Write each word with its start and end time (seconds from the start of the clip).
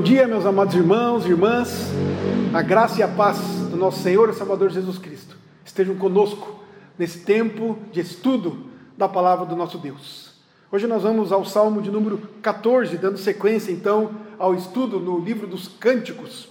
bom 0.00 0.04
dia, 0.04 0.26
meus 0.26 0.46
amados 0.46 0.74
irmãos 0.74 1.26
e 1.26 1.28
irmãs. 1.28 1.90
A 2.54 2.62
graça 2.62 3.00
e 3.00 3.02
a 3.02 3.08
paz 3.08 3.36
do 3.70 3.76
nosso 3.76 4.02
Senhor 4.02 4.30
e 4.30 4.32
Salvador 4.32 4.70
Jesus 4.70 4.96
Cristo 4.96 5.36
estejam 5.62 5.94
conosco 5.94 6.58
nesse 6.98 7.18
tempo 7.18 7.78
de 7.92 8.00
estudo 8.00 8.64
da 8.96 9.06
palavra 9.06 9.44
do 9.44 9.54
nosso 9.54 9.76
Deus. 9.76 10.40
Hoje 10.72 10.86
nós 10.86 11.02
vamos 11.02 11.32
ao 11.32 11.44
Salmo 11.44 11.82
de 11.82 11.90
número 11.90 12.16
14, 12.40 12.96
dando 12.96 13.18
sequência 13.18 13.72
então 13.72 14.12
ao 14.38 14.54
estudo 14.54 14.98
no 14.98 15.18
livro 15.18 15.46
dos 15.46 15.68
Cânticos. 15.68 16.48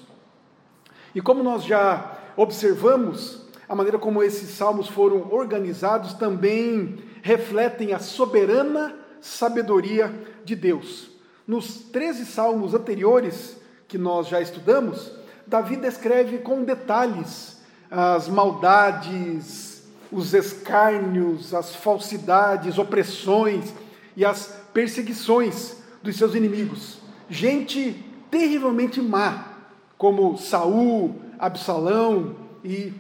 E 1.16 1.20
como 1.20 1.42
nós 1.42 1.64
já 1.64 2.20
observamos, 2.38 3.48
a 3.68 3.74
maneira 3.74 3.98
como 3.98 4.22
esses 4.22 4.52
salmos 4.52 4.88
foram 4.88 5.28
organizados 5.34 6.14
também 6.14 7.00
refletem 7.24 7.94
a 7.94 8.00
soberana 8.00 8.94
sabedoria 9.20 10.14
de 10.46 10.56
Deus. 10.56 11.09
Nos 11.50 11.80
13 11.92 12.28
salmos 12.28 12.76
anteriores 12.76 13.58
que 13.88 13.98
nós 13.98 14.28
já 14.28 14.40
estudamos, 14.40 15.12
Davi 15.48 15.78
descreve 15.78 16.38
com 16.38 16.64
detalhes 16.64 17.58
as 17.90 18.28
maldades, 18.28 19.82
os 20.12 20.36
escárnios, 20.36 21.52
as 21.56 21.74
falsidades, 21.74 22.78
opressões 22.78 23.74
e 24.16 24.24
as 24.24 24.60
perseguições 24.72 25.78
dos 26.04 26.18
seus 26.18 26.36
inimigos. 26.36 27.00
Gente 27.28 28.06
terrivelmente 28.30 29.02
má, 29.02 29.54
como 29.98 30.38
Saul, 30.38 31.16
Absalão 31.40 32.36
e 32.64 32.94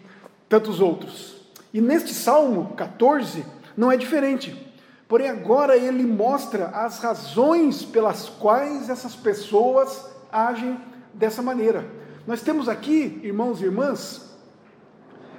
tantos 0.49 0.79
outros. 0.79 1.35
E 1.71 1.79
neste 1.79 2.15
Salmo 2.15 2.73
14 2.75 3.45
não 3.77 3.91
é 3.91 3.95
diferente. 3.95 4.68
Porém, 5.09 5.27
agora 5.27 5.75
ele 5.75 6.03
mostra 6.03 6.67
as 6.67 6.99
razões 6.99 7.83
pelas 7.83 8.29
quais 8.29 8.91
essas 8.91 9.15
pessoas 9.15 10.07
agem 10.31 10.79
dessa 11.11 11.41
maneira. 11.41 11.83
Nós 12.27 12.43
temos 12.43 12.69
aqui, 12.69 13.19
irmãos 13.23 13.59
e 13.59 13.65
irmãs, 13.65 14.37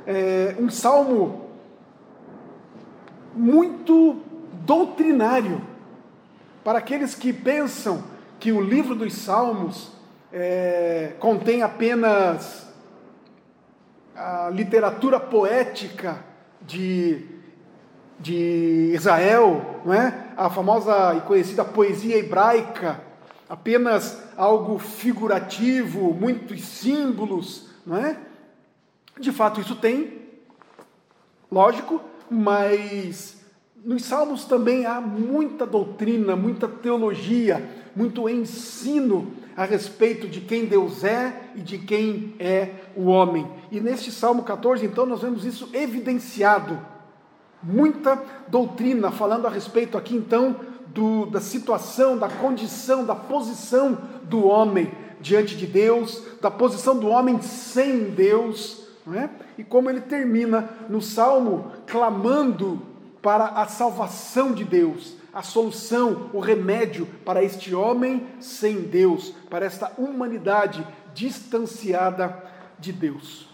é, 0.04 0.56
um 0.58 0.68
salmo 0.68 1.50
muito 3.32 4.20
doutrinário 4.66 5.60
para 6.64 6.80
aqueles 6.80 7.14
que 7.14 7.32
pensam 7.32 8.02
que 8.40 8.50
o 8.50 8.60
livro 8.60 8.96
dos 8.96 9.14
Salmos 9.14 9.92
é, 10.32 11.14
contém 11.20 11.62
apenas 11.62 12.66
a 14.16 14.50
literatura 14.50 15.20
poética 15.20 16.24
de 16.60 17.39
de 18.20 18.92
Israel, 18.94 19.80
não 19.84 19.94
é? 19.94 20.26
a 20.36 20.50
famosa 20.50 21.14
e 21.16 21.20
conhecida 21.22 21.64
poesia 21.64 22.18
hebraica, 22.18 23.00
apenas 23.48 24.22
algo 24.36 24.78
figurativo, 24.78 26.12
muitos 26.12 26.62
símbolos, 26.62 27.68
não 27.84 27.96
é? 27.96 28.16
De 29.18 29.32
fato, 29.32 29.60
isso 29.60 29.74
tem, 29.74 30.18
lógico, 31.50 32.00
mas 32.30 33.40
nos 33.84 34.04
Salmos 34.04 34.44
também 34.44 34.84
há 34.84 35.00
muita 35.00 35.66
doutrina, 35.66 36.36
muita 36.36 36.68
teologia, 36.68 37.66
muito 37.96 38.28
ensino 38.28 39.32
a 39.56 39.64
respeito 39.64 40.28
de 40.28 40.40
quem 40.40 40.66
Deus 40.66 41.04
é 41.04 41.50
e 41.54 41.60
de 41.60 41.78
quem 41.78 42.34
é 42.38 42.70
o 42.94 43.06
homem. 43.06 43.46
E 43.70 43.80
neste 43.80 44.12
Salmo 44.12 44.42
14, 44.42 44.84
então, 44.84 45.06
nós 45.06 45.22
vemos 45.22 45.44
isso 45.44 45.68
evidenciado 45.72 46.78
Muita 47.62 48.22
doutrina 48.48 49.10
falando 49.10 49.46
a 49.46 49.50
respeito 49.50 49.98
aqui 49.98 50.16
então 50.16 50.56
do, 50.88 51.26
da 51.26 51.40
situação, 51.40 52.16
da 52.16 52.28
condição, 52.28 53.04
da 53.04 53.14
posição 53.14 53.98
do 54.24 54.46
homem 54.46 54.90
diante 55.20 55.56
de 55.56 55.66
Deus, 55.66 56.22
da 56.40 56.50
posição 56.50 56.98
do 56.98 57.08
homem 57.08 57.40
sem 57.42 58.10
Deus, 58.10 58.86
não 59.06 59.14
é? 59.14 59.28
e 59.58 59.64
como 59.64 59.90
ele 59.90 60.00
termina 60.00 60.70
no 60.88 61.02
salmo 61.02 61.72
clamando 61.86 62.80
para 63.20 63.44
a 63.44 63.66
salvação 63.66 64.52
de 64.52 64.64
Deus, 64.64 65.14
a 65.32 65.42
solução, 65.42 66.30
o 66.32 66.40
remédio 66.40 67.06
para 67.24 67.44
este 67.44 67.74
homem 67.74 68.26
sem 68.40 68.80
Deus, 68.80 69.34
para 69.48 69.66
esta 69.66 69.92
humanidade 69.98 70.86
distanciada 71.14 72.42
de 72.78 72.92
Deus. 72.92 73.48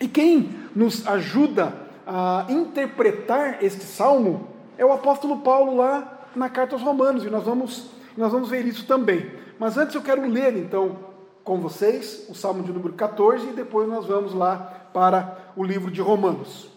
E 0.00 0.06
quem 0.06 0.54
nos 0.74 1.06
ajuda 1.06 1.87
a 2.10 2.46
interpretar 2.48 3.62
este 3.62 3.84
salmo 3.84 4.48
é 4.78 4.84
o 4.84 4.90
apóstolo 4.90 5.40
Paulo 5.40 5.76
lá 5.76 6.26
na 6.34 6.48
carta 6.48 6.74
aos 6.74 6.82
Romanos, 6.82 7.22
e 7.22 7.28
nós 7.28 7.44
vamos, 7.44 7.90
nós 8.16 8.32
vamos 8.32 8.48
ver 8.48 8.66
isso 8.66 8.86
também. 8.86 9.30
Mas 9.58 9.76
antes 9.76 9.94
eu 9.94 10.00
quero 10.00 10.26
ler 10.26 10.56
então 10.56 10.96
com 11.44 11.60
vocês 11.60 12.26
o 12.30 12.34
salmo 12.34 12.62
de 12.62 12.72
número 12.72 12.94
14 12.94 13.48
e 13.48 13.52
depois 13.52 13.86
nós 13.86 14.06
vamos 14.06 14.32
lá 14.32 14.56
para 14.94 15.52
o 15.54 15.62
livro 15.62 15.90
de 15.90 16.00
Romanos. 16.00 16.70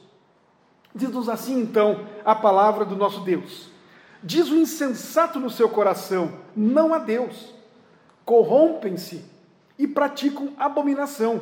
Diz-nos 0.93 1.29
assim 1.29 1.61
então 1.61 2.05
a 2.25 2.35
palavra 2.35 2.83
do 2.83 2.97
nosso 2.97 3.21
Deus. 3.21 3.69
Diz 4.21 4.49
o 4.49 4.55
insensato 4.57 5.39
no 5.39 5.49
seu 5.49 5.69
coração: 5.69 6.33
não 6.53 6.93
há 6.93 6.97
Deus. 6.97 7.53
Corrompem-se 8.25 9.23
e 9.79 9.87
praticam 9.87 10.49
abominação. 10.57 11.41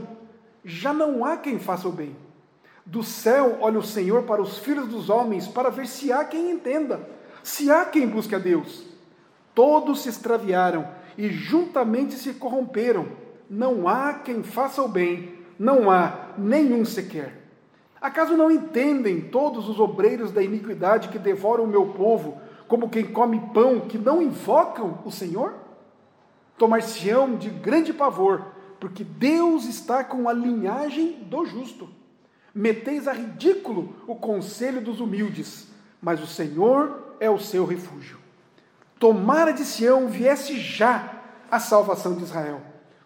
Já 0.64 0.94
não 0.94 1.26
há 1.26 1.38
quem 1.38 1.58
faça 1.58 1.88
o 1.88 1.92
bem. 1.92 2.16
Do 2.90 3.04
céu 3.04 3.60
olha 3.62 3.78
o 3.78 3.84
Senhor 3.84 4.24
para 4.24 4.42
os 4.42 4.58
filhos 4.58 4.88
dos 4.88 5.12
homens, 5.12 5.48
para 5.48 5.70
ver 5.70 5.86
se 5.86 6.12
há 6.12 6.26
quem 6.26 6.50
entenda, 6.50 7.08
se 7.44 7.70
há 7.70 7.86
quem 7.86 8.08
busque 8.08 8.34
a 8.34 8.40
Deus. 8.40 8.84
Todos 9.54 10.02
se 10.02 10.10
extraviaram 10.10 10.88
e 11.16 11.30
juntamente 11.30 12.16
se 12.16 12.34
corromperam. 12.34 13.08
Não 13.48 13.88
há 13.88 14.16
quem 14.16 14.42
faça 14.42 14.82
o 14.82 14.88
bem, 14.88 15.36
não 15.60 15.92
há 15.92 16.30
nenhum 16.36 16.84
sequer. 16.84 17.52
Acaso 18.02 18.36
não 18.36 18.50
entendem 18.50 19.22
todos 19.22 19.70
os 19.70 19.80
obreiros 19.80 20.32
da 20.32 20.42
iniquidade 20.42 21.10
que 21.10 21.20
devoram 21.20 21.66
o 21.66 21.68
meu 21.68 21.90
povo, 21.90 22.42
como 22.68 22.90
quem 22.90 23.06
come 23.06 23.40
pão, 23.54 23.82
que 23.82 24.00
não 24.00 24.20
invocam 24.20 24.98
o 25.06 25.12
Senhor? 25.12 25.54
Tomar-se-ão 26.58 27.36
de 27.36 27.52
grande 27.52 27.94
pavor, 27.94 28.48
porque 28.80 29.04
Deus 29.04 29.66
está 29.66 30.04
com 30.04 30.28
a 30.28 30.34
linhagem 30.34 31.20
do 31.30 31.46
justo. 31.46 31.99
Meteis 32.60 33.08
a 33.08 33.14
ridículo 33.14 33.96
o 34.06 34.14
conselho 34.14 34.82
dos 34.82 35.00
humildes, 35.00 35.70
mas 36.02 36.22
o 36.22 36.28
Senhor 36.28 37.16
é 37.18 37.30
o 37.30 37.40
seu 37.40 37.64
refúgio. 37.64 38.18
Tomara 39.00 39.54
de 39.54 39.64
Sião 39.64 40.10
viesse 40.10 40.60
já 40.60 41.22
a 41.50 41.58
salvação 41.58 42.16
de 42.16 42.24
Israel. 42.24 42.60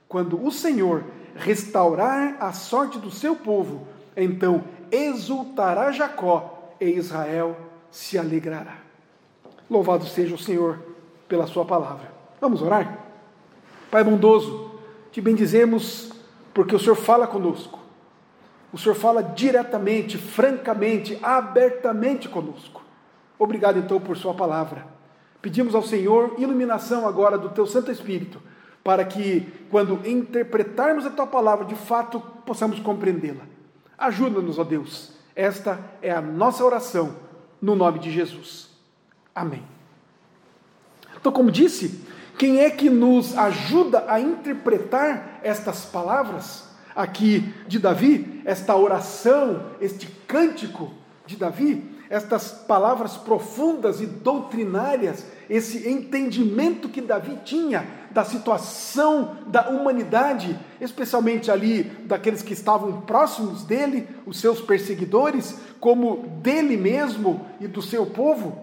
Quando 0.09 0.43
o 0.43 0.49
Senhor 0.49 1.03
restaurar 1.35 2.35
a 2.39 2.51
sorte 2.51 2.97
do 2.97 3.11
seu 3.11 3.35
povo, 3.35 3.87
então 4.17 4.63
exultará 4.91 5.91
Jacó 5.91 6.73
e 6.81 6.89
Israel 6.89 7.55
se 7.91 8.17
alegrará. 8.17 8.77
Louvado 9.69 10.07
seja 10.07 10.33
o 10.33 10.39
Senhor 10.39 10.79
pela 11.27 11.45
sua 11.45 11.63
palavra. 11.63 12.11
Vamos 12.41 12.59
orar? 12.63 12.97
Pai 13.91 14.03
bondoso, 14.03 14.71
te 15.11 15.21
bendizemos 15.21 16.11
porque 16.55 16.75
o 16.75 16.79
Senhor 16.79 16.95
fala 16.95 17.27
conosco 17.27 17.82
o 18.73 18.77
Senhor 18.77 18.95
fala 18.95 19.21
diretamente, 19.21 20.17
francamente, 20.17 21.17
abertamente 21.21 22.27
conosco. 22.27 22.83
Obrigado 23.37 23.77
então 23.77 23.99
por 23.99 24.17
Sua 24.17 24.33
palavra. 24.33 24.87
Pedimos 25.43 25.75
ao 25.75 25.83
Senhor 25.83 26.33
iluminação 26.39 27.07
agora 27.07 27.37
do 27.37 27.49
Teu 27.49 27.67
Santo 27.67 27.91
Espírito, 27.91 28.41
para 28.83 29.05
que, 29.05 29.47
quando 29.69 30.05
interpretarmos 30.07 31.05
a 31.05 31.11
Tua 31.11 31.27
palavra, 31.27 31.65
de 31.65 31.75
fato 31.75 32.19
possamos 32.45 32.79
compreendê-la. 32.79 33.43
Ajuda-nos, 33.95 34.57
ó 34.57 34.63
Deus. 34.63 35.13
Esta 35.35 35.79
é 36.01 36.11
a 36.11 36.21
nossa 36.21 36.65
oração, 36.65 37.15
no 37.61 37.75
nome 37.75 37.99
de 37.99 38.11
Jesus. 38.11 38.69
Amém. 39.35 39.63
Então, 41.15 41.31
como 41.31 41.51
disse, 41.51 42.03
quem 42.39 42.61
é 42.61 42.71
que 42.71 42.89
nos 42.89 43.37
ajuda 43.37 44.05
a 44.07 44.19
interpretar 44.19 45.39
estas 45.43 45.85
palavras? 45.85 46.72
Aqui 46.95 47.53
de 47.67 47.79
Davi, 47.79 48.41
esta 48.45 48.75
oração, 48.75 49.63
este 49.79 50.07
cântico 50.27 50.91
de 51.25 51.35
Davi, 51.35 51.91
estas 52.09 52.51
palavras 52.51 53.17
profundas 53.17 53.99
e 53.99 54.05
doutrinárias, 54.05 55.25
esse 55.49 55.89
entendimento 55.89 56.87
que 56.87 57.01
Davi 57.01 57.39
tinha 57.43 57.85
da 58.11 58.23
situação 58.23 59.37
da 59.47 59.69
humanidade, 59.69 60.57
especialmente 60.79 61.49
ali 61.49 61.83
daqueles 62.05 62.43
que 62.43 62.53
estavam 62.53 63.01
próximos 63.01 63.63
dele, 63.63 64.07
os 64.25 64.39
seus 64.39 64.61
perseguidores, 64.61 65.57
como 65.79 66.27
dele 66.41 66.77
mesmo 66.77 67.45
e 67.59 67.67
do 67.67 67.81
seu 67.81 68.05
povo. 68.05 68.61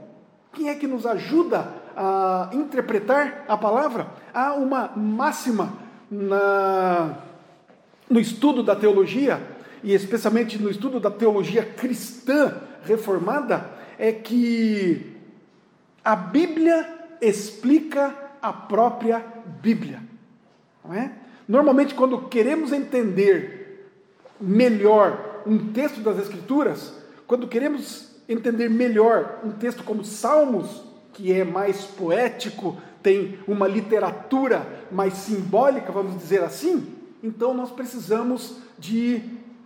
Quem 0.52 0.68
é 0.68 0.74
que 0.74 0.86
nos 0.86 1.04
ajuda 1.04 1.68
a 1.96 2.50
interpretar 2.52 3.44
a 3.48 3.56
palavra? 3.56 4.08
Há 4.32 4.52
uma 4.54 4.92
máxima 4.94 5.72
na 6.08 7.16
no 8.10 8.18
estudo 8.18 8.62
da 8.62 8.74
teologia, 8.74 9.40
e 9.82 9.94
especialmente 9.94 10.60
no 10.60 10.68
estudo 10.68 10.98
da 10.98 11.10
teologia 11.10 11.64
cristã 11.64 12.60
reformada, 12.84 13.70
é 13.98 14.10
que 14.12 15.16
a 16.04 16.16
Bíblia 16.16 16.86
explica 17.20 18.14
a 18.42 18.52
própria 18.52 19.24
Bíblia. 19.62 20.02
Não 20.84 20.92
é? 20.94 21.12
Normalmente, 21.46 21.94
quando 21.94 22.22
queremos 22.22 22.72
entender 22.72 23.88
melhor 24.40 25.42
um 25.46 25.72
texto 25.72 26.00
das 26.00 26.18
Escrituras, 26.18 26.94
quando 27.26 27.46
queremos 27.46 28.10
entender 28.28 28.68
melhor 28.68 29.40
um 29.44 29.50
texto 29.50 29.84
como 29.84 30.04
Salmos, 30.04 30.82
que 31.12 31.32
é 31.32 31.44
mais 31.44 31.84
poético, 31.84 32.76
tem 33.02 33.38
uma 33.46 33.66
literatura 33.66 34.66
mais 34.90 35.14
simbólica, 35.14 35.92
vamos 35.92 36.18
dizer 36.18 36.42
assim, 36.42 36.99
então 37.22 37.54
nós 37.54 37.70
precisamos 37.70 38.56
de 38.78 39.22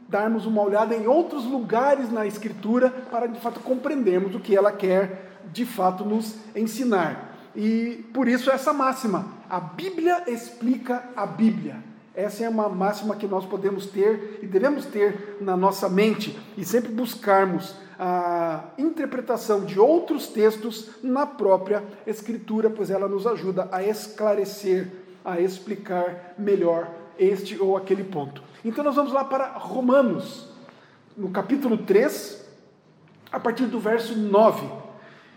darmos 0.09 0.47
uma 0.47 0.63
olhada 0.63 0.95
em 0.95 1.07
outros 1.07 1.45
lugares 1.45 2.11
na 2.11 2.27
Escritura 2.27 2.91
para 3.11 3.27
de 3.27 3.41
fato 3.41 3.61
compreendermos 3.61 4.35
o 4.35 4.41
que 4.41 4.57
ela 4.57 4.73
quer 4.73 5.41
de 5.53 5.65
fato 5.65 6.05
nos 6.05 6.37
ensinar. 6.55 7.37
E 7.55 8.05
por 8.13 8.29
isso 8.29 8.51
essa 8.51 8.73
máxima, 8.73 9.27
a 9.49 9.61
Bíblia 9.61 10.25
explica 10.27 11.05
a 11.17 11.25
Bíblia. 11.25 11.77
Essa 12.15 12.45
é 12.45 12.49
uma 12.49 12.69
máxima 12.69 13.17
que 13.17 13.27
nós 13.27 13.45
podemos 13.45 13.87
ter 13.87 14.39
e 14.43 14.47
devemos 14.47 14.87
ter 14.87 15.37
na 15.41 15.57
nossa 15.57 15.89
mente 15.89 16.39
e 16.57 16.65
sempre 16.65 16.93
buscarmos 16.93 17.75
a 17.99 18.65
interpretação 18.77 19.65
de 19.65 19.79
outros 19.79 20.29
textos 20.29 20.91
na 21.03 21.27
própria 21.27 21.83
Escritura, 22.07 22.71
pois 22.71 22.91
ela 22.91 23.09
nos 23.09 23.27
ajuda 23.27 23.69
a 23.71 23.83
esclarecer, 23.83 24.91
a 25.25 25.41
explicar 25.41 26.35
melhor 26.39 26.89
este 27.19 27.61
ou 27.61 27.77
aquele 27.77 28.05
ponto. 28.05 28.43
Então 28.65 28.83
nós 28.85 28.95
vamos 28.95 29.13
lá 29.13 29.25
para 29.25 29.53
Romanos, 29.59 30.49
no 31.17 31.31
capítulo 31.31 31.79
3, 31.79 32.45
a 33.31 33.39
partir 33.39 33.67
do 33.67 33.79
verso 33.79 34.17
9. 34.17 34.67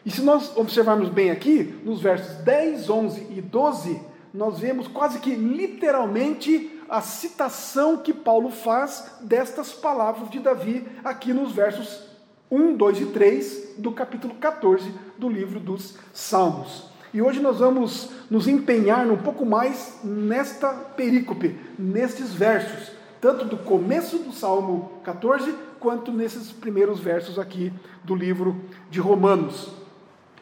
E 0.05 0.11
se 0.11 0.21
nós 0.21 0.55
observarmos 0.55 1.09
bem 1.09 1.31
aqui, 1.31 1.63
nos 1.83 2.01
versos 2.01 2.37
10, 2.37 2.89
11 2.89 3.27
e 3.31 3.41
12, 3.41 4.01
nós 4.33 4.59
vemos 4.59 4.87
quase 4.87 5.19
que 5.19 5.35
literalmente 5.35 6.81
a 6.89 7.01
citação 7.01 7.97
que 7.97 8.13
Paulo 8.13 8.49
faz 8.49 9.17
destas 9.21 9.73
palavras 9.73 10.29
de 10.29 10.39
Davi 10.39 10.87
aqui 11.03 11.33
nos 11.33 11.51
versos 11.51 12.07
1, 12.49 12.77
2 12.77 13.01
e 13.01 13.05
3 13.07 13.73
do 13.77 13.91
capítulo 13.91 14.35
14 14.35 14.93
do 15.17 15.27
livro 15.27 15.59
dos 15.59 15.97
Salmos. 16.13 16.85
E 17.17 17.21
hoje 17.21 17.39
nós 17.39 17.57
vamos 17.57 18.11
nos 18.29 18.47
empenhar 18.47 19.07
um 19.07 19.17
pouco 19.17 19.43
mais 19.43 20.01
nesta 20.03 20.71
perícope, 20.71 21.59
nestes 21.75 22.31
versos, 22.31 22.91
tanto 23.19 23.43
do 23.43 23.57
começo 23.57 24.19
do 24.19 24.31
Salmo 24.31 24.91
14, 25.03 25.51
quanto 25.79 26.11
nesses 26.11 26.51
primeiros 26.51 26.99
versos 26.99 27.39
aqui 27.39 27.73
do 28.03 28.13
livro 28.13 28.61
de 28.91 28.99
Romanos, 28.99 29.67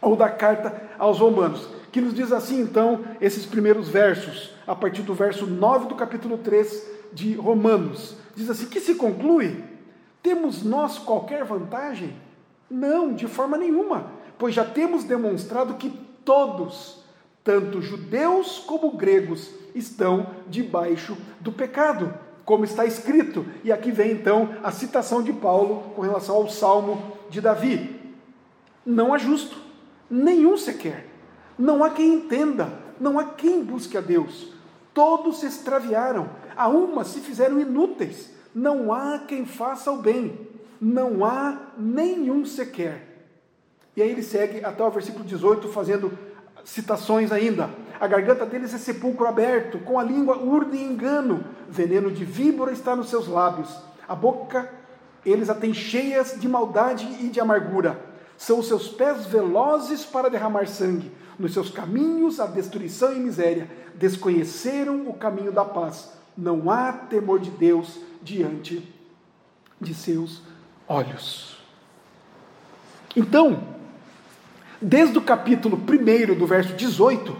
ou 0.02 0.18
da 0.18 0.28
carta 0.28 0.90
aos 1.00 1.20
Romanos, 1.20 1.66
que 1.94 2.02
nos 2.02 2.14
diz 2.14 2.34
assim 2.34 2.60
então 2.60 3.06
esses 3.22 3.46
primeiros 3.46 3.88
versos, 3.88 4.54
a 4.68 4.76
partir 4.76 5.04
do 5.04 5.14
verso 5.14 5.48
9 5.48 5.88
do 5.88 5.96
capítulo 5.96 6.40
3 6.40 6.88
de 7.14 7.36
Romanos. 7.36 8.18
Diz 8.36 8.50
assim: 8.50 8.66
que 8.66 8.82
se 8.82 8.96
conclui 8.96 9.64
temos 10.22 10.62
nós 10.62 11.00
qualquer 11.00 11.46
vantagem? 11.46 12.14
Não, 12.70 13.14
de 13.14 13.28
forma 13.28 13.58
nenhuma, 13.58 14.12
pois 14.38 14.54
já 14.54 14.66
temos 14.66 15.06
demonstrado 15.06 15.76
que 15.76 16.04
todos, 16.26 17.04
tanto 17.44 17.82
judeus 17.82 18.60
como 18.60 18.98
gregos, 18.98 19.50
estão 19.74 20.28
debaixo 20.48 21.16
do 21.40 21.52
pecado, 21.52 22.14
como 22.44 22.66
está 22.66 22.86
escrito. 22.86 23.46
E 23.64 23.72
aqui 23.72 23.92
vem 23.92 24.12
então 24.12 24.50
a 24.64 24.72
citação 24.72 25.22
de 25.22 25.32
Paulo 25.32 25.94
com 25.96 26.02
relação 26.02 26.36
ao 26.36 26.50
salmo 26.50 27.18
de 27.30 27.40
Davi. 27.40 28.02
Não 28.86 29.14
há 29.14 29.18
justo, 29.18 29.58
nenhum 30.10 30.58
sequer. 30.58 31.08
Não 31.58 31.84
há 31.84 31.90
quem 31.90 32.16
entenda, 32.16 32.70
não 33.00 33.18
há 33.18 33.26
quem 33.26 33.64
busque 33.64 33.98
a 33.98 34.02
Deus. 34.02 34.54
Todos 34.94 35.40
se 35.40 35.46
extraviaram, 35.46 36.30
a 36.56 36.68
uma 36.68 37.04
se 37.04 37.20
fizeram 37.20 37.60
inúteis 37.60 38.36
não 38.56 38.94
há 38.94 39.20
quem 39.20 39.46
faça 39.46 39.92
o 39.92 39.98
bem, 39.98 40.48
não 40.80 41.26
há 41.26 41.74
nenhum 41.78 42.46
sequer. 42.46 43.15
E 43.96 44.02
aí 44.02 44.10
ele 44.10 44.24
segue 44.24 44.64
até 44.64 44.84
o 44.84 44.92
versículo 44.92 45.24
18, 45.24 45.68
fazendo 45.70 46.18
citações 46.64 47.32
ainda. 47.32 47.70
A 48.00 48.08
garganta 48.08 48.46
deles 48.46 48.74
é 48.74 48.78
sepulcro 48.78 49.28
aberto, 49.28 49.80
com 49.80 49.98
a 49.98 50.04
língua 50.04 50.38
urna 50.38 50.76
e 50.76 50.84
engano, 50.84 51.46
veneno 51.70 52.12
de 52.12 52.26
víbora 52.26 52.72
está 52.72 52.96
nos 52.96 53.10
seus 53.10 53.28
lábios. 53.28 53.74
A 54.08 54.14
boca 54.14 54.70
eles 55.26 55.50
a 55.50 55.56
têm 55.56 55.74
cheias 55.74 56.40
de 56.40 56.48
maldade 56.48 57.06
e 57.20 57.30
de 57.30 57.40
amargura. 57.40 58.00
São 58.38 58.60
os 58.60 58.68
seus 58.68 58.88
pés 58.88 59.26
velozes 59.26 60.06
para 60.06 60.30
derramar 60.30 60.68
sangue. 60.68 61.12
Nos 61.40 61.54
seus 61.54 61.70
caminhos 61.70 62.40
a 62.40 62.46
destruição 62.46 63.12
e 63.14 63.20
miséria. 63.20 63.68
Desconheceram 63.96 65.08
o 65.08 65.14
caminho 65.14 65.52
da 65.52 65.66
paz. 65.66 66.12
Não 66.38 66.70
há 66.70 66.94
temor 66.94 67.40
de 67.40 67.50
Deus 67.50 68.00
diante 68.22 68.94
de 69.82 69.94
seus 69.94 70.42
olhos. 70.88 71.58
Então, 73.16 73.75
desde 74.82 75.18
o 75.18 75.22
capítulo 75.22 75.78
1 75.78 76.38
do 76.38 76.46
verso 76.46 76.74
18, 76.74 77.36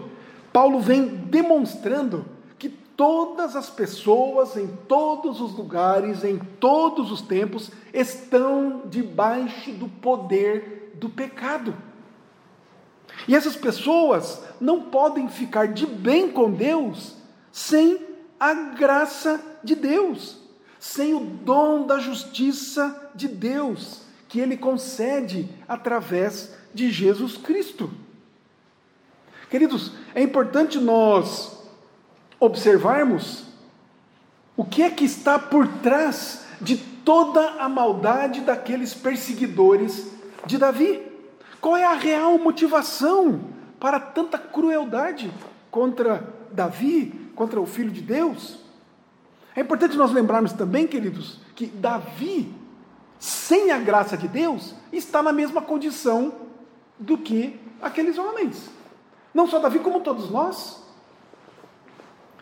Paulo 0.52 0.80
vem 0.80 1.06
demonstrando 1.06 2.26
que 2.58 2.70
todas 2.70 3.56
as 3.56 3.70
pessoas, 3.70 4.56
em 4.56 4.68
todos 4.88 5.42
os 5.42 5.54
lugares, 5.54 6.24
em 6.24 6.38
todos 6.38 7.12
os 7.12 7.22
tempos, 7.22 7.72
estão 7.94 8.84
debaixo 8.86 9.72
do 9.72 9.88
poder 9.88 10.94
do 10.96 11.10
pecado. 11.10 11.76
E 13.28 13.36
essas 13.36 13.56
pessoas 13.56 14.42
não 14.60 14.82
podem 14.82 15.28
ficar 15.30 15.68
de 15.68 15.86
bem 15.86 16.32
com 16.32 16.52
Deus 16.52 17.16
sem 17.52 18.00
a 18.40 18.54
graça 18.54 19.42
de 19.64 19.76
Deus 19.76 20.46
sem 20.86 21.16
o 21.16 21.20
dom 21.20 21.88
da 21.88 21.98
justiça 21.98 23.10
de 23.16 23.28
Deus, 23.28 24.02
que 24.30 24.40
ele 24.40 24.56
concede 24.56 25.50
através 25.68 26.56
de 26.76 26.92
Jesus 26.92 27.38
Cristo. 27.38 27.90
Queridos, 29.50 29.94
é 30.14 30.22
importante 30.22 30.78
nós 30.78 31.58
observarmos 32.38 33.46
o 34.58 34.66
que 34.66 34.84
é 34.84 34.90
que 34.90 35.06
está 35.06 35.40
por 35.40 35.66
trás 35.82 36.46
de 36.60 36.76
toda 36.76 37.62
a 37.62 37.70
maldade 37.70 38.42
daqueles 38.42 38.94
perseguidores 38.94 40.12
de 40.46 40.58
Davi. 40.58 41.02
Qual 41.62 41.78
é 41.78 41.86
a 41.86 41.94
real 41.94 42.38
motivação 42.38 43.40
para 43.80 44.00
tanta 44.00 44.38
crueldade 44.38 45.32
contra 45.72 46.34
Davi, 46.52 47.32
contra 47.36 47.62
o 47.62 47.66
filho 47.66 47.92
de 47.92 48.02
Deus? 48.02 48.60
É 49.56 49.62
importante 49.62 49.96
nós 49.96 50.12
lembrarmos 50.12 50.52
também, 50.52 50.86
queridos, 50.86 51.40
que 51.56 51.68
Davi, 51.68 52.54
sem 53.18 53.72
a 53.72 53.78
graça 53.78 54.18
de 54.18 54.28
Deus, 54.28 54.76
está 54.92 55.24
na 55.24 55.32
mesma 55.32 55.62
condição 55.62 56.45
do 57.00 57.18
que 57.18 57.60
aqueles 57.82 58.18
homens. 58.18 58.70
Não 59.34 59.48
só 59.48 59.60
Davi, 59.60 59.80
como 59.80 60.00
todos 60.00 60.30
nós. 60.30 60.84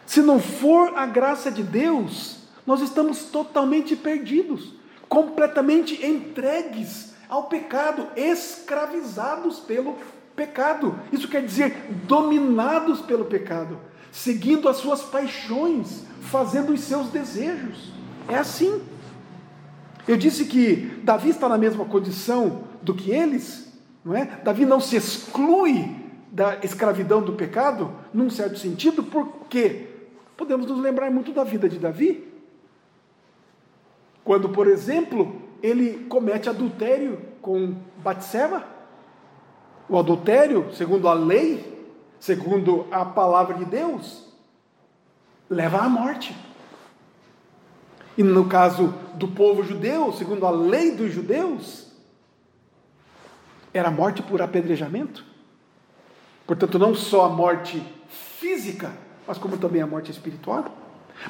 Se 0.05 0.21
não 0.21 0.39
for 0.39 0.97
a 0.97 1.05
graça 1.05 1.51
de 1.51 1.63
Deus, 1.63 2.37
nós 2.65 2.81
estamos 2.81 3.25
totalmente 3.25 3.95
perdidos, 3.95 4.73
completamente 5.09 6.05
entregues 6.05 7.13
ao 7.27 7.45
pecado, 7.45 8.07
escravizados 8.15 9.59
pelo 9.59 9.97
pecado. 10.35 10.99
Isso 11.11 11.27
quer 11.27 11.43
dizer 11.43 11.87
dominados 12.05 13.01
pelo 13.01 13.25
pecado, 13.25 13.79
seguindo 14.11 14.69
as 14.69 14.77
suas 14.77 15.01
paixões, 15.01 16.03
fazendo 16.21 16.73
os 16.73 16.81
seus 16.81 17.07
desejos. 17.07 17.91
É 18.27 18.35
assim. 18.35 18.81
Eu 20.07 20.17
disse 20.17 20.45
que 20.45 20.99
Davi 21.03 21.29
está 21.29 21.47
na 21.47 21.57
mesma 21.57 21.85
condição 21.85 22.65
do 22.81 22.93
que 22.93 23.11
eles, 23.11 23.62
não 24.03 24.15
é? 24.15 24.25
Davi 24.43 24.65
não 24.65 24.79
se 24.79 24.95
exclui 24.95 26.03
da 26.31 26.57
escravidão 26.63 27.21
do 27.21 27.33
pecado, 27.33 27.91
num 28.13 28.29
certo 28.29 28.57
sentido, 28.57 29.03
porque 29.03 29.87
podemos 30.35 30.65
nos 30.65 30.79
lembrar 30.79 31.11
muito 31.11 31.31
da 31.31 31.43
vida 31.43 31.69
de 31.69 31.77
Davi. 31.77 32.27
Quando, 34.23 34.49
por 34.49 34.67
exemplo, 34.67 35.41
ele 35.61 36.05
comete 36.09 36.49
adultério 36.49 37.21
com 37.41 37.75
Batseba, 37.97 38.63
o 39.87 39.97
adultério, 39.97 40.73
segundo 40.73 41.07
a 41.07 41.13
lei, 41.13 41.91
segundo 42.19 42.87
a 42.89 43.05
palavra 43.05 43.55
de 43.55 43.65
Deus, 43.65 44.27
leva 45.49 45.79
à 45.79 45.89
morte. 45.89 46.35
E 48.17 48.23
no 48.23 48.47
caso 48.47 48.93
do 49.15 49.27
povo 49.27 49.63
judeu, 49.63 50.11
segundo 50.13 50.45
a 50.45 50.51
lei 50.51 50.91
dos 50.91 51.11
judeus, 51.11 51.82
era 53.73 53.87
a 53.87 53.91
morte 53.91 54.21
por 54.21 54.41
apedrejamento. 54.41 55.25
Portanto, 56.45 56.77
não 56.77 56.93
só 56.93 57.25
a 57.25 57.29
morte 57.29 57.81
física, 58.39 58.91
mas 59.27 59.37
como 59.37 59.57
também 59.57 59.81
a 59.81 59.87
morte 59.87 60.11
espiritual. 60.11 60.65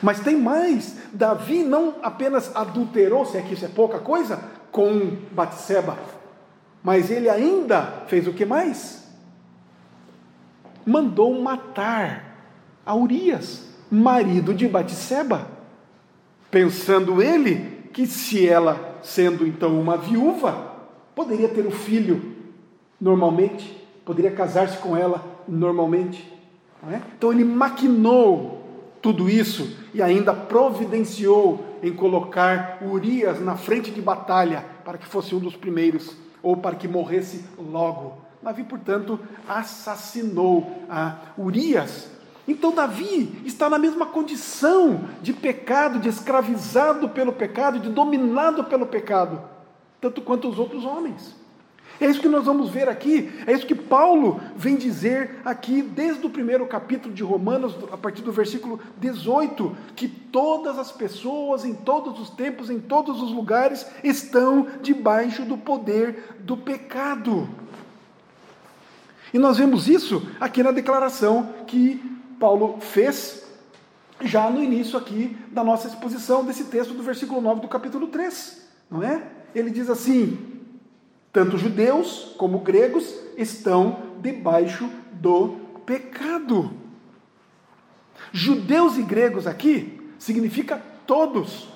Mas 0.02 0.20
tem 0.20 0.38
mais: 0.38 0.98
Davi 1.14 1.64
não 1.64 1.96
apenas 2.02 2.56
adulterou, 2.56 3.26
se 3.26 3.38
é 3.38 3.42
que 3.42 3.54
isso 3.54 3.66
é 3.66 3.70
pouca 3.70 4.00
coisa, 4.00 4.44
com 4.72 5.18
Batseba, 5.32 5.98
mas 6.84 7.12
ele 7.12 7.30
ainda 7.30 8.04
fez 8.08 8.28
o 8.28 8.34
que 8.34 8.46
mais? 8.46 9.04
Mandou 10.86 11.42
matar 11.42 12.36
a 12.86 12.94
Urias, 12.96 13.70
marido 13.90 14.54
de 14.54 14.68
Batseba, 14.68 15.48
pensando 16.52 17.22
ele 17.22 17.90
que 17.94 18.08
se 18.08 18.48
ela, 18.48 18.98
sendo 19.04 19.48
então 19.48 19.80
uma 19.80 19.96
viúva, 19.96 20.73
poderia 21.16 21.50
ter 21.50 21.66
um 21.66 21.72
filho 21.72 22.34
normalmente, 23.00 23.86
poderia 24.06 24.32
casar-se 24.32 24.78
com 24.78 24.96
ela 24.96 25.24
normalmente. 25.48 26.32
É? 26.92 27.00
Então 27.18 27.32
ele 27.32 27.46
maquinou 27.46 28.62
tudo 29.02 29.30
isso 29.30 29.78
e 29.94 30.02
ainda 30.02 30.34
providenciou 30.34 31.66
em 31.82 31.94
colocar 31.94 32.80
Urias 32.82 33.42
na 33.42 33.56
frente 33.56 33.92
de 33.92 34.02
batalha 34.02 34.66
para 34.84 34.98
que 34.98 35.06
fosse 35.06 35.36
um 35.36 35.40
dos 35.40 35.56
primeiros 35.56 36.16
ou 36.42 36.58
para 36.58 36.76
que 36.76 36.88
morresse 36.88 37.44
logo. 37.58 38.18
Davi, 38.42 38.64
portanto, 38.64 39.20
assassinou 39.48 40.84
a 40.90 41.16
Urias. 41.38 42.10
Então, 42.46 42.74
Davi 42.74 43.42
está 43.46 43.70
na 43.70 43.80
mesma 43.80 44.06
condição 44.06 45.06
de 45.22 45.32
pecado, 45.32 46.00
de 46.00 46.10
escravizado 46.10 47.08
pelo 47.10 47.32
pecado, 47.32 47.80
de 47.80 47.90
dominado 47.90 48.66
pelo 48.66 48.86
pecado, 48.86 49.42
tanto 50.04 50.22
quanto 50.22 50.50
os 50.50 50.60
outros 50.60 50.84
homens. 50.84 51.34
É 51.98 52.08
isso 52.08 52.20
que 52.20 52.28
nós 52.28 52.44
vamos 52.44 52.70
ver 52.70 52.90
aqui, 52.90 53.32
é 53.48 53.54
isso 53.54 53.66
que 53.66 53.74
Paulo 53.76 54.42
vem 54.54 54.76
dizer 54.76 55.40
aqui 55.46 55.82
desde 55.82 56.26
o 56.26 56.30
primeiro 56.30 56.66
capítulo 56.66 57.14
de 57.14 57.24
Romanos, 57.24 57.74
a 57.90 57.96
partir 57.96 58.22
do 58.22 58.32
versículo 58.32 58.82
18, 58.98 59.78
que 59.96 60.10
todas 60.10 60.78
as 60.78 60.92
pessoas, 60.92 61.64
em 61.64 61.74
todos 61.74 62.20
os 62.20 62.30
tempos, 62.32 62.70
em 62.70 62.80
todos 62.80 63.22
os 63.22 63.32
lugares, 63.32 63.86
estão 64.04 64.68
debaixo 64.82 65.46
do 65.46 65.58
poder 65.58 66.36
do 66.40 66.58
pecado. 66.58 67.48
E 69.34 69.40
nós 69.40 69.58
vemos 69.58 69.88
isso 69.88 70.28
aqui 70.38 70.62
na 70.62 70.72
declaração 70.72 71.54
que 71.66 72.02
Paulo 72.38 72.80
fez 72.82 73.46
já 74.20 74.50
no 74.50 74.62
início 74.62 74.98
aqui 74.98 75.38
da 75.50 75.64
nossa 75.64 75.88
exposição 75.88 76.44
desse 76.44 76.66
texto 76.66 76.94
do 76.94 77.04
versículo 77.04 77.40
9 77.40 77.62
do 77.62 77.70
capítulo 77.70 78.08
3, 78.08 78.68
não 78.92 79.02
é? 79.02 79.43
Ele 79.56 79.70
diz 79.70 79.90
assim: 79.90 80.38
tanto 81.32 81.58
judeus 81.58 82.36
como 82.38 82.60
gregos 82.60 83.14
estão 83.38 84.14
debaixo 84.22 84.90
do 85.14 85.58
pecado. 85.86 86.72
Judeus 88.32 88.98
e 88.98 89.02
gregos 89.02 89.48
aqui 89.48 90.00
significa 90.18 90.82
todos, 91.06 91.68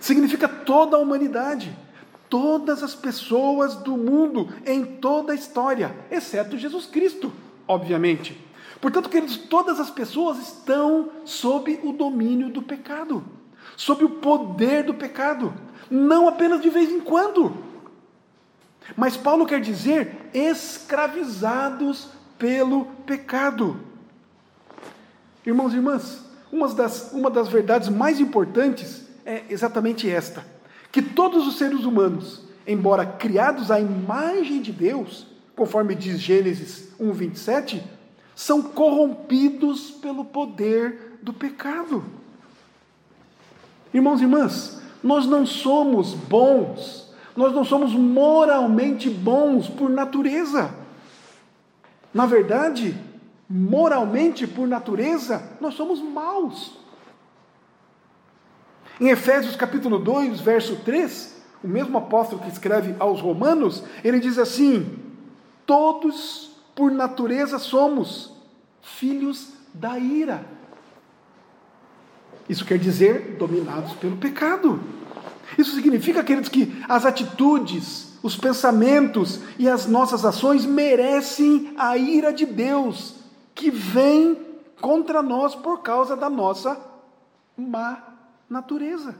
significa 0.00 0.48
toda 0.48 0.96
a 0.96 1.00
humanidade, 1.00 1.76
todas 2.28 2.82
as 2.82 2.94
pessoas 2.94 3.76
do 3.76 3.96
mundo 3.96 4.48
em 4.64 4.84
toda 4.84 5.32
a 5.32 5.36
história, 5.36 5.94
exceto 6.10 6.58
Jesus 6.58 6.86
Cristo, 6.86 7.32
obviamente. 7.66 8.40
Portanto, 8.80 9.08
queridos, 9.08 9.36
todas 9.36 9.80
as 9.80 9.90
pessoas 9.90 10.38
estão 10.38 11.10
sob 11.24 11.80
o 11.82 11.92
domínio 11.92 12.50
do 12.50 12.62
pecado, 12.62 13.24
sob 13.76 14.04
o 14.04 14.08
poder 14.08 14.82
do 14.84 14.94
pecado, 14.94 15.54
não 15.90 16.26
apenas 16.26 16.60
de 16.60 16.70
vez 16.70 16.90
em 16.90 17.00
quando. 17.00 17.56
Mas 18.96 19.16
Paulo 19.16 19.46
quer 19.46 19.60
dizer 19.60 20.30
escravizados 20.32 22.08
pelo 22.38 22.86
pecado. 23.06 23.78
Irmãos 25.44 25.72
e 25.72 25.76
irmãs, 25.76 26.24
uma 26.50 26.68
das, 26.72 27.12
uma 27.12 27.30
das 27.30 27.48
verdades 27.48 27.88
mais 27.88 28.18
importantes 28.20 29.06
é 29.24 29.44
exatamente 29.50 30.08
esta: 30.10 30.44
que 30.90 31.02
todos 31.02 31.46
os 31.46 31.58
seres 31.58 31.84
humanos, 31.84 32.42
embora 32.66 33.04
criados 33.04 33.70
à 33.70 33.80
imagem 33.80 34.62
de 34.62 34.72
Deus, 34.72 35.26
conforme 35.54 35.94
diz 35.94 36.18
Gênesis 36.20 36.88
1:27, 37.00 37.82
são 38.34 38.62
corrompidos 38.62 39.90
pelo 39.90 40.24
poder 40.24 41.18
do 41.22 41.32
pecado. 41.32 42.04
Irmãos 43.96 44.20
e 44.20 44.24
irmãs, 44.24 44.80
nós 45.02 45.26
não 45.26 45.46
somos 45.46 46.14
bons 46.14 47.06
nós 47.36 47.52
não 47.52 47.64
somos 47.64 47.92
moralmente 47.92 49.10
bons 49.10 49.68
por 49.68 49.90
natureza. 49.90 50.74
Na 52.12 52.24
verdade, 52.24 52.96
moralmente 53.48 54.46
por 54.46 54.66
natureza, 54.66 55.42
nós 55.60 55.74
somos 55.74 56.00
maus. 56.00 56.78
Em 58.98 59.10
Efésios 59.10 59.54
capítulo 59.54 59.98
2, 59.98 60.40
verso 60.40 60.76
3, 60.76 61.36
o 61.62 61.68
mesmo 61.68 61.98
apóstolo 61.98 62.40
que 62.40 62.48
escreve 62.48 62.96
aos 62.98 63.20
Romanos, 63.20 63.84
ele 64.02 64.18
diz 64.18 64.38
assim: 64.38 64.98
Todos 65.66 66.52
por 66.74 66.90
natureza 66.90 67.58
somos 67.58 68.32
filhos 68.80 69.52
da 69.74 69.98
ira. 69.98 70.55
Isso 72.48 72.64
quer 72.64 72.78
dizer 72.78 73.36
dominados 73.38 73.92
pelo 73.94 74.16
pecado. 74.16 74.80
Isso 75.56 75.74
significa, 75.74 76.24
queridos, 76.24 76.48
que 76.48 76.82
as 76.88 77.04
atitudes, 77.04 78.18
os 78.22 78.36
pensamentos 78.36 79.40
e 79.58 79.68
as 79.68 79.86
nossas 79.86 80.24
ações 80.24 80.64
merecem 80.64 81.74
a 81.76 81.96
ira 81.96 82.32
de 82.32 82.46
Deus, 82.46 83.14
que 83.54 83.70
vem 83.70 84.38
contra 84.80 85.22
nós 85.22 85.54
por 85.54 85.82
causa 85.82 86.16
da 86.16 86.28
nossa 86.28 86.78
má 87.56 88.02
natureza. 88.48 89.14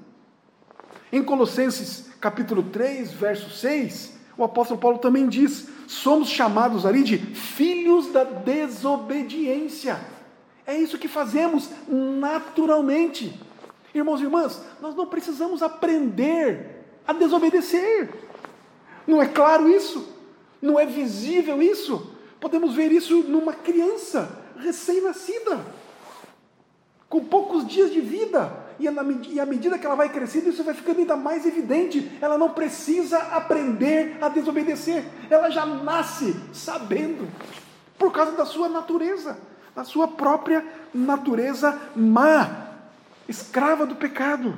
Em 1.13 1.23
Colossenses 1.23 2.11
capítulo 2.21 2.65
3, 2.65 3.13
verso 3.13 3.51
6, 3.51 4.17
o 4.37 4.45
apóstolo 4.45 4.81
Paulo 4.81 4.99
também 4.99 5.29
diz: 5.29 5.69
somos 5.87 6.29
chamados 6.29 6.85
ali 6.85 7.03
de 7.03 7.17
filhos 7.19 8.13
da 8.13 8.25
desobediência. 8.25 9.99
É 10.67 10.77
isso 10.77 10.99
que 10.99 11.09
fazemos 11.09 11.71
naturalmente. 11.89 13.41
Irmãos 13.95 14.21
e 14.21 14.25
irmãs, 14.25 14.61
nós 14.81 14.95
não 14.95 15.07
precisamos 15.07 15.63
aprender 15.63 16.85
a 17.07 17.13
desobedecer. 17.13 18.13
Não 19.07 19.23
é 19.23 19.27
claro 19.29 19.69
isso? 19.69 20.13
Não 20.61 20.79
é 20.79 20.85
visível 20.85 21.63
isso? 21.63 22.13
Podemos 22.41 22.75
ver 22.75 22.91
isso 22.91 23.23
numa 23.23 23.53
criança 23.53 24.45
recém-nascida, 24.59 25.61
com 27.09 27.25
poucos 27.25 27.67
dias 27.67 27.93
de 27.93 28.01
vida. 28.01 28.67
E, 28.79 28.87
à 28.87 29.47
medida 29.47 29.79
que 29.79 29.87
ela 29.87 29.95
vai 29.95 30.11
crescendo, 30.11 30.51
isso 30.51 30.63
vai 30.63 30.75
ficando 30.75 30.99
ainda 30.99 31.17
mais 31.17 31.47
evidente. 31.47 32.11
Ela 32.21 32.37
não 32.37 32.51
precisa 32.51 33.19
aprender 33.19 34.19
a 34.21 34.29
desobedecer. 34.29 35.05
Ela 35.31 35.49
já 35.49 35.65
nasce 35.65 36.37
sabendo, 36.53 37.27
por 37.99 38.13
causa 38.13 38.33
da 38.33 38.45
sua 38.45 38.69
natureza, 38.69 39.39
da 39.77 39.85
sua 39.85 40.09
própria 40.09 40.67
natureza 40.95 41.79
má 41.95 42.69
escrava 43.29 43.85
do 43.85 43.95
pecado. 43.95 44.57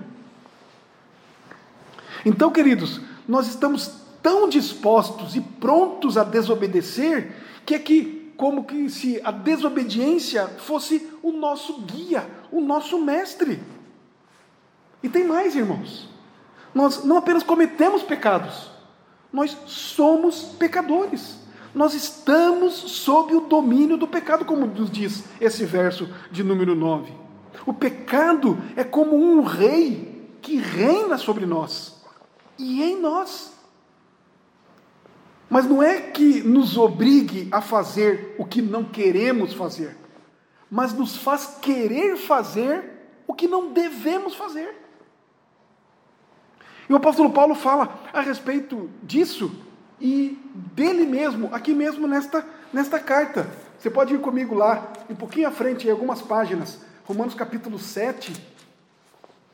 Então, 2.24 2.52
queridos, 2.52 3.00
nós 3.26 3.48
estamos 3.48 3.90
tão 4.22 4.48
dispostos 4.48 5.34
e 5.34 5.40
prontos 5.40 6.16
a 6.16 6.22
desobedecer 6.22 7.34
que 7.66 7.74
é 7.74 7.78
que, 7.80 8.32
como 8.36 8.64
que 8.64 8.88
se 8.88 9.20
a 9.24 9.32
desobediência 9.32 10.46
fosse 10.46 11.10
o 11.20 11.32
nosso 11.32 11.80
guia, 11.80 12.24
o 12.52 12.60
nosso 12.60 12.96
mestre. 13.00 13.60
E 15.02 15.08
tem 15.08 15.26
mais, 15.26 15.56
irmãos. 15.56 16.08
Nós 16.72 17.04
não 17.04 17.16
apenas 17.16 17.42
cometemos 17.42 18.04
pecados, 18.04 18.70
nós 19.32 19.56
somos 19.66 20.42
pecadores. 20.58 21.47
Nós 21.78 21.94
estamos 21.94 22.74
sob 22.74 23.36
o 23.36 23.42
domínio 23.42 23.96
do 23.96 24.08
pecado, 24.08 24.44
como 24.44 24.66
nos 24.66 24.90
diz 24.90 25.22
esse 25.40 25.64
verso 25.64 26.12
de 26.28 26.42
número 26.42 26.74
9. 26.74 27.12
O 27.64 27.72
pecado 27.72 28.58
é 28.74 28.82
como 28.82 29.14
um 29.14 29.42
rei 29.42 30.28
que 30.42 30.56
reina 30.56 31.16
sobre 31.16 31.46
nós 31.46 32.02
e 32.58 32.82
em 32.82 33.00
nós. 33.00 33.52
Mas 35.48 35.66
não 35.66 35.80
é 35.80 36.00
que 36.00 36.40
nos 36.42 36.76
obrigue 36.76 37.48
a 37.52 37.60
fazer 37.60 38.34
o 38.40 38.44
que 38.44 38.60
não 38.60 38.82
queremos 38.82 39.54
fazer, 39.54 39.96
mas 40.68 40.92
nos 40.92 41.16
faz 41.16 41.58
querer 41.62 42.16
fazer 42.16 43.22
o 43.24 43.32
que 43.32 43.46
não 43.46 43.72
devemos 43.72 44.34
fazer. 44.34 44.74
E 46.88 46.92
o 46.92 46.96
apóstolo 46.96 47.30
Paulo 47.30 47.54
fala 47.54 48.00
a 48.12 48.20
respeito 48.20 48.90
disso 49.00 49.67
e 50.00 50.38
dele 50.74 51.04
mesmo, 51.04 51.48
aqui 51.52 51.74
mesmo 51.74 52.06
nesta, 52.06 52.44
nesta 52.72 52.98
carta. 52.98 53.48
Você 53.78 53.90
pode 53.90 54.14
ir 54.14 54.20
comigo 54.20 54.54
lá, 54.54 54.92
um 55.08 55.14
pouquinho 55.14 55.48
à 55.48 55.50
frente, 55.50 55.86
em 55.86 55.90
algumas 55.90 56.20
páginas, 56.20 56.80
Romanos 57.04 57.34
capítulo 57.34 57.78
7, 57.78 58.32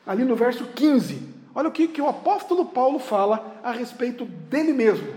ali 0.05 0.23
no 0.23 0.35
verso 0.35 0.65
15. 0.65 1.35
Olha 1.53 1.69
o 1.69 1.71
que, 1.71 1.87
que 1.87 2.01
o 2.01 2.09
apóstolo 2.09 2.65
Paulo 2.65 2.99
fala 2.99 3.59
a 3.63 3.71
respeito 3.71 4.25
dele 4.25 4.73
mesmo, 4.73 5.07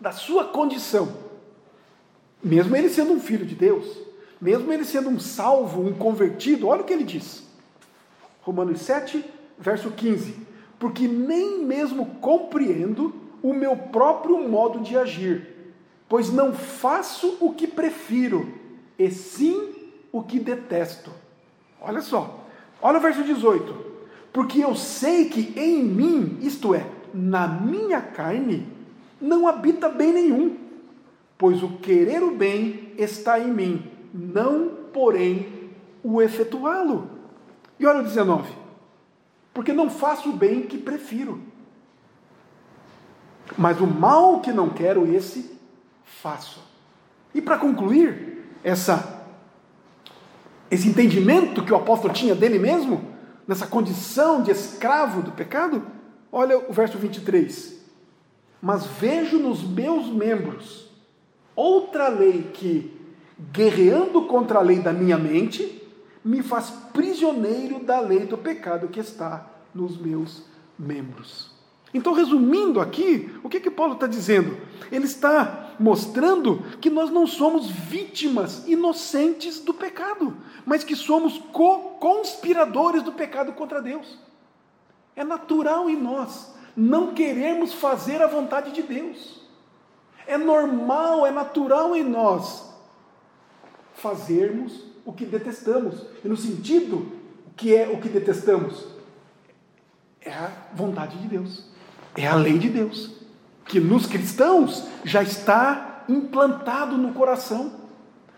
da 0.00 0.10
sua 0.12 0.44
condição. 0.46 1.12
Mesmo 2.42 2.74
ele 2.76 2.88
sendo 2.88 3.12
um 3.12 3.20
filho 3.20 3.46
de 3.46 3.54
Deus, 3.54 3.98
mesmo 4.40 4.72
ele 4.72 4.84
sendo 4.84 5.08
um 5.08 5.18
salvo, 5.18 5.82
um 5.82 5.92
convertido, 5.92 6.68
olha 6.68 6.82
o 6.82 6.84
que 6.84 6.92
ele 6.92 7.04
diz. 7.04 7.42
Romanos 8.42 8.80
7, 8.80 9.24
verso 9.58 9.90
15. 9.90 10.34
Porque 10.78 11.06
nem 11.06 11.64
mesmo 11.64 12.06
compreendo 12.20 13.27
o 13.42 13.52
meu 13.52 13.76
próprio 13.76 14.48
modo 14.48 14.80
de 14.80 14.96
agir, 14.96 15.74
pois 16.08 16.32
não 16.32 16.52
faço 16.52 17.36
o 17.40 17.52
que 17.52 17.66
prefiro, 17.66 18.52
e 18.98 19.10
sim 19.10 19.74
o 20.10 20.22
que 20.22 20.38
detesto. 20.38 21.10
Olha 21.80 22.00
só, 22.00 22.44
olha 22.82 22.98
o 22.98 23.00
verso 23.00 23.22
18. 23.22 23.88
Porque 24.32 24.62
eu 24.62 24.74
sei 24.74 25.28
que 25.28 25.52
em 25.58 25.82
mim, 25.82 26.38
isto 26.42 26.74
é, 26.74 26.86
na 27.14 27.46
minha 27.48 28.00
carne, 28.00 28.66
não 29.20 29.48
habita 29.48 29.88
bem 29.88 30.12
nenhum, 30.12 30.56
pois 31.36 31.62
o 31.62 31.78
querer 31.78 32.22
o 32.22 32.36
bem 32.36 32.92
está 32.98 33.38
em 33.38 33.52
mim, 33.52 33.82
não, 34.12 34.70
porém, 34.92 35.70
o 36.02 36.20
efetuá-lo. 36.20 37.10
E 37.78 37.86
olha 37.86 38.00
o 38.00 38.04
19. 38.04 38.52
Porque 39.54 39.72
não 39.72 39.90
faço 39.90 40.30
o 40.30 40.36
bem 40.36 40.62
que 40.62 40.78
prefiro, 40.78 41.40
mas 43.56 43.80
o 43.80 43.86
mal 43.86 44.40
que 44.40 44.52
não 44.52 44.68
quero, 44.68 45.10
esse 45.12 45.58
faço. 46.04 46.62
E 47.34 47.40
para 47.40 47.58
concluir 47.58 48.44
essa 48.62 49.16
esse 50.70 50.86
entendimento 50.86 51.64
que 51.64 51.72
o 51.72 51.76
apóstolo 51.76 52.12
tinha 52.12 52.34
dele 52.34 52.58
mesmo, 52.58 53.00
nessa 53.46 53.66
condição 53.66 54.42
de 54.42 54.50
escravo 54.50 55.22
do 55.22 55.32
pecado, 55.32 55.82
olha 56.30 56.58
o 56.58 56.72
verso 56.72 56.98
23. 56.98 57.78
Mas 58.60 58.84
vejo 58.84 59.38
nos 59.38 59.62
meus 59.62 60.08
membros 60.08 60.90
outra 61.56 62.08
lei 62.08 62.50
que, 62.52 62.94
guerreando 63.50 64.26
contra 64.26 64.58
a 64.58 64.62
lei 64.62 64.80
da 64.80 64.92
minha 64.92 65.16
mente, 65.16 65.82
me 66.22 66.42
faz 66.42 66.70
prisioneiro 66.92 67.82
da 67.82 68.00
lei 68.00 68.26
do 68.26 68.36
pecado 68.36 68.88
que 68.88 69.00
está 69.00 69.46
nos 69.74 69.96
meus 69.96 70.42
membros. 70.78 71.57
Então, 71.92 72.12
resumindo 72.12 72.80
aqui, 72.80 73.34
o 73.42 73.48
que, 73.48 73.60
que 73.60 73.70
Paulo 73.70 73.94
está 73.94 74.06
dizendo? 74.06 74.56
Ele 74.92 75.06
está 75.06 75.74
mostrando 75.80 76.62
que 76.80 76.90
nós 76.90 77.10
não 77.10 77.26
somos 77.26 77.70
vítimas 77.70 78.66
inocentes 78.68 79.60
do 79.60 79.72
pecado, 79.72 80.36
mas 80.66 80.84
que 80.84 80.94
somos 80.94 81.38
co-conspiradores 81.52 83.02
do 83.02 83.12
pecado 83.12 83.52
contra 83.52 83.80
Deus. 83.80 84.18
É 85.16 85.24
natural 85.24 85.88
em 85.88 85.96
nós 85.96 86.58
não 86.78 87.12
queremos 87.12 87.72
fazer 87.74 88.22
a 88.22 88.28
vontade 88.28 88.70
de 88.70 88.82
Deus. 88.84 89.40
É 90.28 90.38
normal, 90.38 91.26
é 91.26 91.30
natural 91.32 91.96
em 91.96 92.04
nós 92.04 92.72
fazermos 93.94 94.84
o 95.04 95.12
que 95.12 95.26
detestamos. 95.26 96.06
E 96.24 96.28
no 96.28 96.36
sentido, 96.36 97.10
que 97.56 97.74
é 97.74 97.88
o 97.88 98.00
que 98.00 98.08
detestamos? 98.08 98.86
É 100.20 100.30
a 100.30 100.52
vontade 100.72 101.18
de 101.18 101.26
Deus. 101.26 101.67
É 102.18 102.26
a 102.26 102.34
lei 102.34 102.58
de 102.58 102.68
Deus, 102.68 103.12
que 103.64 103.78
nos 103.78 104.04
cristãos 104.04 104.82
já 105.04 105.22
está 105.22 106.02
implantado 106.08 106.98
no 106.98 107.12
coração. 107.12 107.70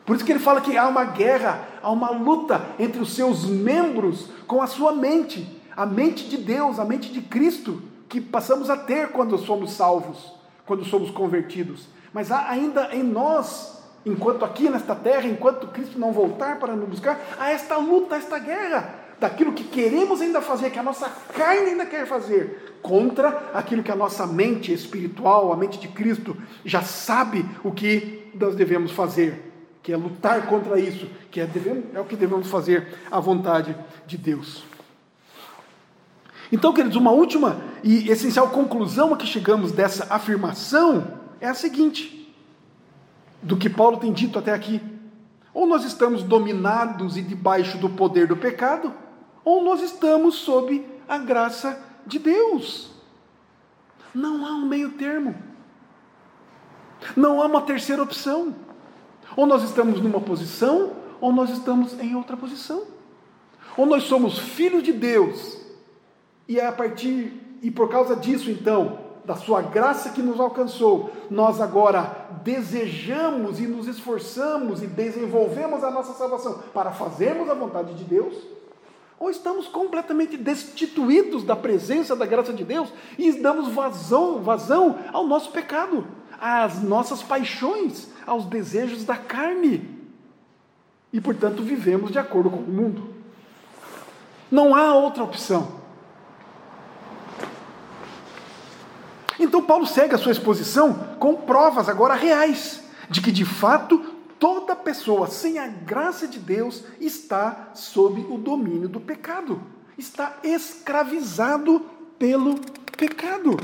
Por 0.05 0.15
isso 0.15 0.23
que 0.23 0.33
ele 0.33 0.39
fala 0.39 0.61
que 0.61 0.77
há 0.77 0.87
uma 0.87 1.05
guerra, 1.05 1.67
há 1.83 1.91
uma 1.91 2.11
luta 2.11 2.61
entre 2.79 3.01
os 3.01 3.15
seus 3.15 3.47
membros 3.47 4.27
com 4.47 4.61
a 4.61 4.67
sua 4.67 4.93
mente, 4.93 5.63
a 5.75 5.87
mente 5.87 6.29
de 6.29 6.37
Deus, 6.37 6.79
a 6.79 6.85
mente 6.85 7.11
de 7.11 7.23
Cristo, 7.23 7.83
que 8.07 8.21
passamos 8.21 8.69
a 8.69 8.77
ter 8.77 9.13
quando 9.13 9.39
somos 9.39 9.73
salvos, 9.73 10.31
quando 10.67 10.85
somos 10.85 11.11
convertidos. 11.11 11.87
Mas 12.13 12.31
há 12.31 12.51
ainda 12.51 12.95
em 12.95 13.03
nós, 13.03 13.83
enquanto 14.05 14.45
aqui 14.45 14.69
nesta 14.69 14.95
terra, 14.95 15.27
enquanto 15.27 15.69
Cristo 15.69 15.99
não 15.99 16.13
voltar 16.13 16.59
para 16.59 16.77
nos 16.77 16.87
buscar, 16.87 17.19
há 17.39 17.51
esta 17.51 17.79
luta, 17.79 18.17
esta 18.17 18.39
guerra 18.39 19.00
daquilo 19.21 19.53
que 19.53 19.65
queremos 19.65 20.21
ainda 20.21 20.41
fazer, 20.41 20.71
que 20.71 20.79
a 20.79 20.83
nossa 20.83 21.09
carne 21.09 21.71
ainda 21.71 21.85
quer 21.85 22.07
fazer, 22.07 22.79
contra 22.83 23.51
aquilo 23.53 23.83
que 23.83 23.93
a 23.93 23.97
nossa 23.97 24.27
mente 24.27 24.73
espiritual, 24.73 25.53
a 25.53 25.57
mente 25.57 25.79
de 25.79 25.89
Cristo, 25.89 26.37
já 26.65 26.83
sabe 26.83 27.45
o 27.63 27.71
que 27.71 28.31
nós 28.35 28.57
devemos 28.57 28.91
fazer, 28.91 29.53
que 29.83 29.93
é 29.93 29.97
lutar 29.97 30.47
contra 30.47 30.81
isso, 30.81 31.07
que 31.31 31.41
é, 31.41 31.47
devemos, 31.47 31.85
é 31.95 32.01
o 32.01 32.05
que 32.05 32.17
devemos 32.17 32.49
fazer 32.49 32.99
à 33.11 33.21
vontade 33.21 33.77
de 34.07 34.17
Deus. 34.17 34.65
Então, 36.51 36.73
queridos, 36.73 36.97
uma 36.97 37.13
última 37.13 37.61
e 37.85 38.11
essencial 38.11 38.49
conclusão 38.49 39.15
a 39.15 39.17
que 39.17 39.27
chegamos 39.27 39.71
dessa 39.71 40.13
afirmação 40.13 41.21
é 41.41 41.47
a 41.47 41.55
seguinte: 41.55 42.35
do 43.43 43.57
que 43.57 43.69
Paulo 43.69 43.99
tem 43.99 44.13
dito 44.13 44.39
até 44.39 44.53
aqui. 44.53 44.81
Ou 45.53 45.67
nós 45.67 45.85
estamos 45.85 46.23
dominados 46.23 47.17
e 47.17 47.23
debaixo 47.23 47.77
do 47.79 47.91
poder 47.91 48.27
do 48.27 48.37
pecado, 48.37 48.93
ou 49.45 49.63
nós 49.63 49.81
estamos 49.83 50.37
sob 50.37 50.87
a 51.09 51.19
graça 51.19 51.81
de 52.07 52.19
Deus. 52.19 52.91
Não 54.15 54.47
há 54.47 54.51
um 54.51 54.67
meio 54.67 54.93
termo. 54.93 55.35
Não 57.17 57.41
há 57.41 57.47
uma 57.47 57.63
terceira 57.63 58.03
opção. 58.03 58.55
Ou 59.37 59.47
nós 59.47 59.63
estamos 59.63 60.01
numa 60.01 60.21
posição, 60.21 60.93
ou 61.21 61.33
nós 61.33 61.51
estamos 61.51 61.99
em 61.99 62.15
outra 62.15 62.37
posição. 62.37 62.83
Ou 63.77 63.87
nós 63.87 64.05
somos 64.05 64.39
filhos 64.39 64.83
de 64.83 64.93
Deus, 64.93 65.59
e 66.49 66.59
é 66.59 66.67
a 66.67 66.73
partir, 66.73 67.59
e 67.63 67.71
por 67.71 67.89
causa 67.89 68.17
disso, 68.17 68.51
então, 68.51 68.99
da 69.25 69.37
sua 69.37 69.63
graça 69.63 70.11
que 70.11 70.21
nos 70.21 70.41
alcançou, 70.41 71.11
nós 71.31 71.61
agora 71.61 72.29
desejamos 72.43 73.61
e 73.61 73.67
nos 73.67 73.87
esforçamos 73.87 74.83
e 74.83 74.87
desenvolvemos 74.89 75.85
a 75.85 75.91
nossa 75.91 76.13
salvação 76.15 76.59
para 76.75 76.91
fazermos 76.91 77.49
a 77.49 77.55
vontade 77.55 77.95
de 77.95 78.05
Deus 78.05 78.35
ou 79.21 79.29
estamos 79.29 79.69
completamente 79.69 80.39
destituídos 80.39 81.45
da 81.45 81.55
presença 81.55 82.17
da 82.17 82.25
graça 82.25 82.55
de 82.55 82.65
Deus 82.65 82.89
e 83.19 83.31
damos 83.33 83.69
vazão, 83.69 84.43
vazão 84.43 84.99
ao 85.13 85.27
nosso 85.27 85.53
pecado, 85.53 86.07
às 86.41 86.83
nossas 86.83 87.23
paixões, 87.23 88.09
aos 88.27 88.47
desejos 88.47 89.05
da 89.05 89.17
carne. 89.17 90.01
E, 91.13 91.21
portanto, 91.21 91.63
vivemos 91.63 92.11
de 92.11 92.19
acordo 92.19 92.49
com 92.49 92.57
o 92.57 92.63
mundo. 92.63 93.15
Não 94.51 94.75
há 94.75 94.95
outra 94.95 95.23
opção. 95.23 95.81
Então, 99.39 99.63
Paulo 99.63 99.87
segue 99.87 100.15
a 100.15 100.19
sua 100.19 100.33
exposição 100.33 100.95
com 101.19 101.35
provas 101.35 101.91
agora 101.91 102.15
reais 102.15 102.83
de 103.11 103.21
que, 103.21 103.31
de 103.31 103.45
fato, 103.45 104.03
Toda 104.41 104.75
pessoa 104.75 105.27
sem 105.27 105.59
a 105.59 105.69
graça 105.69 106.27
de 106.27 106.39
Deus 106.39 106.83
está 106.99 107.73
sob 107.75 108.23
o 108.23 108.39
domínio 108.39 108.89
do 108.89 108.99
pecado, 108.99 109.61
está 109.99 110.39
escravizado 110.43 111.81
pelo 112.19 112.59
pecado. 112.97 113.59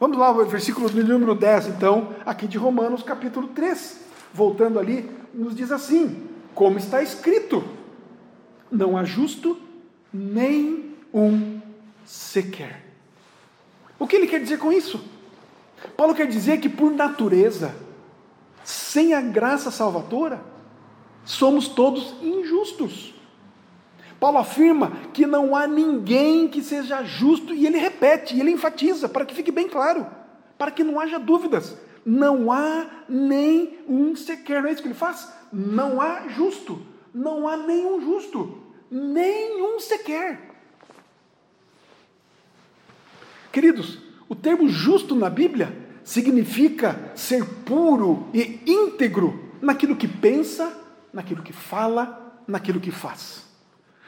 Vamos 0.00 0.18
lá, 0.18 0.32
versículo 0.32 0.90
número 0.90 1.32
10, 1.32 1.68
então, 1.68 2.12
aqui 2.26 2.48
de 2.48 2.58
Romanos, 2.58 3.04
capítulo 3.04 3.46
3. 3.46 4.00
Voltando 4.34 4.80
ali, 4.80 5.08
nos 5.32 5.54
diz 5.54 5.70
assim: 5.70 6.26
como 6.52 6.76
está 6.76 7.00
escrito, 7.00 7.62
não 8.68 8.96
há 8.96 9.04
justo 9.04 9.56
nem 10.12 10.96
um 11.14 11.60
sequer. 12.04 12.84
O 13.96 14.08
que 14.08 14.16
ele 14.16 14.26
quer 14.26 14.40
dizer 14.40 14.58
com 14.58 14.72
isso? 14.72 15.00
Paulo 15.96 16.16
quer 16.16 16.26
dizer 16.26 16.58
que, 16.58 16.68
por 16.68 16.90
natureza, 16.90 17.85
sem 18.96 19.12
a 19.12 19.20
graça 19.20 19.70
salvadora, 19.70 20.42
somos 21.22 21.68
todos 21.68 22.14
injustos. 22.22 23.12
Paulo 24.18 24.38
afirma 24.38 24.90
que 25.12 25.26
não 25.26 25.54
há 25.54 25.66
ninguém 25.66 26.48
que 26.48 26.62
seja 26.62 27.04
justo, 27.04 27.52
e 27.52 27.66
ele 27.66 27.76
repete, 27.76 28.40
ele 28.40 28.52
enfatiza, 28.52 29.06
para 29.06 29.26
que 29.26 29.34
fique 29.34 29.52
bem 29.52 29.68
claro, 29.68 30.06
para 30.56 30.70
que 30.70 30.82
não 30.82 30.98
haja 30.98 31.18
dúvidas. 31.18 31.76
Não 32.06 32.50
há 32.50 32.86
nem 33.06 33.80
um 33.86 34.16
sequer, 34.16 34.62
não 34.62 34.70
é 34.70 34.72
isso 34.72 34.80
que 34.80 34.88
ele 34.88 34.94
faz? 34.94 35.30
Não 35.52 36.00
há 36.00 36.28
justo, 36.28 36.80
não 37.12 37.46
há 37.46 37.54
nenhum 37.54 38.00
justo, 38.00 38.62
nenhum 38.90 39.78
sequer. 39.78 40.40
Queridos, 43.52 43.98
o 44.26 44.34
termo 44.34 44.66
justo 44.70 45.14
na 45.14 45.28
Bíblia 45.28 45.85
significa 46.06 47.10
ser 47.16 47.44
puro 47.64 48.28
e 48.32 48.60
íntegro 48.64 49.50
naquilo 49.60 49.96
que 49.96 50.06
pensa, 50.06 50.72
naquilo 51.12 51.42
que 51.42 51.52
fala, 51.52 52.40
naquilo 52.46 52.78
que 52.78 52.92
faz. 52.92 53.44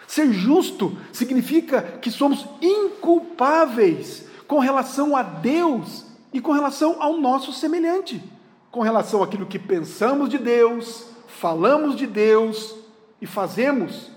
Ser 0.06 0.32
justo 0.32 0.96
significa 1.12 1.82
que 1.82 2.08
somos 2.08 2.46
inculpáveis 2.62 4.24
com 4.46 4.60
relação 4.60 5.16
a 5.16 5.24
Deus 5.24 6.06
e 6.32 6.40
com 6.40 6.52
relação 6.52 7.02
ao 7.02 7.18
nosso 7.18 7.52
semelhante, 7.52 8.22
com 8.70 8.80
relação 8.80 9.20
àquilo 9.20 9.44
que 9.44 9.58
pensamos 9.58 10.28
de 10.28 10.38
Deus, 10.38 11.04
falamos 11.26 11.96
de 11.96 12.06
Deus 12.06 12.76
e 13.20 13.26
fazemos 13.26 14.08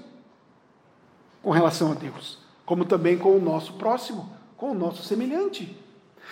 com 1.41 1.49
relação 1.49 1.91
a 1.91 1.95
Deus, 1.95 2.37
como 2.63 2.85
também 2.85 3.17
com 3.17 3.35
o 3.35 3.41
nosso 3.41 3.73
próximo, 3.73 4.29
com 4.55 4.69
o 4.69 4.75
nosso 4.75 5.01
semelhante. 5.01 5.80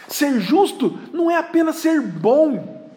Ser 0.08 0.40
justo 0.40 0.98
não 1.14 1.30
é 1.30 1.38
apenas 1.38 1.76
ser 1.78 2.02
bom, 2.02 2.90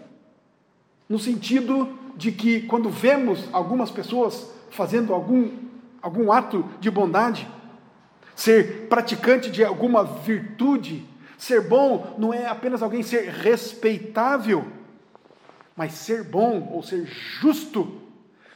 no 1.09 1.19
sentido 1.19 1.99
de 2.17 2.33
que 2.33 2.63
quando 2.63 2.89
vemos 2.89 3.49
algumas 3.53 3.91
pessoas 3.91 4.51
fazendo 4.71 5.13
algum, 5.13 5.51
algum 6.01 6.33
ato 6.33 6.65
de 6.81 6.91
bondade, 6.91 7.47
ser 8.35 8.89
praticante 8.89 9.51
de 9.51 9.65
alguma 9.65 10.05
virtude, 10.05 11.07
ser 11.37 11.61
bom 11.61 12.15
não 12.19 12.33
é 12.33 12.47
apenas 12.47 12.83
alguém 12.83 13.03
ser 13.03 13.29
respeitável, 13.29 14.67
mas 15.77 15.93
ser 15.93 16.25
bom 16.25 16.71
ou 16.73 16.83
ser 16.83 17.07
justo 17.07 18.01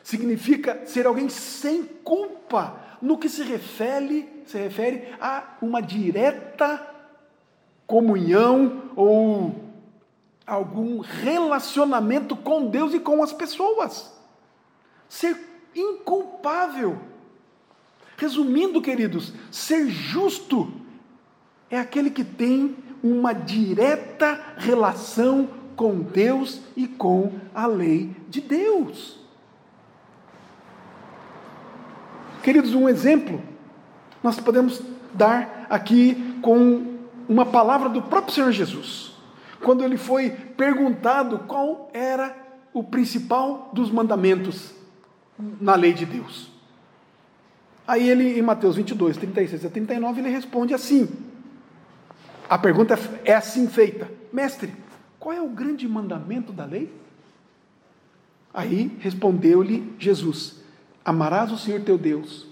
significa 0.03 0.87
ser 0.87 1.07
alguém 1.07 1.29
sem 1.29 1.83
culpa, 1.83 2.81
no 3.03 3.19
que 3.19 3.29
se 3.29 3.43
refere, 3.43 4.43
se 4.47 4.57
refere 4.57 5.09
a 5.21 5.57
uma 5.61 5.83
direta 5.83 6.96
comunhão 7.87 8.91
ou 8.97 9.55
algum 10.47 11.01
relacionamento 11.01 12.37
com 12.37 12.67
Deus 12.67 12.95
e 12.95 13.01
com 13.01 13.23
as 13.23 13.33
pessoas. 13.33 14.13
Ser 15.09 15.39
inculpável. 15.75 16.99
Resumindo, 18.17 18.81
queridos, 18.81 19.33
ser 19.51 19.89
justo 19.89 20.73
é 21.71 21.79
aquele 21.79 22.11
que 22.11 22.25
tem 22.25 22.77
uma 23.03 23.33
direta 23.33 24.55
relação 24.57 25.49
com 25.77 26.01
Deus 26.01 26.61
e 26.75 26.89
com 26.89 27.33
a 27.55 27.67
lei 27.67 28.17
de 28.29 28.41
Deus. 28.41 29.19
Queridos, 32.43 32.75
um 32.75 32.89
exemplo 32.89 33.43
nós 34.27 34.41
podemos 34.41 34.83
dar 35.15 35.67
aqui 35.71 36.37
com 36.43 36.96
uma 37.29 37.47
palavra 37.47 37.89
do 37.89 38.03
próprio 38.03 38.35
Senhor 38.35 38.53
Jesus, 38.53 39.13
quando 39.63 39.85
ele 39.85 39.97
foi 39.97 40.31
perguntado 40.31 41.41
qual 41.41 41.91
era 41.93 42.37
o 42.73 42.83
principal 42.83 43.71
dos 43.73 43.91
mandamentos 43.91 44.73
na 45.61 45.75
lei 45.75 45.93
de 45.93 46.05
Deus. 46.05 46.51
Aí 47.87 48.09
ele, 48.09 48.39
em 48.39 48.43
Mateus 48.43 48.77
22, 48.77 49.17
36 49.17 49.65
a 49.65 49.71
39, 49.71 50.21
ele 50.21 50.29
responde 50.29 50.75
assim: 50.75 51.09
a 52.49 52.59
pergunta 52.59 52.99
é 53.25 53.35
assim 53.35 53.69
feita: 53.69 54.11
Mestre, 54.33 54.73
qual 55.19 55.35
é 55.35 55.41
o 55.41 55.49
grande 55.49 55.87
mandamento 55.89 56.53
da 56.53 56.65
lei? 56.65 56.93
Aí 58.53 58.97
respondeu-lhe 59.01 59.95
Jesus: 59.99 60.63
Amarás 61.05 61.51
o 61.53 61.59
Senhor 61.59 61.81
teu 61.83 61.99
Deus 61.99 62.47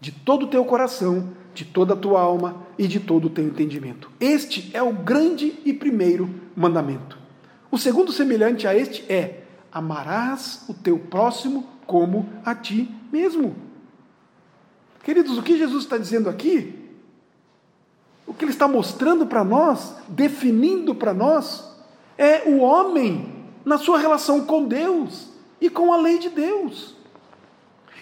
de 0.00 0.12
todo 0.12 0.44
o 0.44 0.48
teu 0.48 0.64
coração, 0.64 1.32
de 1.58 1.64
toda 1.64 1.94
a 1.94 1.96
tua 1.96 2.20
alma 2.20 2.64
e 2.78 2.86
de 2.86 3.00
todo 3.00 3.24
o 3.24 3.30
teu 3.30 3.44
entendimento. 3.44 4.08
Este 4.20 4.70
é 4.72 4.80
o 4.80 4.92
grande 4.92 5.58
e 5.64 5.72
primeiro 5.72 6.32
mandamento. 6.54 7.18
O 7.68 7.76
segundo 7.76 8.12
semelhante 8.12 8.64
a 8.64 8.76
este 8.76 9.04
é: 9.12 9.42
amarás 9.72 10.64
o 10.68 10.74
teu 10.74 11.00
próximo 11.00 11.66
como 11.84 12.28
a 12.44 12.54
ti 12.54 12.88
mesmo. 13.10 13.56
Queridos, 15.02 15.36
o 15.36 15.42
que 15.42 15.58
Jesus 15.58 15.82
está 15.82 15.98
dizendo 15.98 16.28
aqui 16.28 16.78
o 18.24 18.34
que 18.34 18.44
ele 18.44 18.52
está 18.52 18.68
mostrando 18.68 19.26
para 19.26 19.42
nós, 19.42 19.94
definindo 20.06 20.94
para 20.94 21.14
nós, 21.14 21.64
é 22.18 22.42
o 22.46 22.58
homem 22.58 23.34
na 23.64 23.78
sua 23.78 23.98
relação 23.98 24.44
com 24.44 24.66
Deus 24.66 25.30
e 25.58 25.70
com 25.70 25.92
a 25.92 25.96
lei 25.96 26.18
de 26.18 26.28
Deus. 26.28 26.94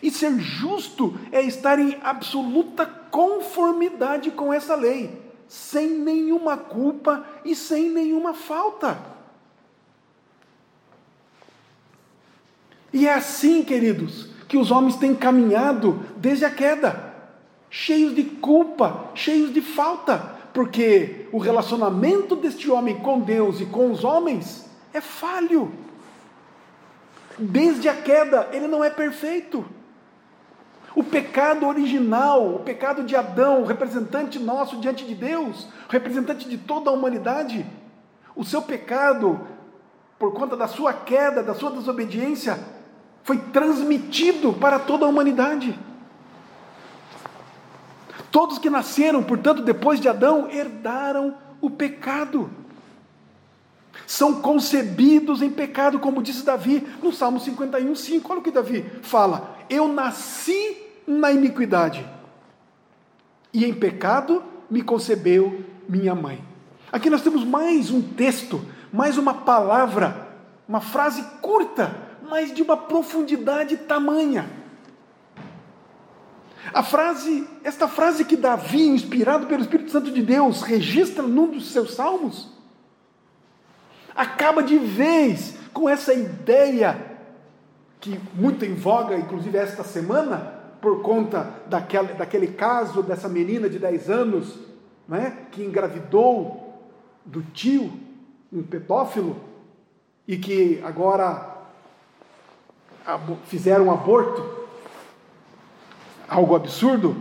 E 0.03 0.11
ser 0.11 0.39
justo 0.39 1.19
é 1.33 1.43
estar 1.43 1.79
em 1.79 1.99
absoluta 2.03 2.87
conformidade 2.87 4.31
com 4.31 4.53
essa 4.53 4.75
lei, 4.75 5.11
sem 5.49 5.91
nenhuma 5.91 6.57
culpa 6.57 7.25
e 7.45 7.55
sem 7.55 7.91
nenhuma 7.91 8.35
falta. 8.35 8.99
E 12.93 13.07
é 13.07 13.15
assim, 13.15 13.63
queridos, 13.63 14.29
que 14.49 14.57
os 14.57 14.71
homens 14.71 14.97
têm 14.97 15.15
caminhado 15.15 16.01
desde 16.17 16.45
a 16.45 16.51
queda 16.51 17.07
cheios 17.71 18.15
de 18.15 18.25
culpa, 18.25 19.11
cheios 19.15 19.53
de 19.53 19.61
falta, 19.61 20.35
porque 20.55 21.27
o 21.31 21.39
relacionamento 21.39 22.35
deste 22.35 22.71
homem 22.71 22.99
com 23.01 23.21
Deus 23.21 23.61
e 23.61 23.67
com 23.67 23.91
os 23.91 24.03
homens 24.03 24.65
é 24.95 25.01
falho. 25.01 25.71
Desde 27.39 27.89
a 27.89 27.95
queda, 27.95 28.49
ele 28.53 28.67
não 28.67 28.83
é 28.83 28.89
perfeito. 28.89 29.65
O 30.97 31.05
pecado 31.05 31.67
original, 31.67 32.55
o 32.55 32.61
pecado 32.61 33.05
de 33.05 33.15
Adão, 33.15 33.61
o 33.61 33.67
representante 33.67 34.39
nosso 34.39 34.79
diante 34.79 35.05
de 35.05 35.15
Deus, 35.15 35.69
o 35.87 35.93
representante 35.93 36.49
de 36.49 36.57
toda 36.57 36.89
a 36.89 36.93
humanidade, 36.95 37.67
o 38.35 38.43
seu 38.43 38.63
pecado, 38.63 39.39
por 40.19 40.33
conta 40.33 40.57
da 40.57 40.67
sua 40.67 40.95
queda, 40.95 41.43
da 41.43 41.55
sua 41.55 41.71
desobediência, 41.71 42.59
foi 43.23 43.37
transmitido 43.37 44.55
para 44.55 44.79
toda 44.79 45.05
a 45.05 45.09
humanidade. 45.09 45.79
Todos 48.31 48.59
que 48.59 48.71
nasceram, 48.71 49.23
portanto, 49.23 49.63
depois 49.63 50.01
de 50.01 50.09
Adão, 50.09 50.49
herdaram 50.51 51.37
o 51.61 51.69
pecado. 51.69 52.51
São 54.07 54.41
concebidos 54.41 55.43
em 55.43 55.51
pecado, 55.51 55.99
como 55.99 56.23
disse 56.23 56.43
Davi 56.43 56.89
no 57.03 57.13
Salmo 57.13 57.39
51, 57.39 57.95
5. 57.95 58.33
Olha 58.33 58.41
o 58.41 58.43
que 58.43 58.51
Davi 58.51 58.83
fala: 59.03 59.59
Eu 59.69 59.89
nasci 59.89 60.86
na 61.07 61.31
iniquidade, 61.31 62.07
e 63.53 63.65
em 63.65 63.73
pecado 63.73 64.43
me 64.69 64.83
concebeu 64.83 65.65
minha 65.89 66.15
mãe. 66.15 66.43
Aqui 66.91 67.09
nós 67.09 67.23
temos 67.23 67.45
mais 67.45 67.91
um 67.91 68.03
texto, 68.03 68.65
mais 68.93 69.17
uma 69.17 69.35
palavra, 69.35 70.29
uma 70.69 70.81
frase 70.81 71.23
curta, 71.41 71.97
mas 72.29 72.53
de 72.53 72.63
uma 72.63 72.77
profundidade 72.77 73.77
tamanha. 73.77 74.49
A 76.75 76.83
frase, 76.83 77.49
esta 77.63 77.87
frase 77.87 78.25
que 78.25 78.37
Davi, 78.37 78.89
inspirado 78.89 79.47
pelo 79.47 79.63
Espírito 79.63 79.91
Santo 79.91 80.11
de 80.11 80.23
Deus, 80.23 80.63
registra 80.63 81.23
num 81.23 81.51
dos 81.51 81.71
seus 81.71 81.95
salmos, 81.95 82.51
acaba 84.15 84.63
de 84.63 84.77
vez 84.79 85.55
com 85.73 85.89
essa 85.89 86.13
ideia 86.13 87.19
que 88.01 88.21
muito 88.35 88.65
em 88.65 88.75
voga, 88.75 89.17
inclusive 89.17 89.57
esta 89.57 89.85
semana, 89.85 90.56
por 90.81 91.03
conta 91.03 91.53
daquele, 91.67 92.15
daquele 92.15 92.49
caso 92.49 93.03
dessa 93.03 93.29
menina 93.29 93.69
de 93.69 93.79
10 93.79 94.11
anos, 94.11 94.59
né, 95.09 95.47
que 95.51 95.63
engravidou 95.63 96.81
do 97.25 97.43
tio, 97.43 97.93
um 98.53 98.63
pedófilo, 98.63 99.37
e 100.27 100.37
que 100.37 100.81
agora 100.85 101.57
fizeram 103.45 103.87
um 103.87 103.93
aborto 103.93 104.67
algo 106.29 106.57
absurdo? 106.57 107.17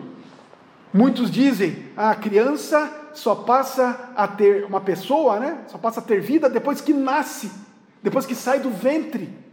Muitos 0.92 1.30
dizem 1.30 1.86
ah, 1.96 2.12
a 2.12 2.16
criança 2.16 3.10
só 3.14 3.36
passa 3.36 4.12
a 4.16 4.28
ter 4.28 4.66
uma 4.66 4.82
pessoa, 4.82 5.40
né? 5.40 5.64
Só 5.68 5.78
passa 5.78 6.00
a 6.00 6.04
ter 6.04 6.20
vida 6.20 6.50
depois 6.50 6.82
que 6.82 6.94
nasce, 6.94 7.52
depois 8.02 8.26
que 8.26 8.36
sai 8.36 8.60
do 8.60 8.70
ventre. 8.70 9.45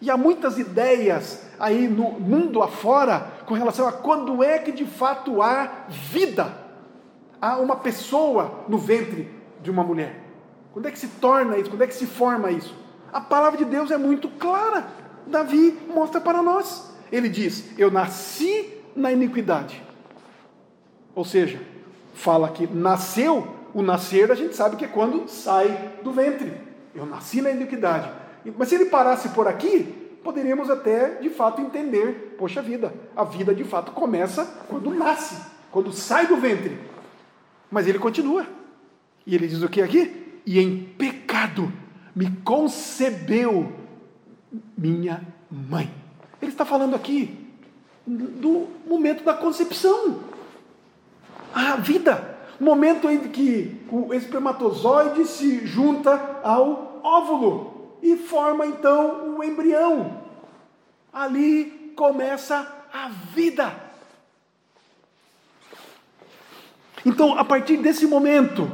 E 0.00 0.10
há 0.10 0.16
muitas 0.16 0.58
ideias 0.58 1.42
aí 1.58 1.88
no 1.88 2.10
mundo 2.12 2.62
afora 2.62 3.32
com 3.46 3.54
relação 3.54 3.86
a 3.86 3.92
quando 3.92 4.42
é 4.42 4.58
que 4.58 4.72
de 4.72 4.84
fato 4.84 5.40
há 5.40 5.86
vida, 5.88 6.54
há 7.40 7.56
uma 7.58 7.76
pessoa 7.76 8.64
no 8.68 8.78
ventre 8.78 9.30
de 9.62 9.70
uma 9.70 9.82
mulher. 9.82 10.22
Quando 10.72 10.86
é 10.86 10.90
que 10.90 10.98
se 10.98 11.08
torna 11.08 11.56
isso? 11.56 11.70
Quando 11.70 11.82
é 11.82 11.86
que 11.86 11.94
se 11.94 12.06
forma 12.06 12.50
isso? 12.50 12.74
A 13.12 13.20
palavra 13.20 13.56
de 13.56 13.64
Deus 13.64 13.90
é 13.90 13.96
muito 13.96 14.28
clara. 14.28 14.86
Davi 15.26 15.78
mostra 15.88 16.20
para 16.20 16.42
nós. 16.42 16.92
Ele 17.12 17.28
diz: 17.28 17.78
Eu 17.78 17.90
nasci 17.90 18.82
na 18.96 19.12
iniquidade. 19.12 19.82
Ou 21.14 21.24
seja, 21.24 21.60
fala 22.12 22.48
que 22.48 22.66
nasceu, 22.66 23.46
o 23.72 23.82
nascer 23.82 24.32
a 24.32 24.34
gente 24.34 24.56
sabe 24.56 24.76
que 24.76 24.84
é 24.84 24.88
quando 24.88 25.28
sai 25.28 25.92
do 26.02 26.10
ventre. 26.10 26.52
Eu 26.94 27.06
nasci 27.06 27.40
na 27.40 27.50
iniquidade. 27.50 28.10
Mas 28.56 28.68
se 28.68 28.74
ele 28.74 28.86
parasse 28.86 29.30
por 29.30 29.48
aqui, 29.48 30.04
poderíamos 30.22 30.70
até 30.70 31.16
de 31.16 31.30
fato 31.30 31.60
entender: 31.60 32.36
poxa 32.38 32.62
vida, 32.62 32.92
a 33.14 33.24
vida 33.24 33.54
de 33.54 33.64
fato 33.64 33.92
começa 33.92 34.44
quando 34.68 34.92
nasce, 34.92 35.36
quando 35.70 35.92
sai 35.92 36.26
do 36.26 36.36
ventre. 36.36 36.78
Mas 37.70 37.86
ele 37.86 37.98
continua. 37.98 38.46
E 39.26 39.34
ele 39.34 39.46
diz 39.46 39.62
o 39.62 39.68
que 39.68 39.80
aqui? 39.80 40.40
E 40.44 40.58
em 40.58 40.84
pecado 40.98 41.72
me 42.14 42.30
concebeu 42.44 43.72
minha 44.76 45.22
mãe. 45.50 45.90
Ele 46.40 46.50
está 46.50 46.64
falando 46.64 46.94
aqui 46.94 47.44
do 48.06 48.68
momento 48.86 49.24
da 49.24 49.34
concepção. 49.34 50.20
A 51.54 51.76
vida. 51.76 52.32
Momento 52.60 53.10
em 53.10 53.18
que 53.28 53.80
o 53.90 54.14
espermatozoide 54.14 55.24
se 55.24 55.66
junta 55.66 56.40
ao 56.44 57.00
óvulo 57.02 57.73
e 58.04 58.18
forma 58.18 58.66
então 58.66 59.38
o 59.38 59.42
embrião. 59.42 60.22
Ali 61.10 61.94
começa 61.96 62.70
a 62.92 63.08
vida. 63.08 63.74
Então, 67.06 67.38
a 67.38 67.44
partir 67.44 67.78
desse 67.78 68.06
momento, 68.06 68.70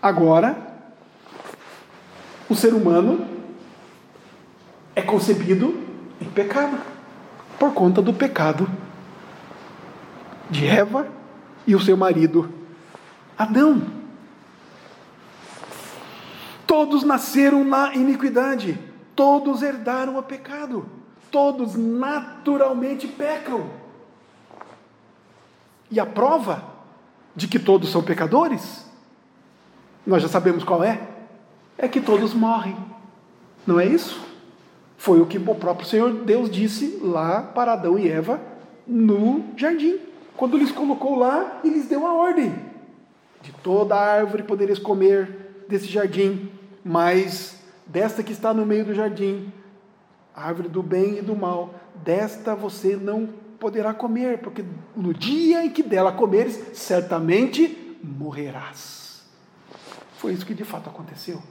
agora, 0.00 0.56
o 2.50 2.54
ser 2.54 2.74
humano 2.74 3.26
é 4.94 5.00
concebido 5.00 5.82
em 6.20 6.28
pecado, 6.28 6.78
por 7.58 7.72
conta 7.72 8.02
do 8.02 8.12
pecado 8.12 8.68
de 10.50 10.66
Eva 10.66 11.08
e 11.66 11.74
o 11.74 11.80
seu 11.80 11.96
marido 11.96 12.52
Adão. 13.38 13.99
Todos 16.70 17.02
nasceram 17.02 17.64
na 17.64 17.96
iniquidade, 17.96 18.78
todos 19.16 19.60
herdaram 19.60 20.16
o 20.16 20.22
pecado, 20.22 20.86
todos 21.28 21.74
naturalmente 21.74 23.08
pecam. 23.08 23.68
E 25.90 25.98
a 25.98 26.06
prova 26.06 26.62
de 27.34 27.48
que 27.48 27.58
todos 27.58 27.90
são 27.90 28.04
pecadores, 28.04 28.88
nós 30.06 30.22
já 30.22 30.28
sabemos 30.28 30.62
qual 30.62 30.84
é, 30.84 31.08
é 31.76 31.88
que 31.88 32.00
todos 32.00 32.32
morrem. 32.32 32.76
Não 33.66 33.80
é 33.80 33.84
isso? 33.84 34.24
Foi 34.96 35.20
o 35.20 35.26
que 35.26 35.38
o 35.38 35.54
próprio 35.56 35.88
Senhor 35.88 36.12
Deus 36.12 36.48
disse 36.48 37.00
lá 37.02 37.42
para 37.42 37.72
Adão 37.72 37.98
e 37.98 38.08
Eva 38.08 38.40
no 38.86 39.42
jardim. 39.56 39.98
Quando 40.36 40.56
lhes 40.56 40.70
colocou 40.70 41.18
lá 41.18 41.62
e 41.64 41.68
lhes 41.68 41.88
deu 41.88 42.06
a 42.06 42.12
ordem: 42.12 42.54
de 43.42 43.50
toda 43.54 43.96
árvore 43.96 44.44
podereis 44.44 44.78
comer 44.78 45.64
desse 45.68 45.86
jardim, 45.86 46.59
mas 46.84 47.60
desta 47.86 48.22
que 48.22 48.32
está 48.32 48.54
no 48.54 48.64
meio 48.64 48.84
do 48.84 48.94
jardim, 48.94 49.52
árvore 50.34 50.68
do 50.68 50.82
bem 50.82 51.18
e 51.18 51.22
do 51.22 51.36
mal, 51.36 51.74
desta 52.04 52.54
você 52.54 52.96
não 52.96 53.28
poderá 53.58 53.92
comer, 53.92 54.38
porque 54.38 54.64
no 54.96 55.12
dia 55.12 55.64
em 55.64 55.70
que 55.70 55.82
dela 55.82 56.12
comeres, 56.12 56.58
certamente 56.72 57.98
morrerás. 58.02 59.22
Foi 60.16 60.32
isso 60.32 60.46
que 60.46 60.54
de 60.54 60.64
fato 60.64 60.88
aconteceu. 60.88 61.42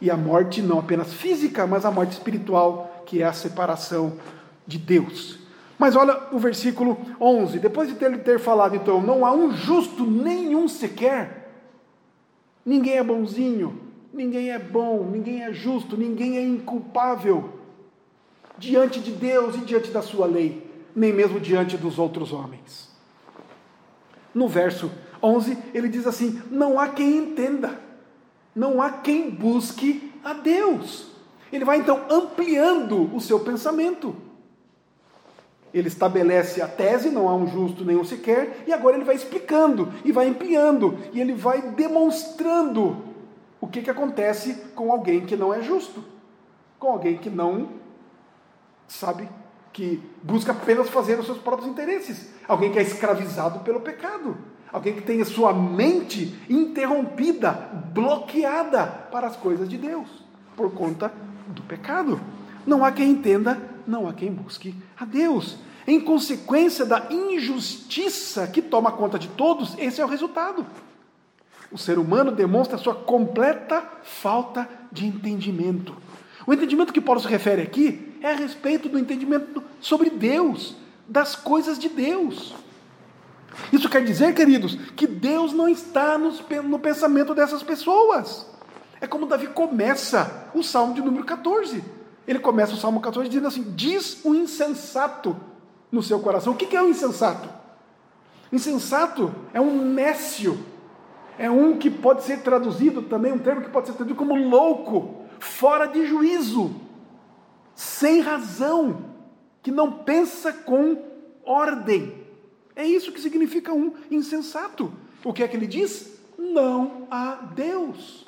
E 0.00 0.10
a 0.10 0.16
morte 0.16 0.62
não 0.62 0.78
apenas 0.78 1.12
física, 1.12 1.66
mas 1.66 1.84
a 1.84 1.90
morte 1.90 2.12
espiritual, 2.12 3.02
que 3.04 3.22
é 3.22 3.26
a 3.26 3.32
separação 3.32 4.14
de 4.66 4.78
Deus. 4.78 5.38
Mas 5.78 5.94
olha 5.96 6.28
o 6.32 6.38
versículo 6.38 6.96
11. 7.20 7.58
Depois 7.58 7.96
de 7.96 8.04
ele 8.04 8.18
ter 8.18 8.38
falado, 8.38 8.76
então, 8.76 9.02
não 9.02 9.24
há 9.24 9.32
um 9.32 9.50
justo 9.50 10.04
nenhum 10.04 10.68
sequer. 10.68 11.52
Ninguém 12.64 12.98
é 12.98 13.02
bonzinho, 13.02 13.80
ninguém 14.18 14.50
é 14.50 14.58
bom, 14.58 15.08
ninguém 15.08 15.44
é 15.44 15.52
justo, 15.52 15.96
ninguém 15.96 16.36
é 16.36 16.42
inculpável 16.42 17.54
diante 18.58 18.98
de 18.98 19.12
Deus 19.12 19.54
e 19.54 19.60
diante 19.60 19.92
da 19.92 20.02
sua 20.02 20.26
lei, 20.26 20.68
nem 20.94 21.12
mesmo 21.12 21.38
diante 21.38 21.76
dos 21.76 22.00
outros 22.00 22.32
homens. 22.32 22.90
No 24.34 24.48
verso 24.48 24.90
11, 25.22 25.56
ele 25.72 25.88
diz 25.88 26.04
assim: 26.06 26.42
Não 26.50 26.80
há 26.80 26.88
quem 26.88 27.16
entenda, 27.16 27.80
não 28.54 28.82
há 28.82 28.90
quem 28.90 29.30
busque 29.30 30.12
a 30.24 30.32
Deus. 30.32 31.06
Ele 31.52 31.64
vai 31.64 31.78
então 31.78 32.04
ampliando 32.10 33.14
o 33.14 33.20
seu 33.20 33.38
pensamento. 33.40 34.14
Ele 35.72 35.86
estabelece 35.86 36.60
a 36.60 36.66
tese, 36.66 37.10
não 37.10 37.28
há 37.28 37.34
um 37.34 37.46
justo 37.46 37.84
nenhum 37.84 38.02
sequer, 38.02 38.64
e 38.66 38.72
agora 38.72 38.96
ele 38.96 39.04
vai 39.04 39.14
explicando, 39.14 39.92
e 40.04 40.10
vai 40.10 40.26
ampliando, 40.26 40.98
e 41.12 41.20
ele 41.20 41.34
vai 41.34 41.62
demonstrando 41.62 43.07
o 43.60 43.66
que, 43.66 43.82
que 43.82 43.90
acontece 43.90 44.54
com 44.74 44.92
alguém 44.92 45.26
que 45.26 45.36
não 45.36 45.52
é 45.52 45.62
justo, 45.62 46.04
com 46.78 46.88
alguém 46.88 47.18
que 47.18 47.28
não 47.28 47.70
sabe 48.86 49.28
que 49.72 50.02
busca 50.22 50.52
apenas 50.52 50.88
fazer 50.88 51.18
os 51.18 51.26
seus 51.26 51.38
próprios 51.38 51.70
interesses, 51.70 52.32
alguém 52.46 52.72
que 52.72 52.78
é 52.78 52.82
escravizado 52.82 53.60
pelo 53.60 53.80
pecado, 53.80 54.36
alguém 54.72 54.94
que 54.94 55.02
tem 55.02 55.20
a 55.20 55.24
sua 55.24 55.52
mente 55.52 56.36
interrompida, 56.48 57.52
bloqueada 57.92 58.86
para 59.10 59.26
as 59.26 59.36
coisas 59.36 59.68
de 59.68 59.76
Deus, 59.76 60.08
por 60.56 60.72
conta 60.72 61.12
do 61.48 61.62
pecado. 61.62 62.20
Não 62.66 62.84
há 62.84 62.92
quem 62.92 63.10
entenda, 63.10 63.60
não 63.86 64.08
há 64.08 64.12
quem 64.12 64.32
busque 64.32 64.74
a 64.98 65.04
Deus. 65.04 65.58
Em 65.86 66.00
consequência 66.00 66.84
da 66.84 67.06
injustiça 67.10 68.46
que 68.46 68.60
toma 68.60 68.92
conta 68.92 69.18
de 69.18 69.28
todos, 69.28 69.74
esse 69.78 70.00
é 70.00 70.04
o 70.04 70.08
resultado. 70.08 70.66
O 71.70 71.76
ser 71.78 71.98
humano 71.98 72.32
demonstra 72.32 72.78
sua 72.78 72.94
completa 72.94 73.82
falta 74.02 74.68
de 74.90 75.06
entendimento. 75.06 75.94
O 76.46 76.52
entendimento 76.52 76.92
que 76.92 77.00
Paulo 77.00 77.20
se 77.20 77.28
refere 77.28 77.62
aqui 77.62 78.16
é 78.22 78.32
a 78.32 78.36
respeito 78.36 78.88
do 78.88 78.98
entendimento 78.98 79.62
sobre 79.80 80.08
Deus, 80.08 80.74
das 81.06 81.36
coisas 81.36 81.78
de 81.78 81.88
Deus. 81.88 82.54
Isso 83.72 83.88
quer 83.88 84.04
dizer, 84.04 84.34
queridos, 84.34 84.76
que 84.96 85.06
Deus 85.06 85.52
não 85.52 85.68
está 85.68 86.16
no 86.18 86.78
pensamento 86.78 87.34
dessas 87.34 87.62
pessoas. 87.62 88.46
É 89.00 89.06
como 89.06 89.26
Davi 89.26 89.48
começa 89.48 90.48
o 90.54 90.62
Salmo 90.62 90.94
de 90.94 91.02
número 91.02 91.24
14. 91.24 91.84
Ele 92.26 92.38
começa 92.38 92.74
o 92.74 92.76
Salmo 92.76 93.00
14 93.00 93.28
dizendo 93.28 93.48
assim: 93.48 93.72
Diz 93.74 94.24
o 94.24 94.34
insensato 94.34 95.36
no 95.90 96.02
seu 96.02 96.18
coração. 96.20 96.52
O 96.52 96.56
que 96.56 96.76
é 96.76 96.82
o 96.82 96.88
insensato? 96.88 97.48
Insensato 98.52 99.34
é 99.52 99.60
um 99.60 99.84
nécio, 99.92 100.58
é 101.38 101.48
um 101.48 101.78
que 101.78 101.88
pode 101.88 102.24
ser 102.24 102.42
traduzido 102.42 103.02
também, 103.02 103.32
um 103.32 103.38
termo 103.38 103.62
que 103.62 103.70
pode 103.70 103.86
ser 103.86 103.94
traduzido 103.94 104.18
como 104.18 104.34
louco, 104.34 105.22
fora 105.38 105.86
de 105.86 106.04
juízo, 106.04 106.74
sem 107.76 108.20
razão, 108.20 109.04
que 109.62 109.70
não 109.70 109.92
pensa 109.92 110.52
com 110.52 111.00
ordem. 111.44 112.26
É 112.74 112.84
isso 112.84 113.12
que 113.12 113.20
significa 113.20 113.72
um 113.72 113.94
insensato. 114.10 114.92
O 115.24 115.32
que 115.32 115.42
é 115.42 115.48
que 115.48 115.56
ele 115.56 115.66
diz? 115.66 116.18
Não 116.36 117.06
há 117.10 117.34
Deus. 117.54 118.26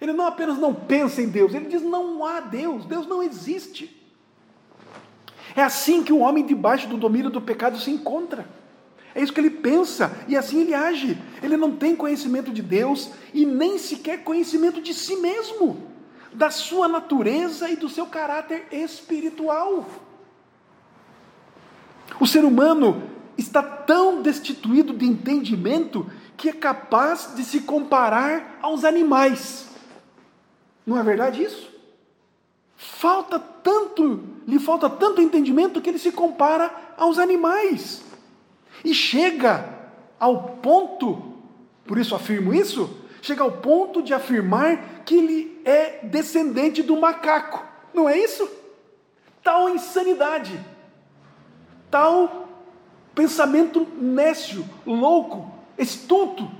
Ele 0.00 0.12
não 0.12 0.26
apenas 0.26 0.58
não 0.58 0.72
pensa 0.72 1.20
em 1.20 1.28
Deus, 1.28 1.52
ele 1.52 1.66
diz 1.66 1.82
não 1.82 2.24
há 2.24 2.40
Deus, 2.40 2.86
Deus 2.86 3.06
não 3.06 3.22
existe. 3.22 4.00
É 5.54 5.62
assim 5.62 6.02
que 6.02 6.12
o 6.12 6.20
homem 6.20 6.46
debaixo 6.46 6.88
do 6.88 6.96
domínio 6.96 7.30
do 7.30 7.40
pecado 7.40 7.78
se 7.78 7.90
encontra. 7.90 8.46
É 9.14 9.22
isso 9.22 9.32
que 9.32 9.40
ele 9.40 9.50
pensa 9.50 10.12
e 10.28 10.36
assim 10.36 10.60
ele 10.60 10.74
age. 10.74 11.18
Ele 11.42 11.56
não 11.56 11.76
tem 11.76 11.96
conhecimento 11.96 12.50
de 12.50 12.62
Deus 12.62 13.10
e 13.34 13.44
nem 13.44 13.78
sequer 13.78 14.22
conhecimento 14.22 14.80
de 14.80 14.94
si 14.94 15.16
mesmo, 15.16 15.88
da 16.32 16.50
sua 16.50 16.86
natureza 16.86 17.68
e 17.68 17.76
do 17.76 17.88
seu 17.88 18.06
caráter 18.06 18.68
espiritual. 18.70 19.86
O 22.20 22.26
ser 22.26 22.44
humano 22.44 23.02
está 23.36 23.62
tão 23.62 24.22
destituído 24.22 24.92
de 24.92 25.06
entendimento 25.06 26.06
que 26.36 26.48
é 26.48 26.52
capaz 26.52 27.34
de 27.34 27.42
se 27.44 27.60
comparar 27.60 28.58
aos 28.62 28.84
animais. 28.84 29.68
Não 30.86 30.98
é 30.98 31.02
verdade 31.02 31.42
isso? 31.42 31.70
Falta 32.76 33.38
tanto, 33.38 34.24
lhe 34.46 34.58
falta 34.58 34.88
tanto 34.88 35.20
entendimento 35.20 35.80
que 35.80 35.90
ele 35.90 35.98
se 35.98 36.12
compara 36.12 36.94
aos 36.96 37.18
animais. 37.18 38.09
E 38.84 38.94
chega 38.94 39.68
ao 40.18 40.42
ponto, 40.62 41.34
por 41.86 41.98
isso 41.98 42.14
afirmo 42.14 42.54
isso, 42.54 42.98
chega 43.22 43.42
ao 43.42 43.52
ponto 43.52 44.02
de 44.02 44.14
afirmar 44.14 45.02
que 45.04 45.16
ele 45.16 45.60
é 45.64 46.00
descendente 46.04 46.82
do 46.82 46.98
macaco. 46.98 47.64
Não 47.92 48.08
é 48.08 48.18
isso? 48.18 48.48
Tal 49.42 49.70
insanidade, 49.70 50.58
tal 51.90 52.48
pensamento 53.14 53.86
nécio, 53.96 54.64
louco, 54.86 55.50
estulto 55.76 56.50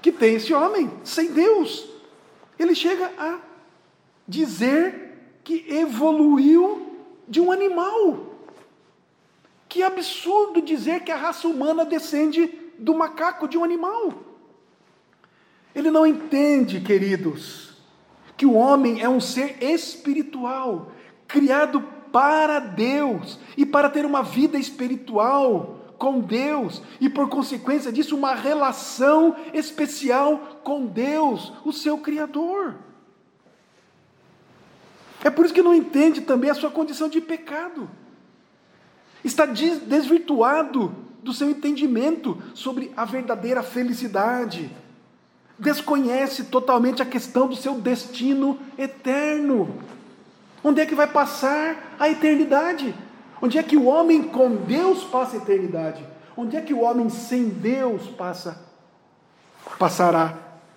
que 0.00 0.10
tem 0.12 0.34
esse 0.34 0.52
homem 0.52 0.90
sem 1.04 1.32
Deus. 1.32 1.88
Ele 2.58 2.74
chega 2.74 3.10
a 3.18 3.38
dizer 4.26 5.38
que 5.44 5.64
evoluiu 5.68 6.98
de 7.28 7.40
um 7.40 7.50
animal. 7.50 8.31
Que 9.72 9.82
absurdo 9.82 10.60
dizer 10.60 11.00
que 11.00 11.10
a 11.10 11.16
raça 11.16 11.48
humana 11.48 11.82
descende 11.82 12.46
do 12.78 12.94
macaco, 12.94 13.48
de 13.48 13.56
um 13.56 13.64
animal. 13.64 14.12
Ele 15.74 15.90
não 15.90 16.06
entende, 16.06 16.78
queridos, 16.78 17.78
que 18.36 18.44
o 18.44 18.52
homem 18.52 19.00
é 19.00 19.08
um 19.08 19.18
ser 19.18 19.64
espiritual, 19.64 20.92
criado 21.26 21.80
para 22.12 22.58
Deus 22.58 23.38
e 23.56 23.64
para 23.64 23.88
ter 23.88 24.04
uma 24.04 24.22
vida 24.22 24.58
espiritual 24.58 25.94
com 25.96 26.20
Deus 26.20 26.82
e, 27.00 27.08
por 27.08 27.30
consequência 27.30 27.90
disso, 27.90 28.14
uma 28.14 28.34
relação 28.34 29.34
especial 29.54 30.60
com 30.62 30.84
Deus, 30.84 31.50
o 31.64 31.72
seu 31.72 31.96
Criador. 31.96 32.74
É 35.24 35.30
por 35.30 35.46
isso 35.46 35.54
que 35.54 35.62
não 35.62 35.74
entende 35.74 36.20
também 36.20 36.50
a 36.50 36.54
sua 36.54 36.70
condição 36.70 37.08
de 37.08 37.22
pecado 37.22 37.88
está 39.24 39.46
desvirtuado 39.46 40.94
do 41.22 41.32
seu 41.32 41.48
entendimento 41.48 42.36
sobre 42.54 42.92
a 42.96 43.04
verdadeira 43.04 43.62
felicidade, 43.62 44.70
desconhece 45.58 46.44
totalmente 46.44 47.00
a 47.00 47.06
questão 47.06 47.46
do 47.46 47.54
seu 47.54 47.74
destino 47.74 48.58
eterno. 48.76 49.78
Onde 50.64 50.80
é 50.80 50.86
que 50.86 50.94
vai 50.94 51.06
passar 51.06 51.94
a 51.98 52.08
eternidade? 52.08 52.94
Onde 53.40 53.58
é 53.58 53.62
que 53.62 53.76
o 53.76 53.86
homem 53.86 54.22
com 54.22 54.56
Deus 54.56 55.04
passa 55.04 55.36
a 55.36 55.38
eternidade? 55.38 56.04
Onde 56.36 56.56
é 56.56 56.60
que 56.60 56.74
o 56.74 56.80
homem 56.80 57.08
sem 57.08 57.48
Deus 57.48 58.06
passa 58.08 58.60
passará 59.78 60.36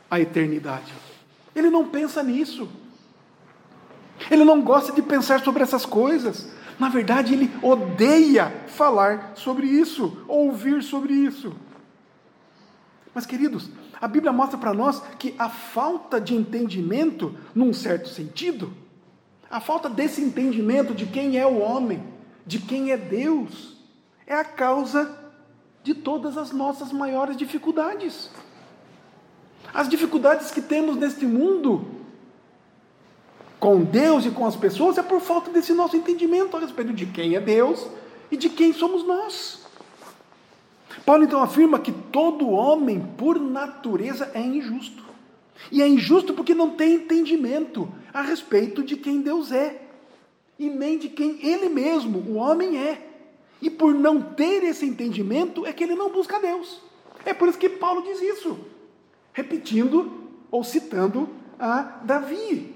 a 0.10 0.20
eternidade? 0.20 0.94
Ele 1.56 1.70
não 1.70 1.88
pensa 1.88 2.22
nisso. 2.22 2.68
Ele 4.30 4.44
não 4.44 4.62
gosta 4.62 4.92
de 4.92 5.02
pensar 5.02 5.42
sobre 5.42 5.64
essas 5.64 5.86
coisas. 5.86 6.48
Na 6.78 6.90
verdade, 6.90 7.34
ele 7.34 7.52
odeia 7.62 8.50
falar 8.68 9.34
sobre 9.36 9.66
isso, 9.68 10.24
ouvir 10.28 10.84
sobre 10.84 11.14
isso. 11.14 11.56
Mas, 13.14 13.26
queridos, 13.26 13.70
a 14.02 14.08
Bíblia 14.08 14.34
mostra 14.34 14.58
para 14.58 14.74
nós 14.74 15.02
que 15.18 15.34
a 15.40 15.50
falta 15.50 16.20
de 16.20 16.36
entendimento, 16.36 17.34
num 17.54 17.74
certo 17.74 18.10
sentido, 18.10 18.74
A 19.50 19.60
falta 19.60 19.90
desse 19.90 20.22
entendimento 20.22 20.94
de 20.94 21.06
quem 21.06 21.38
é 21.38 21.46
o 21.46 21.60
homem, 21.60 22.04
de 22.46 22.60
quem 22.60 22.92
é 22.92 22.98
Deus, 22.98 23.78
é 24.26 24.36
a 24.36 24.44
causa 24.44 25.18
de 25.84 25.94
todas 25.94 26.38
as 26.38 26.52
nossas 26.52 26.92
maiores 26.92 27.38
dificuldades. 27.38 28.30
As 29.74 29.88
dificuldades 29.88 30.52
que 30.52 30.62
temos 30.62 30.96
neste 30.96 31.26
mundo 31.26 31.88
com 33.60 33.84
Deus 33.84 34.26
e 34.26 34.32
com 34.32 34.46
as 34.46 34.56
pessoas 34.56 34.98
é 34.98 35.04
por 35.04 35.22
falta 35.22 35.52
desse 35.52 35.74
nosso 35.74 35.96
entendimento 35.96 36.56
a 36.56 36.60
respeito 36.60 36.94
de 36.94 37.06
quem 37.06 37.36
é 37.36 37.40
Deus 37.40 37.88
e 38.32 38.38
de 38.38 38.50
quem 38.50 38.74
somos 38.74 39.06
nós. 39.06 39.66
Paulo 41.06 41.24
então 41.24 41.42
afirma 41.42 41.80
que 41.80 41.92
todo 41.92 42.50
homem, 42.50 43.00
por 43.18 43.40
natureza, 43.40 44.32
é 44.34 44.42
injusto. 44.42 45.04
E 45.72 45.82
é 45.82 45.88
injusto 45.88 46.34
porque 46.34 46.54
não 46.54 46.72
tem 46.72 46.96
entendimento 46.96 47.88
a 48.14 48.22
respeito 48.22 48.84
de 48.84 48.96
quem 48.96 49.22
Deus 49.22 49.52
é, 49.52 49.82
e 50.58 50.70
nem 50.70 50.98
de 50.98 51.10
quem 51.10 51.38
ele 51.46 51.70
mesmo, 51.70 52.20
o 52.20 52.36
homem, 52.36 52.78
é. 52.78 53.02
E 53.62 53.70
por 53.70 53.94
não 53.94 54.22
ter 54.22 54.64
esse 54.64 54.86
entendimento, 54.86 55.66
é 55.66 55.74
que 55.74 55.84
ele 55.84 55.96
não 55.96 56.10
busca 56.10 56.40
Deus. 56.40 56.82
É 57.26 57.34
por 57.34 57.50
isso 57.50 57.58
que 57.58 57.70
Paulo 57.70 58.04
diz 58.04 58.22
isso, 58.22 58.60
repetindo 59.34 60.12
ou 60.52 60.64
citando 60.64 61.30
a 61.60 61.82
Davi. 62.04 62.75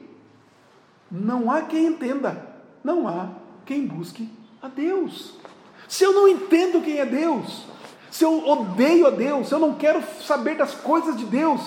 Não 1.12 1.50
há 1.50 1.64
quem 1.64 1.88
entenda, 1.88 2.46
não 2.84 3.08
há 3.08 3.30
quem 3.66 3.86
busque 3.88 4.30
a 4.62 4.68
Deus. 4.68 5.36
Se 5.88 6.04
eu 6.04 6.14
não 6.14 6.28
entendo 6.28 6.84
quem 6.84 7.00
é 7.00 7.06
Deus, 7.06 7.66
se 8.12 8.24
eu 8.24 8.48
odeio 8.48 9.08
a 9.08 9.10
Deus, 9.10 9.48
se 9.48 9.54
eu 9.54 9.60
não 9.60 9.74
quero 9.74 10.04
saber 10.22 10.56
das 10.56 10.76
coisas 10.76 11.18
de 11.18 11.26
Deus, 11.26 11.62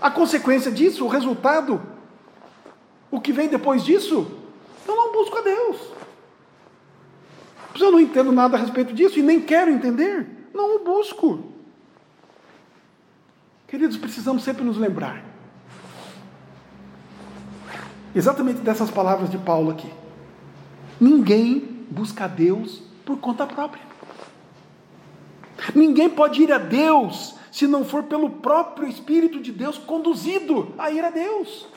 a 0.00 0.10
consequência 0.10 0.70
disso, 0.70 1.04
o 1.04 1.08
resultado, 1.08 1.80
o 3.10 3.20
que 3.20 3.32
vem 3.32 3.48
depois 3.48 3.84
disso, 3.84 4.30
eu 4.86 4.94
não 4.94 5.12
busco 5.12 5.38
a 5.38 5.40
Deus. 5.40 5.76
Se 7.76 7.82
eu 7.82 7.90
não 7.90 8.00
entendo 8.00 8.32
nada 8.32 8.56
a 8.56 8.60
respeito 8.60 8.92
disso 8.92 9.18
e 9.18 9.22
nem 9.22 9.40
quero 9.40 9.70
entender, 9.70 10.48
não 10.52 10.76
o 10.76 10.84
busco. 10.84 11.52
Queridos, 13.66 13.96
precisamos 13.96 14.44
sempre 14.44 14.64
nos 14.64 14.76
lembrar 14.76 15.35
exatamente 18.16 18.60
dessas 18.60 18.90
palavras 18.90 19.28
de 19.28 19.36
Paulo 19.36 19.70
aqui. 19.70 19.92
Ninguém 20.98 21.84
busca 21.90 22.24
a 22.24 22.28
Deus 22.28 22.82
por 23.04 23.18
conta 23.18 23.46
própria. 23.46 23.84
Ninguém 25.74 26.08
pode 26.08 26.42
ir 26.42 26.50
a 26.50 26.58
Deus 26.58 27.36
se 27.52 27.66
não 27.66 27.84
for 27.84 28.04
pelo 28.04 28.30
próprio 28.30 28.88
Espírito 28.88 29.40
de 29.40 29.52
Deus 29.52 29.76
conduzido 29.76 30.74
a 30.78 30.90
ir 30.90 31.04
a 31.04 31.10
Deus. 31.10 31.68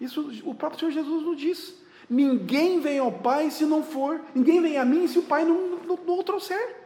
Isso 0.00 0.42
o 0.44 0.54
próprio 0.54 0.80
Senhor 0.80 0.92
Jesus 0.92 1.22
nos 1.22 1.38
diz. 1.38 1.74
Ninguém 2.08 2.80
vem 2.80 2.98
ao 2.98 3.12
Pai 3.12 3.50
se 3.50 3.64
não 3.64 3.82
for, 3.82 4.20
ninguém 4.34 4.60
vem 4.60 4.78
a 4.78 4.84
mim 4.84 5.06
se 5.06 5.18
o 5.18 5.22
Pai 5.22 5.44
não, 5.44 5.78
não, 5.86 5.98
não 6.06 6.18
o 6.18 6.22
trouxer. 6.22 6.76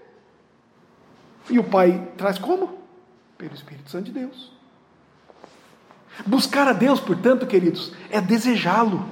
E 1.48 1.58
o 1.58 1.64
Pai 1.64 2.12
traz 2.16 2.38
como? 2.38 2.78
Pelo 3.36 3.54
Espírito 3.54 3.90
Santo 3.90 4.06
de 4.06 4.12
Deus. 4.12 4.57
Buscar 6.26 6.68
a 6.68 6.72
Deus, 6.72 7.00
portanto, 7.00 7.46
queridos, 7.46 7.92
é 8.10 8.20
desejá-lo. 8.20 9.06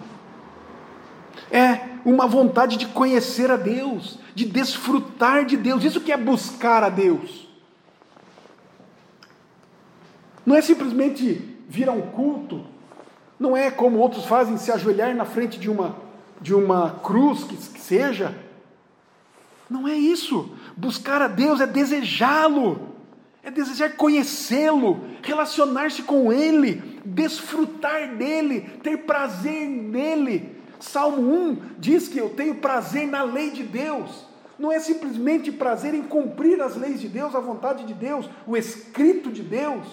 É 1.50 1.80
uma 2.04 2.26
vontade 2.26 2.76
de 2.76 2.86
conhecer 2.86 3.50
a 3.50 3.56
Deus, 3.56 4.18
de 4.34 4.44
desfrutar 4.44 5.44
de 5.44 5.56
Deus. 5.56 5.84
Isso 5.84 6.00
que 6.00 6.12
é 6.12 6.16
buscar 6.16 6.82
a 6.82 6.88
Deus. 6.88 7.46
Não 10.44 10.54
é 10.54 10.62
simplesmente 10.62 11.56
vir 11.68 11.88
a 11.88 11.92
um 11.92 12.02
culto, 12.02 12.64
não 13.38 13.56
é 13.56 13.70
como 13.70 13.98
outros 13.98 14.24
fazem, 14.24 14.56
se 14.56 14.70
ajoelhar 14.70 15.14
na 15.14 15.24
frente 15.24 15.58
de 15.58 15.68
uma, 15.68 15.96
de 16.40 16.54
uma 16.54 16.90
cruz, 17.02 17.44
que, 17.44 17.56
que 17.56 17.80
seja. 17.80 18.36
Não 19.68 19.86
é 19.86 19.94
isso. 19.94 20.50
Buscar 20.76 21.20
a 21.20 21.28
Deus 21.28 21.60
é 21.60 21.66
desejá-lo, 21.66 22.95
é 23.46 23.50
desejar 23.52 23.92
conhecê-lo, 23.92 25.04
relacionar-se 25.22 26.02
com 26.02 26.32
Ele, 26.32 27.00
desfrutar 27.04 28.16
dele, 28.16 28.62
ter 28.82 29.04
prazer 29.04 29.68
nele. 29.68 30.56
Salmo 30.80 31.22
1 31.22 31.58
diz 31.78 32.08
que 32.08 32.18
eu 32.18 32.30
tenho 32.30 32.56
prazer 32.56 33.06
na 33.06 33.22
lei 33.22 33.52
de 33.52 33.62
Deus. 33.62 34.26
Não 34.58 34.72
é 34.72 34.80
simplesmente 34.80 35.52
prazer 35.52 35.94
em 35.94 36.02
cumprir 36.02 36.60
as 36.60 36.74
leis 36.74 37.00
de 37.00 37.06
Deus, 37.06 37.36
a 37.36 37.40
vontade 37.40 37.84
de 37.84 37.94
Deus, 37.94 38.28
o 38.48 38.56
escrito 38.56 39.30
de 39.30 39.44
Deus, 39.44 39.86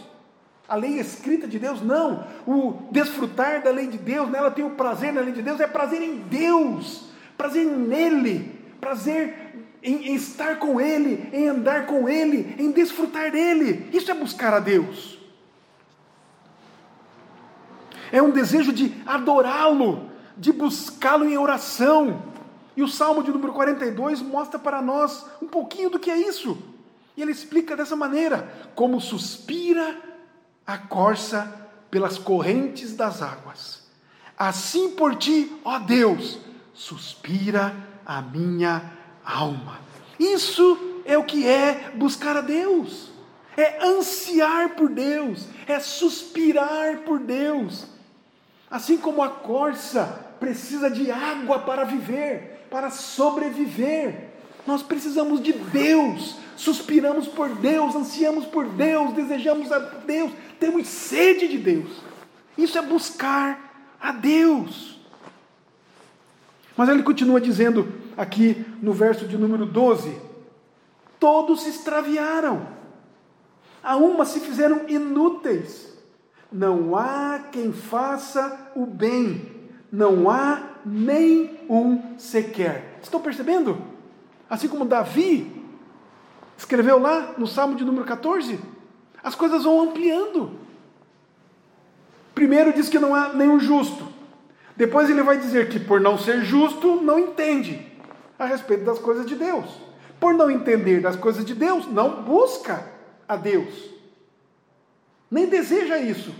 a 0.67 0.75
lei 0.75 0.97
escrita 0.99 1.47
de 1.47 1.59
Deus, 1.59 1.79
não. 1.79 2.25
O 2.47 2.87
desfrutar 2.89 3.61
da 3.61 3.69
lei 3.69 3.85
de 3.85 3.99
Deus, 3.99 4.31
nela 4.31 4.49
tem 4.49 4.65
o 4.65 4.71
prazer 4.71 5.13
na 5.13 5.21
lei 5.21 5.31
de 5.31 5.43
Deus, 5.43 5.59
é 5.59 5.67
prazer 5.67 6.01
em 6.01 6.15
Deus, 6.21 7.07
prazer 7.37 7.67
nele, 7.67 8.59
prazer 8.81 9.62
em, 9.83 10.07
em 10.07 10.15
estar 10.15 10.57
com 10.57 10.79
Ele, 10.79 11.29
em 11.33 11.49
andar 11.49 11.85
com 11.85 12.07
Ele, 12.07 12.55
em 12.57 12.71
desfrutar 12.71 13.31
dele. 13.31 13.89
Isso 13.91 14.09
é 14.09 14.13
buscar 14.13 14.53
a 14.53 14.59
Deus. 14.59 15.19
É 18.11 18.21
um 18.21 18.31
desejo 18.31 18.71
de 18.71 18.95
adorá-lo, 19.05 20.09
de 20.37 20.53
buscá-lo 20.53 21.25
em 21.25 21.37
oração. 21.37 22.23
E 22.77 22.81
o 22.81 22.87
Salmo 22.87 23.21
de 23.21 23.31
número 23.31 23.51
42 23.51 24.21
mostra 24.21 24.57
para 24.57 24.81
nós 24.81 25.25
um 25.41 25.47
pouquinho 25.47 25.89
do 25.89 25.99
que 25.99 26.09
é 26.09 26.17
isso. 26.17 26.57
E 27.17 27.21
ele 27.21 27.31
explica 27.31 27.75
dessa 27.75 27.95
maneira: 27.95 28.71
como 28.73 29.01
suspira 29.01 29.99
a 30.65 30.77
corça 30.77 31.69
pelas 31.91 32.17
correntes 32.17 32.95
das 32.95 33.21
águas. 33.21 33.83
Assim 34.37 34.91
por 34.91 35.15
ti, 35.15 35.51
ó 35.63 35.77
Deus, 35.77 36.39
suspira 36.73 37.75
a 38.05 38.21
minha 38.21 38.91
alma. 39.25 39.79
Isso 40.19 41.01
é 41.05 41.17
o 41.17 41.23
que 41.23 41.47
é 41.47 41.91
buscar 41.95 42.37
a 42.37 42.41
Deus, 42.41 43.11
é 43.57 43.83
ansiar 43.83 44.69
por 44.75 44.89
Deus, 44.89 45.45
é 45.67 45.79
suspirar 45.79 46.99
por 46.99 47.19
Deus. 47.19 47.85
Assim 48.69 48.97
como 48.97 49.21
a 49.21 49.29
corça 49.29 50.05
precisa 50.39 50.89
de 50.89 51.11
água 51.11 51.59
para 51.59 51.83
viver, 51.83 52.67
para 52.69 52.89
sobreviver, 52.89 54.29
nós 54.65 54.81
precisamos 54.81 55.41
de 55.41 55.53
Deus, 55.53 56.37
suspiramos 56.55 57.27
por 57.27 57.49
Deus, 57.49 57.95
ansiamos 57.95 58.45
por 58.45 58.65
Deus, 58.65 59.13
desejamos 59.13 59.71
a 59.71 59.79
Deus, 59.79 60.31
temos 60.59 60.87
sede 60.87 61.47
de 61.47 61.57
Deus. 61.57 61.89
Isso 62.57 62.77
é 62.77 62.81
buscar 62.81 63.95
a 63.99 64.11
Deus. 64.11 64.99
Mas 66.75 66.89
ele 66.89 67.03
continua 67.03 67.39
dizendo 67.39 68.02
aqui 68.17 68.65
no 68.81 68.93
verso 68.93 69.25
de 69.25 69.37
número 69.37 69.65
12: 69.65 70.15
todos 71.19 71.63
se 71.63 71.69
extraviaram, 71.69 72.67
a 73.83 73.95
uma 73.95 74.25
se 74.25 74.39
fizeram 74.39 74.81
inúteis, 74.87 75.97
não 76.51 76.95
há 76.95 77.39
quem 77.51 77.71
faça 77.71 78.71
o 78.75 78.85
bem, 78.85 79.69
não 79.91 80.29
há 80.29 80.61
nem 80.85 81.59
um 81.69 82.17
sequer. 82.17 82.99
Estão 83.01 83.21
percebendo? 83.21 83.81
Assim 84.49 84.67
como 84.67 84.85
Davi 84.85 85.63
escreveu 86.57 86.99
lá 86.99 87.33
no 87.37 87.47
Salmo 87.47 87.75
de 87.75 87.83
número 87.83 88.05
14, 88.05 88.59
as 89.23 89.35
coisas 89.35 89.63
vão 89.63 89.81
ampliando. 89.81 90.59
Primeiro 92.35 92.73
diz 92.73 92.89
que 92.89 92.99
não 92.99 93.15
há 93.15 93.29
nenhum 93.33 93.59
justo. 93.59 94.07
Depois 94.75 95.09
ele 95.09 95.21
vai 95.21 95.37
dizer 95.37 95.69
que 95.69 95.79
por 95.79 96.01
não 96.01 96.17
ser 96.17 96.43
justo, 96.43 97.01
não 97.01 97.19
entende 97.19 97.92
a 98.37 98.45
respeito 98.45 98.83
das 98.83 98.99
coisas 98.99 99.25
de 99.25 99.35
Deus. 99.35 99.65
Por 100.19 100.33
não 100.33 100.49
entender 100.49 101.01
das 101.01 101.15
coisas 101.15 101.43
de 101.43 101.53
Deus, 101.53 101.85
não 101.87 102.23
busca 102.23 102.87
a 103.27 103.35
Deus. 103.35 103.89
Nem 105.29 105.47
deseja 105.47 105.97
isso. 105.97 106.33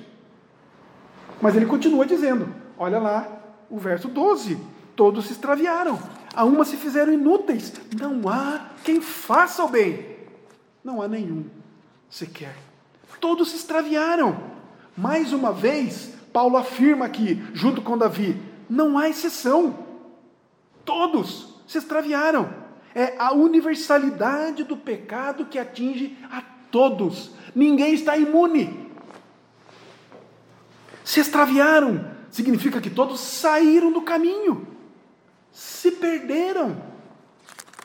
Mas 1.42 1.56
ele 1.56 1.66
continua 1.66 2.06
dizendo: 2.06 2.48
olha 2.78 3.00
lá 3.00 3.28
o 3.70 3.78
verso 3.78 4.08
12: 4.08 4.58
todos 4.96 5.26
se 5.26 5.34
extraviaram, 5.34 6.00
a 6.34 6.46
uma 6.46 6.64
se 6.64 6.78
fizeram 6.78 7.12
inúteis, 7.12 7.74
não 8.00 8.30
há 8.30 8.70
quem 8.84 9.02
faça 9.02 9.64
o 9.64 9.70
bem, 9.70 10.18
não 10.84 11.02
há 11.02 11.08
nenhum 11.08 11.46
sequer. 12.10 12.56
Todos 13.20 13.50
se 13.50 13.58
extraviaram. 13.58 14.54
Mais 14.96 15.34
uma 15.34 15.52
vez, 15.52 16.14
Paulo 16.32 16.56
afirma 16.56 17.06
aqui, 17.06 17.44
junto 17.54 17.82
com 17.82 17.98
Davi, 17.98 18.40
não 18.70 18.98
há 18.98 19.10
exceção. 19.10 19.80
Todos 20.86 21.53
se 21.68 21.78
extraviaram. 21.78 22.50
É 22.96 23.16
a 23.18 23.34
universalidade 23.34 24.64
do 24.64 24.78
pecado 24.78 25.46
que 25.46 25.58
atinge 25.58 26.18
a 26.32 26.44
todos. 26.70 27.32
Ninguém 27.56 27.94
está 27.94 28.16
imune. 28.18 28.92
Se 31.04 31.20
extraviaram, 31.20 32.06
significa 32.32 32.80
que 32.80 32.90
todos 32.90 33.20
saíram 33.20 33.92
do 33.92 34.02
caminho, 34.02 34.68
se 35.52 35.92
perderam. 35.92 36.78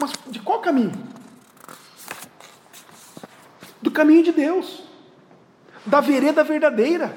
Mas 0.01 0.13
de 0.29 0.41
qual 0.41 0.61
caminho? 0.61 0.93
Do 3.83 3.91
caminho 3.91 4.23
de 4.23 4.33
Deus, 4.33 4.85
da 5.85 6.01
vereda 6.01 6.45
verdadeira, 6.45 7.15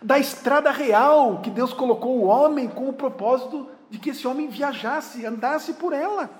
da 0.00 0.18
estrada 0.18 0.70
real 0.70 1.40
que 1.42 1.50
Deus 1.50 1.72
colocou 1.72 2.18
o 2.18 2.26
homem 2.26 2.68
com 2.68 2.88
o 2.88 2.92
propósito 2.92 3.68
de 3.90 3.98
que 3.98 4.10
esse 4.10 4.26
homem 4.26 4.48
viajasse, 4.48 5.26
andasse 5.26 5.74
por 5.74 5.92
ela. 5.92 6.30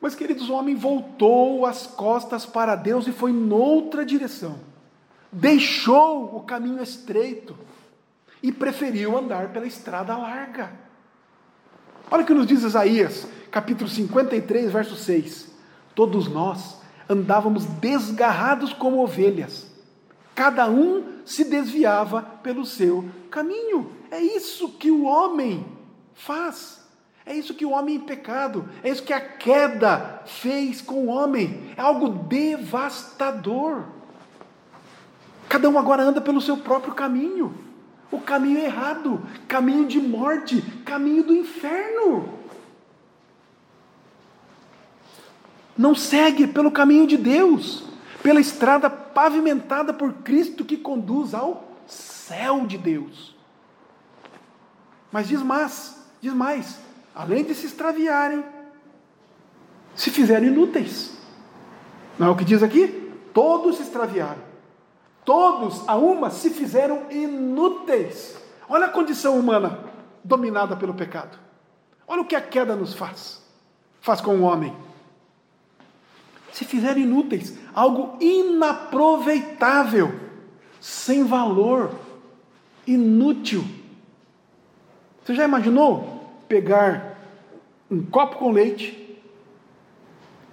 Mas, 0.00 0.14
queridos, 0.14 0.48
o 0.48 0.54
homem 0.54 0.74
voltou 0.74 1.64
as 1.64 1.86
costas 1.86 2.44
para 2.44 2.74
Deus 2.74 3.06
e 3.06 3.12
foi 3.12 3.32
noutra 3.32 4.04
direção. 4.04 4.58
Deixou 5.30 6.34
o 6.36 6.40
caminho 6.40 6.82
estreito 6.82 7.56
e 8.42 8.50
preferiu 8.50 9.16
andar 9.16 9.50
pela 9.50 9.66
estrada 9.66 10.16
larga. 10.16 10.72
Olha 12.10 12.24
o 12.24 12.26
que 12.26 12.34
nos 12.34 12.46
diz 12.46 12.62
Isaías, 12.62 13.28
capítulo 13.50 13.88
53, 13.88 14.72
verso 14.72 14.96
6. 14.96 15.50
Todos 15.94 16.26
nós 16.26 16.78
andávamos 17.08 17.64
desgarrados 17.64 18.72
como 18.72 19.02
ovelhas, 19.02 19.70
cada 20.34 20.68
um 20.68 21.20
se 21.24 21.44
desviava 21.44 22.22
pelo 22.42 22.64
seu 22.64 23.08
caminho. 23.30 23.92
É 24.10 24.20
isso 24.20 24.70
que 24.70 24.90
o 24.90 25.04
homem 25.04 25.64
faz. 26.24 26.80
É 27.24 27.34
isso 27.34 27.54
que 27.54 27.64
o 27.64 27.70
homem 27.70 27.96
em 27.96 28.00
pecado, 28.00 28.68
é 28.82 28.90
isso 28.90 29.02
que 29.02 29.12
a 29.12 29.20
queda 29.20 30.22
fez 30.26 30.80
com 30.80 31.06
o 31.06 31.06
homem. 31.06 31.72
É 31.76 31.80
algo 31.80 32.08
devastador. 32.08 33.84
Cada 35.48 35.68
um 35.68 35.78
agora 35.78 36.02
anda 36.02 36.20
pelo 36.20 36.40
seu 36.40 36.56
próprio 36.56 36.94
caminho. 36.94 37.54
O 38.10 38.20
caminho 38.20 38.58
errado, 38.58 39.22
caminho 39.46 39.86
de 39.86 40.00
morte, 40.00 40.60
caminho 40.84 41.22
do 41.22 41.34
inferno. 41.34 42.40
Não 45.78 45.94
segue 45.94 46.46
pelo 46.46 46.70
caminho 46.70 47.06
de 47.06 47.16
Deus, 47.16 47.84
pela 48.22 48.40
estrada 48.40 48.90
pavimentada 48.90 49.92
por 49.94 50.12
Cristo 50.14 50.64
que 50.64 50.76
conduz 50.76 51.32
ao 51.34 51.72
céu 51.86 52.66
de 52.66 52.76
Deus. 52.76 53.34
Mas 55.10 55.28
diz 55.28 55.42
mais, 55.42 56.01
diz 56.22 56.32
mais, 56.32 56.78
além 57.12 57.44
de 57.44 57.52
se 57.52 57.66
extraviarem, 57.66 58.44
se 59.94 60.10
fizerem 60.10 60.48
inúteis. 60.48 61.14
Não 62.18 62.28
é 62.28 62.30
o 62.30 62.36
que 62.36 62.44
diz 62.44 62.62
aqui? 62.62 63.12
Todos 63.34 63.76
se 63.76 63.82
extraviaram. 63.82 64.40
Todos 65.24 65.86
a 65.88 65.96
uma 65.96 66.30
se 66.30 66.50
fizeram 66.50 67.10
inúteis. 67.10 68.40
Olha 68.68 68.86
a 68.86 68.90
condição 68.90 69.38
humana 69.38 69.80
dominada 70.22 70.76
pelo 70.76 70.94
pecado. 70.94 71.36
Olha 72.06 72.22
o 72.22 72.24
que 72.24 72.36
a 72.36 72.40
queda 72.40 72.76
nos 72.76 72.94
faz. 72.94 73.42
Faz 74.00 74.20
com 74.20 74.36
o 74.36 74.42
homem. 74.42 74.74
Se 76.52 76.64
fizeram 76.64 77.00
inúteis, 77.00 77.56
algo 77.74 78.16
inaproveitável, 78.20 80.14
sem 80.80 81.24
valor, 81.24 81.90
inútil. 82.86 83.64
Você 85.24 85.34
já 85.34 85.44
imaginou 85.44 86.11
pegar 86.52 87.16
um 87.90 88.04
copo 88.04 88.36
com 88.36 88.50
leite 88.50 89.18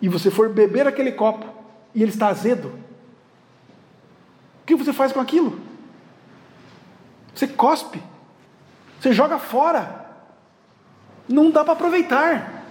e 0.02 0.08
você 0.08 0.32
for 0.32 0.48
beber 0.48 0.88
aquele 0.88 1.12
copo 1.12 1.46
e 1.94 2.02
ele 2.02 2.12
está 2.12 2.30
azedo? 2.30 2.72
que 4.66 4.76
você 4.76 4.94
faz 4.94 5.12
com 5.12 5.20
aquilo? 5.20 5.60
Você 7.34 7.48
cospe, 7.48 8.02
você 9.00 9.12
joga 9.12 9.40
fora, 9.40 10.06
não 11.28 11.50
dá 11.52 11.64
para 11.64 11.74
aproveitar. 11.74 12.64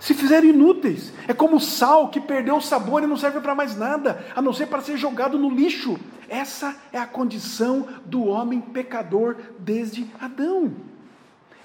Se 0.00 0.14
fizerem 0.14 0.50
inúteis, 0.50 1.12
é 1.26 1.32
como 1.32 1.56
o 1.56 1.60
sal 1.60 2.08
que 2.08 2.20
perdeu 2.20 2.56
o 2.56 2.62
sabor 2.62 3.02
e 3.02 3.06
não 3.06 3.16
serve 3.16 3.40
para 3.40 3.54
mais 3.54 3.76
nada, 3.76 4.24
a 4.34 4.42
não 4.42 4.52
ser 4.52 4.66
para 4.66 4.82
ser 4.82 4.96
jogado 4.96 5.38
no 5.38 5.50
lixo. 5.50 5.98
Essa 6.28 6.76
é 6.92 6.98
a 6.98 7.06
condição 7.06 7.88
do 8.04 8.26
homem 8.26 8.60
pecador 8.60 9.36
desde 9.58 10.06
Adão. 10.20 10.72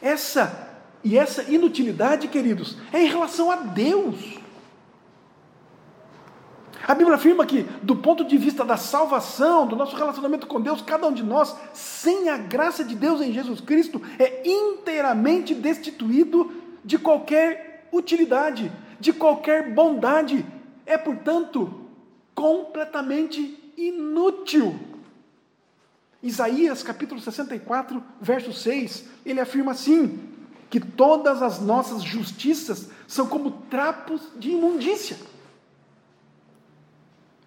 Essa 0.04 0.70
e 1.02 1.18
essa 1.18 1.44
inutilidade, 1.44 2.28
queridos, 2.28 2.78
é 2.92 3.02
em 3.02 3.08
relação 3.08 3.50
a 3.50 3.56
Deus. 3.56 4.38
A 6.86 6.94
Bíblia 6.94 7.16
afirma 7.16 7.46
que, 7.46 7.64
do 7.82 7.96
ponto 7.96 8.26
de 8.26 8.38
vista 8.38 8.66
da 8.66 8.76
salvação, 8.76 9.66
do 9.66 9.78
nosso 9.78 9.96
relacionamento 9.96 10.46
com 10.46 10.60
Deus, 10.60 10.82
cada 10.82 11.08
um 11.08 11.14
de 11.14 11.24
nós, 11.24 11.56
sem 11.72 12.28
a 12.28 12.36
graça 12.36 12.84
de 12.84 12.96
Deus 12.96 13.22
em 13.22 13.32
Jesus 13.32 13.62
Cristo, 13.62 14.02
é 14.20 14.46
inteiramente 14.46 15.56
destituído 15.56 16.52
de 16.84 16.98
qualquer 16.98 17.88
utilidade, 17.90 18.70
de 19.00 19.14
qualquer 19.14 19.74
bondade. 19.74 20.46
É, 20.86 20.98
portanto, 20.98 21.86
completamente 22.36 23.74
inútil. 23.78 24.78
Isaías 26.24 26.82
capítulo 26.82 27.22
64, 27.22 28.02
verso 28.20 28.52
6, 28.52 29.06
ele 29.26 29.40
afirma 29.40 29.74
assim: 29.74 30.20
que 30.70 30.80
todas 30.80 31.44
as 31.44 31.60
nossas 31.60 32.02
justiças 32.02 32.90
são 33.08 33.28
como 33.28 33.52
trapos 33.70 34.22
de 34.38 34.52
imundícia 34.52 35.18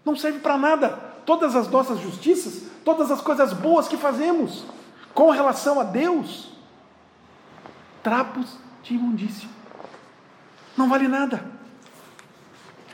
não 0.07 0.15
serve 0.15 0.39
para 0.39 0.57
nada. 0.57 0.89
Todas 1.27 1.57
as 1.57 1.69
nossas 1.69 1.99
justiças, 1.99 2.63
todas 2.85 3.11
as 3.11 3.21
coisas 3.21 3.53
boas 3.53 3.89
que 3.89 3.97
fazemos 3.97 4.65
com 5.13 5.31
relação 5.31 5.81
a 5.81 5.83
Deus, 5.83 6.53
trapos 8.03 8.57
de 8.85 8.95
imundícia. 8.95 9.49
Não 10.77 10.89
vale 10.89 11.09
nada. 11.09 11.45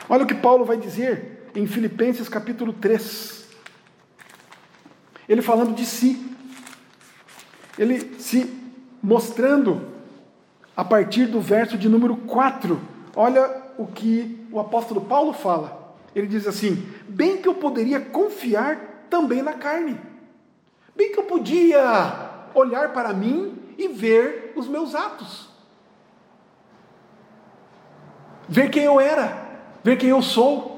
Olha 0.09 0.23
o 0.23 0.27
que 0.27 0.33
Paulo 0.33 0.65
vai 0.65 0.77
dizer 0.77 1.51
em 1.53 1.67
Filipenses 1.67 2.27
capítulo 2.27 2.73
3. 2.73 3.42
Ele 5.27 5.41
falando 5.41 5.73
de 5.73 5.85
si. 5.85 6.29
Ele 7.77 8.19
se 8.19 8.51
mostrando 9.01 9.93
a 10.75 10.83
partir 10.83 11.27
do 11.27 11.39
verso 11.41 11.77
de 11.77 11.89
número 11.89 12.15
4. 12.15 12.79
Olha 13.15 13.63
o 13.77 13.85
que 13.87 14.47
o 14.51 14.59
apóstolo 14.59 15.01
Paulo 15.01 15.33
fala. 15.33 15.95
Ele 16.15 16.27
diz 16.27 16.47
assim: 16.47 16.87
bem 17.07 17.37
que 17.37 17.47
eu 17.47 17.55
poderia 17.55 17.99
confiar 17.99 19.05
também 19.09 19.41
na 19.41 19.53
carne, 19.53 19.99
bem 20.95 21.11
que 21.11 21.19
eu 21.19 21.23
podia 21.23 22.29
olhar 22.53 22.93
para 22.93 23.13
mim 23.13 23.57
e 23.77 23.87
ver 23.87 24.53
os 24.55 24.67
meus 24.67 24.93
atos, 24.95 25.49
ver 28.47 28.69
quem 28.69 28.83
eu 28.83 28.99
era, 28.99 29.59
ver 29.83 29.97
quem 29.97 30.09
eu 30.09 30.21
sou. 30.21 30.71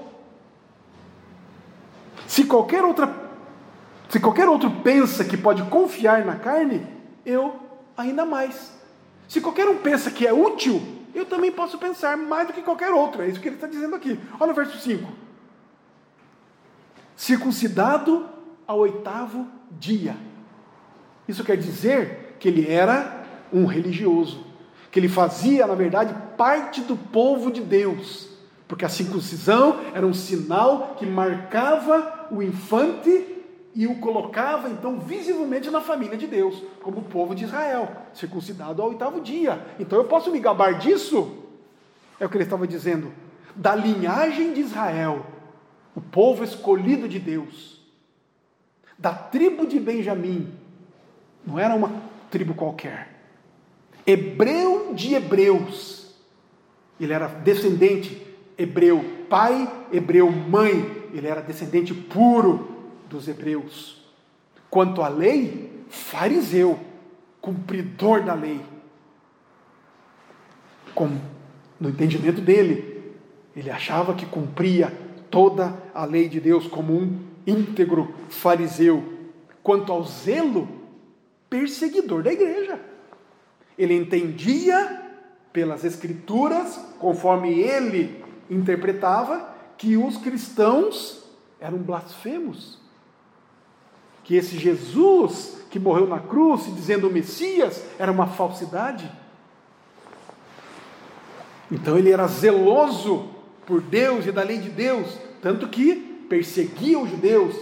Se 2.28 2.46
qualquer 2.46 2.84
outra 2.84 3.25
se 4.10 4.20
qualquer 4.20 4.48
outro 4.48 4.70
pensa 4.84 5.24
que 5.24 5.38
pode 5.38 5.64
confiar 5.64 6.26
na 6.26 6.36
carne, 6.36 6.86
eu 7.26 7.56
ainda 7.98 8.26
mais. 8.26 8.72
Se 9.28 9.42
qualquer 9.42 9.68
um 9.68 9.78
pensa 9.78 10.12
que 10.12 10.28
é 10.28 10.34
útil, 10.34 10.82
eu 11.14 11.26
também 11.26 11.52
posso 11.52 11.78
pensar 11.78 12.16
mais 12.16 12.48
do 12.48 12.54
que 12.54 12.62
qualquer 12.62 12.92
outro. 12.92 13.22
É 13.22 13.28
isso 13.28 13.40
que 13.40 13.48
ele 13.48 13.56
está 13.56 13.68
dizendo 13.68 13.96
aqui. 13.96 14.20
Olha 14.40 14.52
o 14.52 14.56
verso 14.56 14.78
5 14.78 15.26
circuncidado 17.16 18.28
ao 18.68 18.80
oitavo 18.80 19.48
dia. 19.72 20.16
Isso 21.28 21.44
quer 21.44 21.58
dizer 21.58 22.36
que 22.40 22.48
ele 22.48 22.70
era 22.70 23.24
um 23.52 23.66
religioso, 23.66 24.46
que 24.92 25.00
ele 25.00 25.08
fazia, 25.08 25.66
na 25.66 25.76
verdade, 25.76 26.16
parte 26.38 26.82
do 26.82 26.96
povo 26.96 27.52
de 27.52 27.62
Deus, 27.62 28.30
porque 28.68 28.86
a 28.86 28.90
circuncisão 28.90 29.80
era 29.94 30.06
um 30.06 30.14
sinal 30.14 30.96
que 30.98 31.06
marcava 31.06 32.28
o 32.32 32.42
infante 32.42 33.35
e 33.76 33.86
o 33.86 33.96
colocava 33.96 34.70
então 34.70 34.98
visivelmente 34.98 35.70
na 35.70 35.82
família 35.82 36.18
de 36.18 36.26
Deus, 36.26 36.64
como 36.82 37.00
o 37.00 37.04
povo 37.04 37.36
de 37.36 37.44
Israel, 37.44 37.92
circuncidado 38.14 38.82
ao 38.82 38.88
oitavo 38.88 39.20
dia. 39.20 39.68
Então 39.78 40.00
eu 40.00 40.06
posso 40.06 40.32
me 40.32 40.40
gabar 40.40 40.80
disso? 40.80 41.44
É 42.18 42.26
o 42.26 42.30
que 42.30 42.38
ele 42.38 42.46
estava 42.46 42.66
dizendo. 42.66 43.12
Da 43.54 43.76
linhagem 43.76 44.54
de 44.54 44.62
Israel, 44.62 45.26
o 45.94 46.00
povo 46.00 46.42
escolhido 46.42 47.10
de 47.10 47.20
Deus, 47.20 47.82
da 48.98 49.14
tribo 49.14 49.68
de 49.68 49.78
Benjamim, 49.78 50.54
não 51.46 51.60
era 51.60 51.76
uma 51.76 51.92
tribo 52.32 52.54
qualquer, 52.54 53.10
hebreu 54.08 54.94
de 54.94 55.16
hebreus, 55.16 56.16
ele 57.00 57.12
era 57.12 57.28
descendente 57.28 58.26
hebreu, 58.58 59.04
pai 59.30 59.70
hebreu, 59.92 60.32
mãe, 60.32 61.10
ele 61.14 61.28
era 61.28 61.42
descendente 61.42 61.94
puro 61.94 62.75
dos 63.10 63.28
hebreus. 63.28 64.04
Quanto 64.70 65.02
à 65.02 65.08
lei, 65.08 65.72
fariseu, 65.90 66.80
cumpridor 67.42 68.24
da 68.24 68.34
lei. 68.34 68.62
Com, 70.94 71.20
no 71.80 71.90
entendimento 71.90 72.42
dele, 72.42 73.14
ele 73.56 73.70
achava 73.70 74.14
que 74.14 74.26
cumpria 74.26 74.92
toda 75.30 75.78
a 75.94 76.06
lei 76.06 76.28
de 76.28 76.40
Deus 76.40 76.68
como 76.68 76.94
um 76.94 77.20
íntegro 77.46 78.14
fariseu. 78.30 79.04
Quanto 79.62 79.92
ao 79.92 80.04
zelo, 80.04 80.68
perseguidor 81.50 82.24
da 82.24 82.34
igreja. 82.34 82.80
Ele 83.78 83.96
entendia 83.96 85.04
pelas 85.52 85.84
Escrituras, 85.84 86.78
conforme 87.00 87.60
ele 87.60 88.24
interpretava, 88.50 89.54
que 89.78 89.98
os 89.98 90.18
cristãos 90.18 91.24
eram 91.60 91.78
blasfemos. 91.78 92.85
Que 94.26 94.36
esse 94.36 94.58
Jesus 94.58 95.56
que 95.70 95.80
morreu 95.80 96.08
na 96.08 96.20
cruz, 96.20 96.66
dizendo 96.76 97.08
o 97.08 97.12
Messias, 97.12 97.84
era 98.00 98.12
uma 98.12 98.28
falsidade. 98.28 99.10
Então 101.72 101.98
ele 101.98 102.12
era 102.12 102.28
zeloso 102.28 103.30
por 103.66 103.82
Deus 103.82 104.26
e 104.26 104.32
da 104.32 104.42
lei 104.42 104.58
de 104.58 104.70
Deus, 104.70 105.18
tanto 105.42 105.68
que 105.68 105.96
perseguia 106.28 106.98
os 107.00 107.10
judeus, 107.10 107.56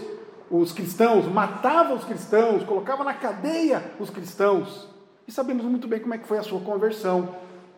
os 0.49 0.71
cristãos, 0.71 1.25
matava 1.25 1.93
os 1.93 2.05
cristãos, 2.05 2.63
colocava 2.63 3.03
na 3.03 3.13
cadeia 3.13 3.91
os 3.99 4.09
cristãos. 4.09 4.87
E 5.27 5.31
sabemos 5.31 5.65
muito 5.65 5.87
bem 5.87 5.99
como 5.99 6.13
é 6.13 6.17
que 6.17 6.27
foi 6.27 6.37
a 6.37 6.43
sua 6.43 6.61
conversão, 6.61 7.35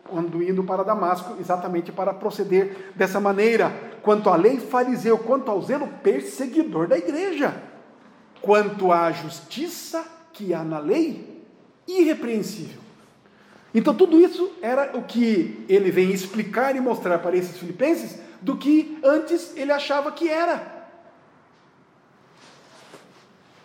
quando 0.08 0.42
indo 0.42 0.62
para 0.62 0.84
Damasco, 0.84 1.36
exatamente 1.40 1.90
para 1.90 2.14
proceder 2.14 2.92
dessa 2.94 3.18
maneira. 3.18 3.72
Quanto 4.02 4.30
à 4.30 4.36
lei, 4.36 4.60
fariseu, 4.60 5.18
quanto 5.18 5.50
ao 5.50 5.60
zelo, 5.62 5.88
perseguidor 6.04 6.86
da 6.86 6.96
igreja. 6.96 7.75
Quanto 8.46 8.92
à 8.92 9.10
justiça 9.10 10.06
que 10.32 10.54
há 10.54 10.62
na 10.62 10.78
lei, 10.78 11.42
irrepreensível. 11.88 12.80
Então, 13.74 13.92
tudo 13.92 14.20
isso 14.20 14.52
era 14.62 14.96
o 14.96 15.02
que 15.02 15.64
ele 15.68 15.90
vem 15.90 16.12
explicar 16.12 16.76
e 16.76 16.80
mostrar 16.80 17.18
para 17.18 17.36
esses 17.36 17.58
filipenses 17.58 18.20
do 18.40 18.56
que 18.56 19.00
antes 19.02 19.52
ele 19.56 19.72
achava 19.72 20.12
que 20.12 20.28
era. 20.28 20.76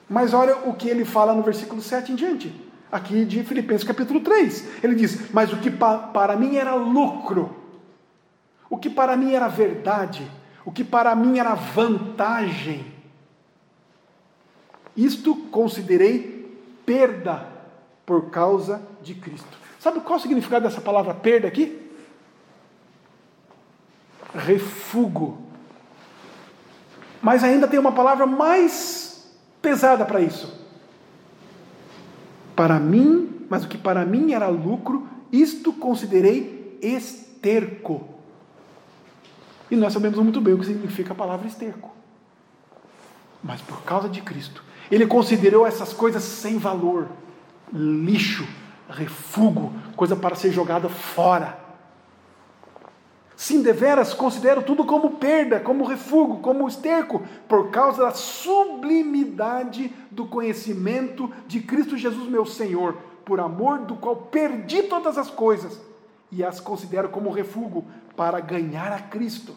Mas 0.09 0.33
olha 0.33 0.57
o 0.67 0.73
que 0.73 0.89
ele 0.89 1.05
fala 1.05 1.35
no 1.35 1.43
versículo 1.43 1.79
7 1.79 2.11
em 2.11 2.15
diante, 2.15 2.51
aqui 2.91 3.23
de 3.23 3.43
Filipenses 3.43 3.87
capítulo 3.87 4.19
3. 4.21 4.83
Ele 4.83 4.95
diz: 4.95 5.31
Mas 5.31 5.53
o 5.53 5.57
que 5.57 5.69
para 5.69 6.35
mim 6.35 6.55
era 6.55 6.73
lucro, 6.73 7.55
o 8.67 8.79
que 8.79 8.89
para 8.89 9.15
mim 9.15 9.33
era 9.33 9.47
verdade, 9.47 10.29
o 10.65 10.71
que 10.71 10.83
para 10.83 11.15
mim 11.15 11.37
era 11.37 11.53
vantagem, 11.53 12.90
isto 14.95 15.35
considerei 15.51 16.57
perda 16.85 17.47
por 18.05 18.29
causa 18.29 18.81
de 19.01 19.13
Cristo. 19.15 19.57
Sabe 19.79 19.99
qual 20.01 20.19
o 20.19 20.21
significado 20.21 20.67
dessa 20.67 20.81
palavra 20.81 21.13
perda 21.13 21.47
aqui? 21.47 21.89
Refugo. 24.33 25.41
Mas 27.21 27.43
ainda 27.43 27.67
tem 27.67 27.79
uma 27.79 27.91
palavra 27.91 28.25
mais 28.25 29.31
pesada 29.61 30.05
para 30.05 30.21
isso. 30.21 30.59
Para 32.55 32.79
mim, 32.79 33.45
mas 33.49 33.63
o 33.63 33.67
que 33.67 33.77
para 33.77 34.05
mim 34.05 34.33
era 34.33 34.47
lucro, 34.47 35.07
isto 35.31 35.71
considerei 35.73 36.77
esterco. 36.81 38.07
E 39.69 39.75
nós 39.75 39.93
sabemos 39.93 40.19
muito 40.19 40.41
bem 40.41 40.53
o 40.53 40.59
que 40.59 40.65
significa 40.65 41.13
a 41.13 41.15
palavra 41.15 41.47
esterco. 41.47 41.91
Mas 43.41 43.61
por 43.61 43.81
causa 43.83 44.09
de 44.09 44.21
Cristo, 44.21 44.63
ele 44.91 45.07
considerou 45.07 45.65
essas 45.65 45.93
coisas 45.93 46.21
sem 46.21 46.57
valor, 46.57 47.07
lixo, 47.71 48.45
refúgio, 48.89 49.71
coisa 49.95 50.15
para 50.15 50.35
ser 50.35 50.51
jogada 50.51 50.89
fora. 50.89 51.57
Sim, 53.35 53.63
deveras 53.63 54.13
considero 54.13 54.61
tudo 54.61 54.85
como 54.85 55.11
perda, 55.11 55.59
como 55.59 55.85
refúgio, 55.85 56.35
como 56.37 56.67
esterco, 56.67 57.23
por 57.47 57.71
causa 57.71 58.03
da 58.03 58.11
sublimidade 58.11 59.91
do 60.11 60.25
conhecimento 60.25 61.31
de 61.47 61.61
Cristo 61.61 61.97
Jesus, 61.97 62.29
meu 62.29 62.45
Senhor, 62.45 62.97
por 63.25 63.39
amor 63.39 63.79
do 63.79 63.95
qual 63.95 64.15
perdi 64.15 64.83
todas 64.83 65.17
as 65.17 65.31
coisas 65.31 65.81
e 66.31 66.43
as 66.43 66.59
considero 66.59 67.09
como 67.09 67.31
refúgio 67.31 67.83
para 68.15 68.39
ganhar 68.39 68.91
a 68.91 68.99
Cristo 68.99 69.55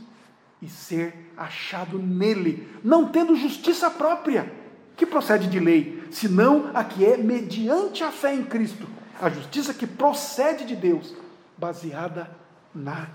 e 0.63 0.69
ser 0.69 1.33
achado 1.37 1.99
nele, 1.99 2.67
não 2.83 3.09
tendo 3.09 3.37
justiça 3.37 3.91
própria, 3.91 4.51
que 4.97 5.07
procede 5.07 5.49
de 5.49 5.59
lei, 5.59 6.05
senão 6.11 6.71
a 6.73 6.85
que 6.85 7.05
é 7.05 7.17
mediante 7.17 8.05
a 8.05 8.11
fé 8.11 8.35
em 8.35 8.45
Cristo 8.45 8.87
a 9.21 9.29
justiça 9.31 9.73
que 9.73 9.87
procede 9.87 10.65
de 10.65 10.77
Deus, 10.77 11.15
baseada 11.57 12.31
na 12.75 13.09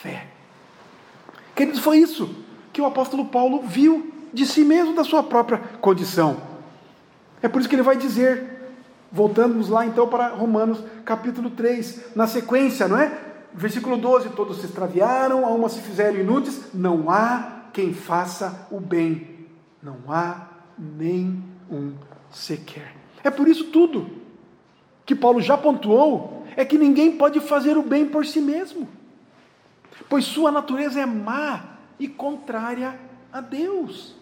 fé. 0.00 0.26
Queridos, 1.54 1.80
foi 1.80 1.98
isso 1.98 2.34
que 2.72 2.80
o 2.80 2.86
apóstolo 2.86 3.24
Paulo 3.26 3.62
viu 3.62 4.12
de 4.32 4.46
si 4.46 4.62
mesmo, 4.62 4.94
da 4.94 5.04
sua 5.04 5.22
própria 5.22 5.58
condição. 5.80 6.36
É 7.42 7.48
por 7.48 7.60
isso 7.60 7.68
que 7.68 7.74
ele 7.74 7.82
vai 7.82 7.96
dizer, 7.96 8.72
voltamos 9.10 9.68
lá 9.68 9.86
então 9.86 10.06
para 10.06 10.28
Romanos 10.28 10.82
capítulo 11.04 11.50
3, 11.50 12.14
na 12.14 12.26
sequência, 12.26 12.86
não 12.86 12.98
é? 12.98 13.26
Versículo 13.54 13.96
12: 13.96 14.30
Todos 14.30 14.58
se 14.58 14.66
extraviaram, 14.66 15.46
a 15.46 15.50
uma 15.50 15.68
se 15.68 15.80
fizeram 15.80 16.18
inúteis, 16.18 16.72
não 16.74 17.10
há 17.10 17.62
quem 17.72 17.94
faça 17.94 18.66
o 18.70 18.78
bem, 18.78 19.46
não 19.82 19.96
há 20.08 20.46
nem 20.78 21.42
um 21.70 21.94
sequer. 22.30 22.94
É 23.22 23.30
por 23.30 23.48
isso 23.48 23.64
tudo 23.64 24.10
que 25.04 25.14
Paulo 25.14 25.40
já 25.40 25.56
pontuou 25.56 26.44
é 26.54 26.64
que 26.64 26.76
ninguém 26.76 27.16
pode 27.16 27.40
fazer 27.40 27.76
o 27.76 27.82
bem 27.82 28.06
por 28.06 28.26
si 28.26 28.40
mesmo, 28.40 28.88
pois 30.08 30.24
sua 30.24 30.52
natureza 30.52 31.00
é 31.00 31.06
má 31.06 31.78
e 31.98 32.06
contrária 32.06 32.98
a 33.32 33.40
Deus. 33.40 34.14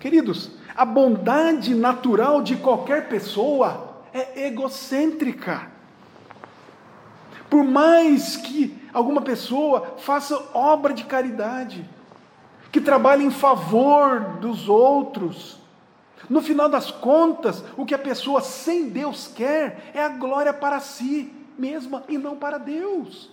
Queridos, 0.00 0.52
a 0.76 0.84
bondade 0.84 1.74
natural 1.74 2.40
de 2.40 2.56
qualquer 2.56 3.08
pessoa 3.08 4.02
é 4.12 4.46
egocêntrica. 4.46 5.70
Por 7.50 7.64
mais 7.64 8.36
que 8.36 8.76
alguma 8.92 9.22
pessoa 9.22 9.94
faça 9.98 10.36
obra 10.54 10.94
de 10.94 11.04
caridade, 11.04 11.88
que 12.70 12.80
trabalhe 12.80 13.24
em 13.24 13.30
favor 13.30 14.20
dos 14.40 14.68
outros, 14.68 15.58
no 16.28 16.42
final 16.42 16.68
das 16.68 16.90
contas, 16.90 17.64
o 17.76 17.86
que 17.86 17.94
a 17.94 17.98
pessoa 17.98 18.40
sem 18.40 18.88
Deus 18.88 19.30
quer 19.34 19.90
é 19.94 20.02
a 20.02 20.08
glória 20.08 20.52
para 20.52 20.80
si 20.80 21.32
mesma 21.58 22.04
e 22.08 22.18
não 22.18 22.36
para 22.36 22.58
Deus. 22.58 23.30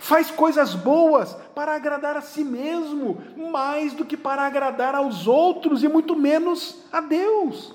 Faz 0.00 0.30
coisas 0.30 0.74
boas 0.74 1.34
para 1.54 1.74
agradar 1.74 2.16
a 2.16 2.20
si 2.20 2.44
mesmo, 2.44 3.20
mais 3.50 3.92
do 3.92 4.04
que 4.04 4.16
para 4.16 4.42
agradar 4.42 4.94
aos 4.94 5.26
outros 5.26 5.82
e 5.82 5.88
muito 5.88 6.14
menos 6.14 6.84
a 6.92 7.00
Deus. 7.00 7.74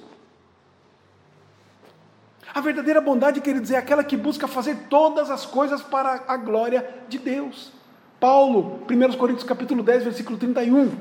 A 2.54 2.62
verdadeira 2.62 3.02
bondade, 3.02 3.42
queridos, 3.42 3.72
é 3.72 3.78
aquela 3.78 4.04
que 4.04 4.16
busca 4.16 4.48
fazer 4.48 4.88
todas 4.90 5.30
as 5.30 5.46
coisas 5.46 5.82
para 5.82 6.24
a 6.28 6.38
glória 6.38 7.04
de 7.10 7.18
Deus. 7.18 7.72
Paulo, 8.24 8.80
1 8.90 9.18
Coríntios 9.18 9.46
capítulo 9.46 9.84
10, 9.84 10.06
versículo 10.06 10.38
31 10.38 10.92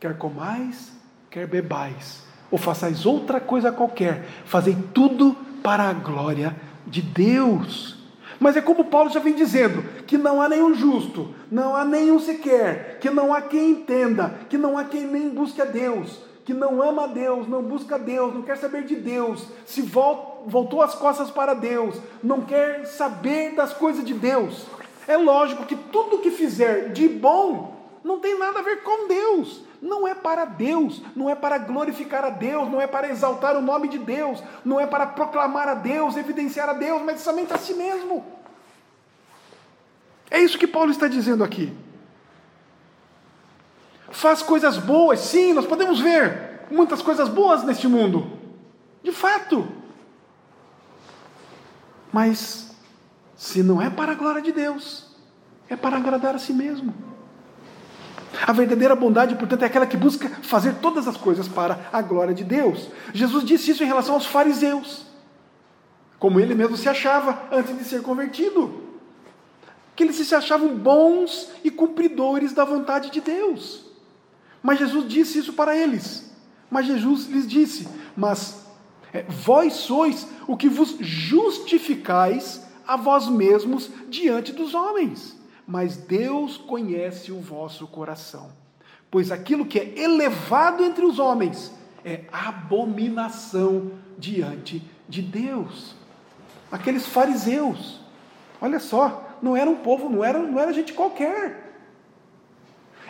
quer 0.00 0.18
comais, 0.18 0.90
quer 1.30 1.46
bebais, 1.46 2.24
ou 2.50 2.58
façais 2.58 3.06
outra 3.06 3.38
coisa 3.38 3.70
qualquer, 3.70 4.26
fazei 4.46 4.76
tudo 4.92 5.36
para 5.62 5.84
a 5.84 5.92
glória 5.92 6.56
de 6.84 7.02
Deus. 7.02 7.96
Mas 8.40 8.56
é 8.56 8.60
como 8.60 8.86
Paulo 8.86 9.08
já 9.08 9.20
vem 9.20 9.36
dizendo: 9.36 9.80
que 10.08 10.18
não 10.18 10.42
há 10.42 10.48
nenhum 10.48 10.74
justo, 10.74 11.32
não 11.52 11.76
há 11.76 11.84
nenhum 11.84 12.18
sequer, 12.18 12.98
que 12.98 13.08
não 13.08 13.32
há 13.32 13.40
quem 13.42 13.70
entenda, 13.70 14.40
que 14.48 14.58
não 14.58 14.76
há 14.76 14.82
quem 14.82 15.06
nem 15.06 15.28
busque 15.28 15.62
a 15.62 15.66
Deus, 15.66 16.20
que 16.44 16.52
não 16.52 16.82
ama 16.82 17.04
a 17.04 17.06
Deus, 17.08 17.46
não 17.46 17.62
busca 17.62 17.94
a 17.94 17.98
Deus, 17.98 18.34
não 18.34 18.42
quer 18.42 18.56
saber 18.56 18.84
de 18.84 18.96
Deus, 18.96 19.46
se 19.64 19.82
voltou 19.82 20.82
as 20.82 20.96
costas 20.96 21.30
para 21.30 21.54
Deus, 21.54 21.94
não 22.24 22.40
quer 22.40 22.86
saber 22.86 23.54
das 23.54 23.72
coisas 23.72 24.04
de 24.04 24.12
Deus. 24.14 24.66
É 25.06 25.16
lógico 25.16 25.64
que 25.64 25.76
tudo 25.76 26.18
que 26.18 26.30
fizer 26.30 26.92
de 26.92 27.08
bom 27.08 27.76
não 28.02 28.20
tem 28.20 28.38
nada 28.38 28.60
a 28.60 28.62
ver 28.62 28.82
com 28.82 29.08
Deus, 29.08 29.62
não 29.82 30.06
é 30.06 30.14
para 30.14 30.44
Deus, 30.44 31.02
não 31.14 31.28
é 31.28 31.34
para 31.34 31.58
glorificar 31.58 32.24
a 32.24 32.30
Deus, 32.30 32.70
não 32.70 32.80
é 32.80 32.86
para 32.86 33.08
exaltar 33.08 33.56
o 33.56 33.60
nome 33.60 33.88
de 33.88 33.98
Deus, 33.98 34.42
não 34.64 34.78
é 34.78 34.86
para 34.86 35.06
proclamar 35.06 35.68
a 35.68 35.74
Deus, 35.74 36.16
evidenciar 36.16 36.68
a 36.68 36.72
Deus, 36.72 37.02
mas 37.02 37.20
somente 37.20 37.52
a 37.52 37.58
si 37.58 37.74
mesmo. 37.74 38.24
É 40.30 40.40
isso 40.40 40.58
que 40.58 40.66
Paulo 40.66 40.90
está 40.90 41.08
dizendo 41.08 41.42
aqui. 41.42 41.72
Faz 44.10 44.42
coisas 44.42 44.78
boas, 44.78 45.20
sim, 45.20 45.52
nós 45.52 45.66
podemos 45.66 46.00
ver 46.00 46.64
muitas 46.70 47.02
coisas 47.02 47.28
boas 47.28 47.64
neste 47.64 47.88
mundo, 47.88 48.38
de 49.02 49.12
fato. 49.12 49.66
Mas, 52.12 52.75
se 53.36 53.62
não 53.62 53.80
é 53.80 53.90
para 53.90 54.12
a 54.12 54.14
glória 54.14 54.40
de 54.40 54.50
Deus, 54.50 55.04
é 55.68 55.76
para 55.76 55.98
agradar 55.98 56.34
a 56.34 56.38
si 56.38 56.52
mesmo. 56.52 56.94
A 58.46 58.52
verdadeira 58.52 58.96
bondade, 58.96 59.34
portanto, 59.34 59.62
é 59.62 59.66
aquela 59.66 59.86
que 59.86 59.96
busca 59.96 60.28
fazer 60.42 60.76
todas 60.76 61.06
as 61.06 61.16
coisas 61.16 61.46
para 61.46 61.88
a 61.92 62.02
glória 62.02 62.34
de 62.34 62.44
Deus. 62.44 62.88
Jesus 63.12 63.44
disse 63.44 63.70
isso 63.70 63.84
em 63.84 63.86
relação 63.86 64.14
aos 64.14 64.26
fariseus, 64.26 65.06
como 66.18 66.40
ele 66.40 66.54
mesmo 66.54 66.76
se 66.76 66.88
achava 66.88 67.46
antes 67.52 67.76
de 67.76 67.84
ser 67.84 68.02
convertido. 68.02 68.84
Que 69.94 70.02
eles 70.02 70.16
se 70.16 70.34
achavam 70.34 70.76
bons 70.76 71.50
e 71.64 71.70
cumpridores 71.70 72.52
da 72.52 72.64
vontade 72.64 73.10
de 73.10 73.20
Deus. 73.20 73.86
Mas 74.62 74.78
Jesus 74.78 75.08
disse 75.08 75.38
isso 75.38 75.52
para 75.52 75.76
eles. 75.76 76.30
Mas 76.70 76.86
Jesus 76.86 77.26
lhes 77.26 77.46
disse: 77.46 77.88
Mas 78.14 78.66
é, 79.12 79.22
vós 79.22 79.72
sois 79.74 80.26
o 80.46 80.56
que 80.56 80.68
vos 80.68 80.96
justificais 81.00 82.65
a 82.86 82.96
vós 82.96 83.28
mesmos 83.28 83.90
diante 84.08 84.52
dos 84.52 84.74
homens 84.74 85.36
mas 85.66 85.96
Deus 85.96 86.56
conhece 86.56 87.32
o 87.32 87.40
vosso 87.40 87.86
coração. 87.86 88.50
pois 89.10 89.32
aquilo 89.32 89.64
que 89.64 89.78
é 89.78 89.98
elevado 89.98 90.84
entre 90.84 91.04
os 91.04 91.18
homens 91.18 91.72
é 92.04 92.24
abominação 92.30 93.92
diante 94.18 94.82
de 95.08 95.22
Deus. 95.22 95.94
Aqueles 96.70 97.06
fariseus, 97.06 98.00
olha 98.60 98.78
só, 98.78 99.36
não 99.40 99.56
era 99.56 99.70
um 99.70 99.76
povo, 99.76 100.10
não 100.10 100.22
era, 100.22 100.38
não 100.40 100.58
era 100.58 100.72
gente 100.72 100.92
qualquer. 100.92 101.72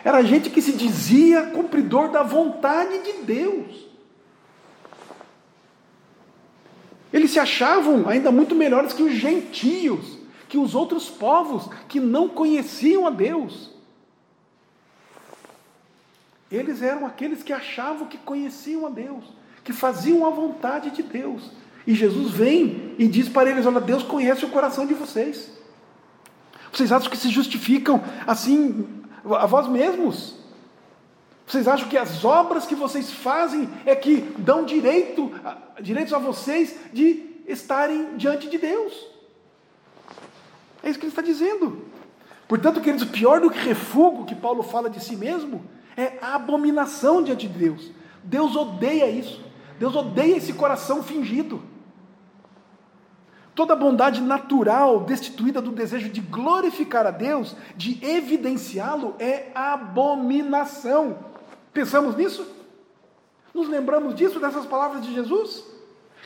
Era 0.03 0.23
gente 0.23 0.49
que 0.49 0.61
se 0.61 0.73
dizia 0.73 1.47
cumpridor 1.47 2.09
da 2.09 2.23
vontade 2.23 2.99
de 2.99 3.23
Deus. 3.23 3.86
Eles 7.11 7.31
se 7.31 7.39
achavam 7.39 8.07
ainda 8.07 8.31
muito 8.31 8.55
melhores 8.55 8.93
que 8.93 9.03
os 9.03 9.13
gentios, 9.13 10.17
que 10.49 10.57
os 10.57 10.75
outros 10.75 11.09
povos 11.09 11.69
que 11.87 11.99
não 11.99 12.27
conheciam 12.27 13.07
a 13.07 13.09
Deus. 13.09 13.71
Eles 16.51 16.81
eram 16.81 17.05
aqueles 17.05 17.43
que 17.43 17.51
achavam 17.51 18.07
que 18.07 18.17
conheciam 18.17 18.85
a 18.85 18.89
Deus, 18.89 19.23
que 19.63 19.73
faziam 19.73 20.25
a 20.25 20.29
vontade 20.29 20.91
de 20.91 21.03
Deus. 21.03 21.51
E 21.85 21.93
Jesus 21.93 22.31
vem 22.31 22.95
e 22.97 23.07
diz 23.07 23.27
para 23.27 23.49
eles: 23.49 23.65
Olha, 23.65 23.81
Deus 23.81 24.03
conhece 24.03 24.45
o 24.45 24.49
coração 24.49 24.85
de 24.85 24.93
vocês. 24.93 25.51
Vocês 26.71 26.91
acham 26.91 27.09
que 27.09 27.17
se 27.17 27.29
justificam 27.29 28.03
assim 28.25 28.87
a 29.25 29.45
vós 29.45 29.67
mesmos? 29.67 30.36
Vocês 31.47 31.65
acham 31.65 31.87
que 31.87 31.97
as 31.97 32.25
obras 32.25 32.65
que 32.65 32.75
vocês 32.75 33.09
fazem 33.09 33.69
é 33.85 33.95
que 33.95 34.17
dão 34.37 34.65
direito, 34.65 35.31
direitos 35.81 36.13
a 36.13 36.19
vocês 36.19 36.75
de 36.91 37.41
estarem 37.47 38.17
diante 38.17 38.49
de 38.49 38.57
Deus? 38.57 39.07
É 40.83 40.89
isso 40.89 40.99
que 40.99 41.05
ele 41.05 41.13
está 41.13 41.21
dizendo. 41.21 41.85
Portanto, 42.49 42.81
queridos, 42.81 43.07
pior 43.07 43.39
do 43.39 43.49
que 43.49 43.59
refúgio 43.59 44.25
que 44.25 44.35
Paulo 44.35 44.61
fala 44.61 44.89
de 44.89 45.01
si 45.01 45.15
mesmo 45.15 45.63
é 45.95 46.17
a 46.21 46.35
abominação 46.35 47.23
diante 47.23 47.47
de 47.47 47.57
Deus. 47.57 47.91
Deus 48.21 48.53
odeia 48.53 49.09
isso. 49.09 49.41
Deus 49.79 49.95
odeia 49.95 50.35
esse 50.35 50.51
coração 50.51 51.01
fingido. 51.01 51.63
Toda 53.55 53.73
bondade 53.73 54.21
natural, 54.21 54.99
destituída 54.99 55.61
do 55.61 55.71
desejo 55.71 56.09
de 56.09 56.19
glorificar 56.19 57.07
a 57.07 57.11
Deus, 57.11 57.55
de 57.77 58.03
evidenciá-lo, 58.05 59.15
é 59.17 59.49
abominação. 59.55 61.36
Pensamos 61.77 62.15
nisso? 62.15 62.43
Nos 63.53 63.69
lembramos 63.69 64.15
disso, 64.15 64.39
dessas 64.39 64.65
palavras 64.65 65.05
de 65.05 65.13
Jesus? 65.13 65.63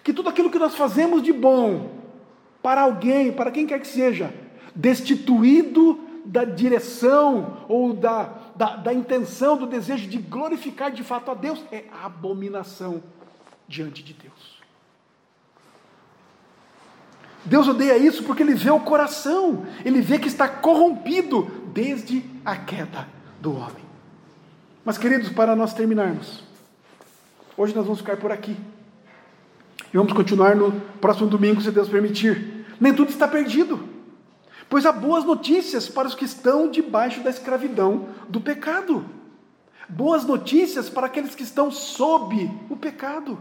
Que 0.02 0.14
tudo 0.14 0.30
aquilo 0.30 0.49
que 0.49 0.58
nós 0.58 0.76
fazemos 0.76 1.22
de 1.22 1.34
bom 1.34 1.91
para 2.64 2.80
alguém, 2.80 3.34
para 3.34 3.52
quem 3.52 3.68
quer 3.68 3.82
que 3.82 3.88
seja, 3.88 4.34
destituído 4.74 5.99
da 6.24 6.45
direção 6.45 7.66
ou 7.68 7.91
da, 7.91 8.34
da, 8.56 8.78
da 8.78 8.93
intenção, 8.93 9.58
do 9.58 9.68
desejo 9.68 10.08
de 10.08 10.20
glorificar 10.20 10.89
de 10.89 11.04
fato 11.04 11.30
a 11.32 11.34
Deus, 11.34 11.62
é 11.70 11.84
abominação 12.02 13.04
diante 13.68 14.02
de 14.02 14.14
Deus. 14.14 14.62
Deus 17.43 17.68
odeia 17.68 17.97
isso 17.97 18.24
porque 18.24 18.41
ele 18.41 18.56
vê 18.56 18.72
o 18.72 18.80
coração, 18.80 19.66
ele 19.84 19.99
vê 19.99 20.18
que 20.18 20.30
está 20.30 20.47
corrompido 20.47 21.43
desde 21.74 22.24
a 22.45 22.56
queda 22.56 23.06
do 23.41 23.54
homem. 23.54 23.91
Mas, 24.84 24.97
queridos, 24.97 25.29
para 25.29 25.55
nós 25.55 25.73
terminarmos, 25.73 26.43
hoje 27.55 27.75
nós 27.75 27.86
vamos 27.86 27.99
ficar 27.99 28.17
por 28.17 28.32
aqui. 28.32 28.57
E 29.93 29.97
vamos 29.97 30.13
continuar 30.13 30.55
no 30.55 30.71
próximo 30.99 31.27
domingo, 31.27 31.61
se 31.61 31.71
Deus 31.71 31.89
permitir. 31.89 32.65
Nem 32.79 32.93
tudo 32.93 33.09
está 33.09 33.27
perdido, 33.27 33.88
pois 34.67 34.86
há 34.86 34.91
boas 34.91 35.23
notícias 35.23 35.88
para 35.88 36.07
os 36.07 36.15
que 36.15 36.25
estão 36.25 36.69
debaixo 36.69 37.21
da 37.21 37.29
escravidão 37.29 38.09
do 38.27 38.41
pecado. 38.41 39.05
Boas 39.88 40.23
notícias 40.25 40.89
para 40.89 41.07
aqueles 41.07 41.36
que 41.36 41.43
estão 41.43 41.69
sob 41.69 42.49
o 42.69 42.75
pecado. 42.75 43.38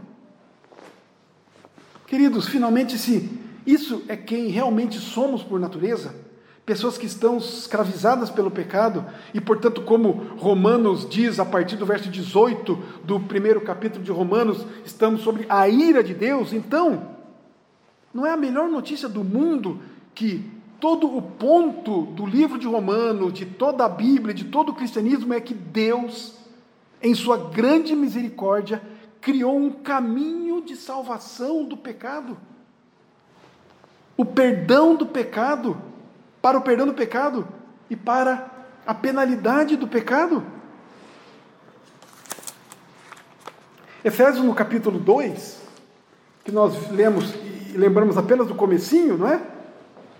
Queridos, 2.05 2.47
finalmente, 2.47 2.99
se 2.99 3.29
isso 3.65 4.03
é 4.07 4.17
quem 4.17 4.47
realmente 4.49 4.99
somos 4.99 5.41
por 5.41 5.59
natureza, 5.59 6.13
pessoas 6.65 6.97
que 6.97 7.05
estão 7.05 7.37
escravizadas 7.37 8.29
pelo 8.29 8.51
pecado, 8.51 9.05
e 9.33 9.41
portanto, 9.41 9.81
como 9.81 10.11
Romanos 10.37 11.07
diz 11.09 11.39
a 11.39 11.45
partir 11.45 11.75
do 11.75 11.85
verso 11.85 12.09
18 12.09 12.77
do 13.03 13.19
primeiro 13.19 13.61
capítulo 13.61 14.03
de 14.03 14.11
Romanos, 14.11 14.65
estamos 14.85 15.21
sobre 15.21 15.45
a 15.49 15.67
ira 15.67 16.03
de 16.03 16.13
Deus, 16.13 16.53
então, 16.53 17.15
não 18.13 18.25
é 18.25 18.31
a 18.31 18.37
melhor 18.37 18.69
notícia 18.69 19.09
do 19.09 19.23
mundo 19.23 19.79
que 20.13 20.45
todo 20.79 21.15
o 21.15 21.21
ponto 21.21 22.07
do 22.07 22.25
livro 22.25 22.57
de 22.57 22.67
Romanos, 22.67 23.33
de 23.33 23.45
toda 23.45 23.85
a 23.85 23.89
Bíblia, 23.89 24.33
de 24.33 24.45
todo 24.45 24.69
o 24.69 24.75
cristianismo 24.75 25.33
é 25.33 25.39
que 25.39 25.53
Deus, 25.53 26.35
em 27.01 27.13
sua 27.13 27.37
grande 27.37 27.95
misericórdia, 27.95 28.81
criou 29.21 29.55
um 29.55 29.71
caminho 29.71 30.61
de 30.61 30.75
salvação 30.75 31.63
do 31.63 31.77
pecado. 31.77 32.35
O 34.17 34.25
perdão 34.25 34.95
do 34.95 35.05
pecado, 35.05 35.79
para 36.41 36.57
o 36.57 36.61
perdão 36.61 36.87
do 36.87 36.93
pecado 36.93 37.47
e 37.89 37.95
para 37.95 38.49
a 38.85 38.93
penalidade 38.93 39.75
do 39.77 39.87
pecado. 39.87 40.43
Efésios 44.03 44.43
no 44.43 44.55
capítulo 44.55 44.97
2, 44.97 45.61
que 46.43 46.51
nós 46.51 46.89
lemos 46.89 47.33
e 47.73 47.77
lembramos 47.77 48.17
apenas 48.17 48.47
do 48.47 48.55
comecinho, 48.55 49.17
não 49.17 49.27
é? 49.27 49.39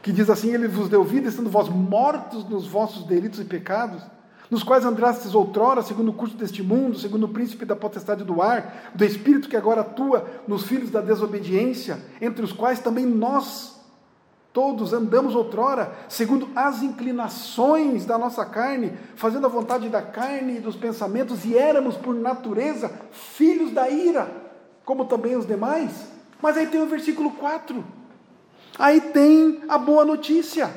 Que 0.01 0.11
diz 0.11 0.29
assim, 0.29 0.53
ele 0.53 0.67
vos 0.67 0.87
deu 0.87 1.03
vida, 1.03 1.27
estando 1.27 1.49
vós 1.49 1.67
mortos 1.67 2.47
nos 2.47 2.67
vossos 2.67 3.05
delitos 3.05 3.39
e 3.39 3.45
pecados, 3.45 4.03
nos 4.49 4.63
quais 4.63 4.85
andrastes 4.85 5.33
outrora, 5.33 5.81
segundo 5.81 6.09
o 6.09 6.13
curso 6.13 6.35
deste 6.35 6.61
mundo, 6.61 6.99
segundo 6.99 7.25
o 7.25 7.29
príncipe 7.29 7.65
da 7.65 7.75
potestade 7.75 8.23
do 8.23 8.41
ar, 8.41 8.91
do 8.93 9.03
espírito 9.03 9.49
que 9.49 9.55
agora 9.55 9.81
atua 9.81 10.27
nos 10.47 10.63
filhos 10.63 10.91
da 10.91 11.01
desobediência, 11.01 11.99
entre 12.21 12.43
os 12.43 12.51
quais 12.51 12.79
também 12.79 13.05
nós 13.05 13.80
Todos 14.53 14.91
andamos 14.91 15.33
outrora 15.33 15.93
segundo 16.09 16.49
as 16.53 16.83
inclinações 16.83 18.05
da 18.05 18.17
nossa 18.17 18.45
carne, 18.45 18.93
fazendo 19.15 19.45
a 19.45 19.49
vontade 19.49 19.87
da 19.87 20.01
carne 20.01 20.57
e 20.57 20.59
dos 20.59 20.75
pensamentos, 20.75 21.45
e 21.45 21.57
éramos, 21.57 21.95
por 21.95 22.13
natureza, 22.13 22.91
filhos 23.11 23.71
da 23.71 23.89
ira, 23.89 24.29
como 24.83 25.05
também 25.05 25.37
os 25.37 25.47
demais. 25.47 26.07
Mas 26.41 26.57
aí 26.57 26.67
tem 26.67 26.81
o 26.81 26.87
versículo 26.87 27.31
4. 27.31 27.81
Aí 28.77 28.99
tem 28.99 29.63
a 29.69 29.77
boa 29.77 30.03
notícia. 30.03 30.69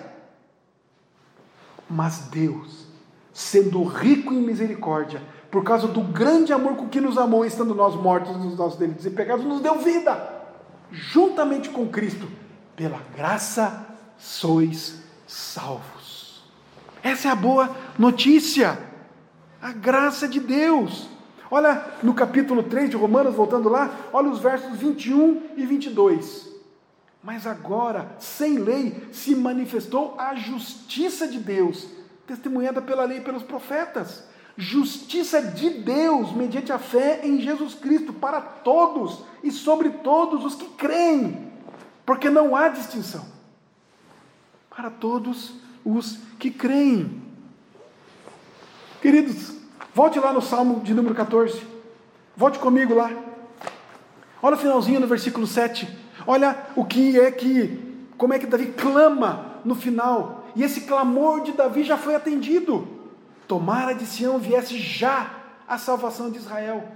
Mas 1.90 2.28
Deus, 2.30 2.86
sendo 3.32 3.82
rico 3.82 4.32
em 4.32 4.40
misericórdia, 4.40 5.20
por 5.50 5.64
causa 5.64 5.88
do 5.88 6.00
grande 6.00 6.52
amor 6.52 6.76
com 6.76 6.88
que 6.88 7.00
nos 7.00 7.18
amou, 7.18 7.44
estando 7.44 7.74
nós 7.74 7.96
mortos 7.96 8.36
nos 8.36 8.56
nossos 8.56 8.78
delitos 8.78 9.04
e 9.04 9.10
pecados, 9.10 9.44
nos 9.44 9.60
deu 9.60 9.78
vida, 9.78 10.44
juntamente 10.92 11.70
com 11.70 11.88
Cristo 11.88 12.43
pela 12.76 13.00
graça 13.16 13.86
sois 14.18 15.02
salvos. 15.26 16.42
Essa 17.02 17.28
é 17.28 17.30
a 17.30 17.36
boa 17.36 17.74
notícia. 17.98 18.78
A 19.60 19.72
graça 19.72 20.26
de 20.26 20.40
Deus. 20.40 21.08
Olha 21.50 21.84
no 22.02 22.14
capítulo 22.14 22.62
3 22.62 22.90
de 22.90 22.96
Romanos, 22.96 23.34
voltando 23.34 23.68
lá, 23.68 23.94
olha 24.12 24.28
os 24.28 24.40
versos 24.40 24.76
21 24.78 25.50
e 25.56 25.64
22. 25.64 26.48
Mas 27.22 27.46
agora, 27.46 28.16
sem 28.18 28.58
lei, 28.58 29.08
se 29.12 29.34
manifestou 29.34 30.14
a 30.18 30.34
justiça 30.34 31.28
de 31.28 31.38
Deus, 31.38 31.86
testemunhada 32.26 32.82
pela 32.82 33.04
lei 33.04 33.18
e 33.18 33.22
pelos 33.22 33.42
profetas. 33.42 34.24
Justiça 34.56 35.40
de 35.40 35.70
Deus, 35.70 36.32
mediante 36.32 36.72
a 36.72 36.78
fé 36.78 37.20
em 37.22 37.40
Jesus 37.40 37.74
Cristo, 37.74 38.12
para 38.12 38.40
todos 38.40 39.24
e 39.42 39.50
sobre 39.50 39.90
todos 39.90 40.44
os 40.44 40.54
que 40.54 40.66
creem 40.70 41.53
porque 42.04 42.28
não 42.30 42.54
há 42.54 42.68
distinção 42.68 43.24
para 44.68 44.90
todos 44.90 45.54
os 45.84 46.18
que 46.38 46.50
creem. 46.50 47.22
Queridos, 49.00 49.52
volte 49.94 50.18
lá 50.18 50.32
no 50.32 50.42
Salmo 50.42 50.80
de 50.80 50.94
número 50.94 51.14
14. 51.14 51.62
Volte 52.36 52.58
comigo 52.58 52.94
lá. 52.94 53.10
Olha 54.42 54.56
o 54.56 54.58
finalzinho 54.58 55.00
no 55.00 55.06
versículo 55.06 55.46
7. 55.46 55.88
Olha 56.26 56.66
o 56.74 56.84
que 56.84 57.18
é 57.18 57.30
que, 57.30 58.08
como 58.16 58.34
é 58.34 58.38
que 58.38 58.46
Davi 58.46 58.66
clama 58.66 59.60
no 59.64 59.74
final. 59.74 60.44
E 60.56 60.62
esse 60.62 60.82
clamor 60.82 61.42
de 61.42 61.52
Davi 61.52 61.84
já 61.84 61.96
foi 61.96 62.14
atendido. 62.14 62.88
Tomara 63.46 63.94
de 63.94 64.06
Sião 64.06 64.38
viesse 64.38 64.78
já 64.78 65.30
a 65.66 65.78
salvação 65.78 66.30
de 66.30 66.38
Israel. 66.38 66.86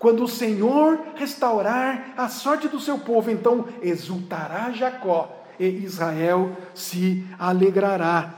Quando 0.00 0.24
o 0.24 0.28
Senhor 0.28 0.98
restaurar 1.14 2.14
a 2.16 2.26
sorte 2.26 2.66
do 2.68 2.80
seu 2.80 2.98
povo, 2.98 3.30
então 3.30 3.68
exultará 3.82 4.72
Jacó 4.72 5.44
e 5.58 5.66
Israel 5.66 6.56
se 6.74 7.22
alegrará. 7.38 8.32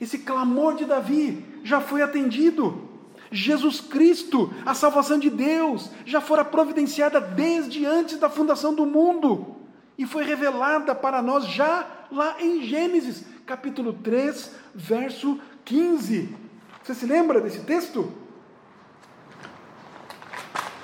Esse 0.00 0.18
clamor 0.18 0.76
de 0.76 0.84
Davi 0.84 1.44
já 1.64 1.80
foi 1.80 2.02
atendido. 2.02 2.88
Jesus 3.32 3.80
Cristo, 3.80 4.54
a 4.64 4.72
salvação 4.72 5.18
de 5.18 5.28
Deus, 5.28 5.90
já 6.06 6.20
fora 6.20 6.44
providenciada 6.44 7.20
desde 7.20 7.84
antes 7.84 8.16
da 8.18 8.30
fundação 8.30 8.72
do 8.72 8.86
mundo 8.86 9.56
e 9.98 10.06
foi 10.06 10.22
revelada 10.22 10.94
para 10.94 11.20
nós 11.20 11.46
já 11.46 11.84
lá 12.12 12.36
em 12.40 12.62
Gênesis, 12.62 13.24
capítulo 13.44 13.92
3, 13.92 14.52
verso 14.72 15.36
15. 15.64 16.32
Você 16.80 16.94
se 16.94 17.06
lembra 17.06 17.40
desse 17.40 17.60
texto? 17.62 18.29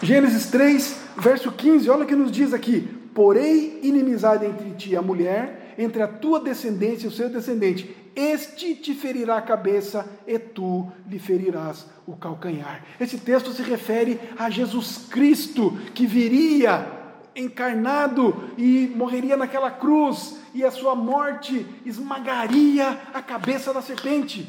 Gênesis 0.03 0.47
3, 0.51 0.97
verso 1.17 1.51
15, 1.51 1.89
olha 1.89 2.05
o 2.05 2.07
que 2.07 2.15
nos 2.15 2.31
diz 2.31 2.53
aqui: 2.53 2.83
Porém, 3.15 3.79
inimizade 3.83 4.45
entre 4.45 4.71
ti 4.73 4.91
e 4.91 4.97
a 4.97 5.01
mulher, 5.01 5.75
entre 5.79 6.03
a 6.03 6.09
tua 6.09 6.39
descendência 6.39 7.07
e 7.07 7.09
o 7.09 7.13
seu 7.13 7.31
descendente. 7.31 7.97
Este 8.15 8.75
te 8.75 8.95
ferirá 8.95 9.37
a 9.37 9.43
cabeça 9.43 10.07
e 10.27 10.39
tu 10.39 10.91
lhe 11.09 11.19
ferirás 11.19 11.87
o 12.07 12.15
calcanhar. 12.15 12.83
Esse 13.01 13.19
texto 13.19 13.53
se 13.53 13.63
refere 13.63 14.19
a 14.39 14.49
Jesus 14.51 15.07
Cristo, 15.11 15.79
que 15.95 16.07
viria 16.07 16.87
encarnado 17.35 18.51
e 18.57 18.91
morreria 18.95 19.37
naquela 19.37 19.71
cruz, 19.71 20.39
e 20.55 20.65
a 20.65 20.71
sua 20.71 20.95
morte 20.95 21.67
esmagaria 21.85 22.99
a 23.13 23.21
cabeça 23.21 23.73
da 23.73 23.83
serpente. 23.83 24.47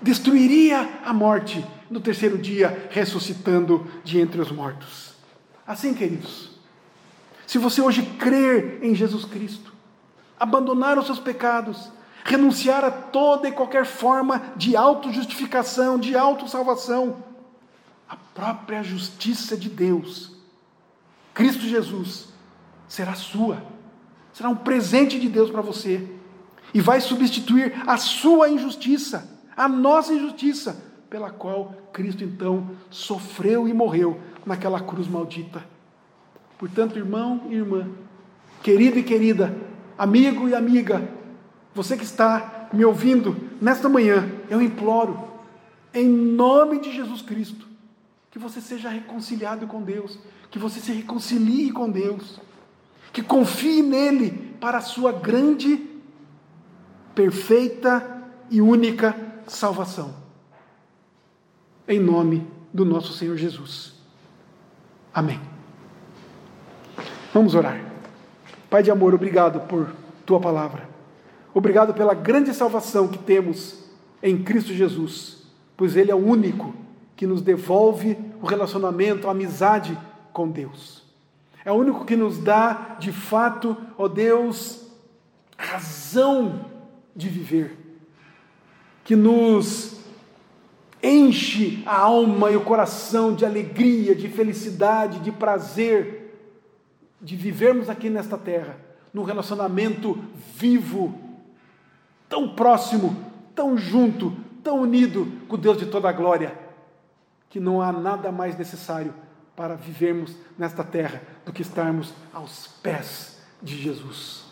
Destruiria 0.00 0.88
a 1.04 1.12
morte 1.12 1.64
no 1.90 2.00
terceiro 2.00 2.38
dia, 2.38 2.88
ressuscitando 2.90 3.86
de 4.04 4.20
entre 4.20 4.40
os 4.40 4.50
mortos. 4.50 5.14
Assim, 5.66 5.94
queridos, 5.94 6.50
se 7.46 7.58
você 7.58 7.80
hoje 7.80 8.02
crer 8.18 8.78
em 8.82 8.94
Jesus 8.94 9.24
Cristo, 9.24 9.72
abandonar 10.38 10.98
os 10.98 11.06
seus 11.06 11.18
pecados, 11.18 11.90
renunciar 12.24 12.84
a 12.84 12.90
toda 12.90 13.48
e 13.48 13.52
qualquer 13.52 13.86
forma 13.86 14.52
de 14.56 14.76
autojustificação, 14.76 15.98
de 15.98 16.16
autossalvação, 16.16 17.24
a 18.08 18.16
própria 18.16 18.82
justiça 18.82 19.56
de 19.56 19.68
Deus, 19.68 20.32
Cristo 21.34 21.62
Jesus, 21.62 22.28
será 22.86 23.14
sua, 23.14 23.62
será 24.32 24.48
um 24.48 24.56
presente 24.56 25.18
de 25.18 25.28
Deus 25.28 25.50
para 25.50 25.62
você, 25.62 26.08
e 26.74 26.80
vai 26.80 27.00
substituir 27.00 27.74
a 27.86 27.96
sua 27.96 28.48
injustiça, 28.48 29.38
a 29.56 29.68
nossa 29.68 30.12
injustiça, 30.12 30.87
pela 31.08 31.30
qual 31.30 31.72
Cristo 31.92 32.22
então 32.22 32.70
sofreu 32.90 33.66
e 33.66 33.72
morreu 33.72 34.20
naquela 34.44 34.80
cruz 34.80 35.08
maldita. 35.08 35.64
Portanto, 36.58 36.98
irmão 36.98 37.42
e 37.48 37.54
irmã, 37.54 37.88
querido 38.62 38.98
e 38.98 39.02
querida, 39.02 39.56
amigo 39.96 40.48
e 40.48 40.54
amiga, 40.54 41.08
você 41.74 41.96
que 41.96 42.04
está 42.04 42.68
me 42.72 42.84
ouvindo 42.84 43.36
nesta 43.60 43.88
manhã, 43.88 44.28
eu 44.50 44.60
imploro, 44.60 45.28
em 45.94 46.08
nome 46.08 46.80
de 46.80 46.92
Jesus 46.92 47.22
Cristo, 47.22 47.66
que 48.30 48.38
você 48.38 48.60
seja 48.60 48.88
reconciliado 48.88 49.66
com 49.66 49.82
Deus, 49.82 50.18
que 50.50 50.58
você 50.58 50.80
se 50.80 50.92
reconcilie 50.92 51.72
com 51.72 51.90
Deus, 51.90 52.40
que 53.12 53.22
confie 53.22 53.82
nele 53.82 54.54
para 54.60 54.78
a 54.78 54.82
sua 54.82 55.12
grande, 55.12 55.88
perfeita 57.14 58.26
e 58.50 58.60
única 58.60 59.14
salvação. 59.46 60.27
Em 61.88 61.98
nome 61.98 62.46
do 62.72 62.84
nosso 62.84 63.14
Senhor 63.14 63.36
Jesus. 63.38 63.94
Amém. 65.12 65.40
Vamos 67.32 67.54
orar. 67.54 67.80
Pai 68.68 68.82
de 68.82 68.90
amor, 68.90 69.14
obrigado 69.14 69.60
por 69.66 69.88
tua 70.26 70.38
palavra. 70.38 70.86
Obrigado 71.54 71.94
pela 71.94 72.12
grande 72.12 72.52
salvação 72.52 73.08
que 73.08 73.16
temos 73.16 73.84
em 74.22 74.42
Cristo 74.42 74.74
Jesus, 74.74 75.46
pois 75.78 75.96
Ele 75.96 76.10
é 76.10 76.14
o 76.14 76.18
único 76.18 76.74
que 77.16 77.26
nos 77.26 77.40
devolve 77.40 78.18
o 78.42 78.46
relacionamento, 78.46 79.26
a 79.26 79.30
amizade 79.30 79.98
com 80.30 80.46
Deus. 80.46 81.02
É 81.64 81.72
o 81.72 81.76
único 81.76 82.04
que 82.04 82.16
nos 82.16 82.38
dá, 82.38 82.96
de 82.98 83.12
fato, 83.12 83.74
ó 83.96 84.08
Deus, 84.08 84.86
razão 85.56 86.66
de 87.16 87.28
viver, 87.28 87.76
que 89.04 89.16
nos 89.16 89.97
enche 91.02 91.82
a 91.86 91.96
alma 91.96 92.50
e 92.50 92.56
o 92.56 92.64
coração 92.64 93.34
de 93.34 93.44
alegria, 93.44 94.14
de 94.14 94.28
felicidade, 94.28 95.20
de 95.20 95.30
prazer 95.30 96.18
de 97.20 97.36
vivermos 97.36 97.88
aqui 97.88 98.08
nesta 98.08 98.38
terra, 98.38 98.76
num 99.12 99.24
relacionamento 99.24 100.18
vivo, 100.54 101.18
tão 102.28 102.54
próximo, 102.54 103.16
tão 103.54 103.76
junto, 103.76 104.36
tão 104.62 104.80
unido 104.82 105.26
com 105.48 105.56
Deus 105.56 105.78
de 105.78 105.86
toda 105.86 106.08
a 106.08 106.12
glória, 106.12 106.56
que 107.50 107.58
não 107.58 107.80
há 107.80 107.90
nada 107.90 108.30
mais 108.30 108.56
necessário 108.56 109.12
para 109.56 109.74
vivermos 109.74 110.36
nesta 110.56 110.84
terra 110.84 111.20
do 111.44 111.52
que 111.52 111.62
estarmos 111.62 112.12
aos 112.32 112.68
pés 112.82 113.40
de 113.60 113.76
Jesus. 113.76 114.44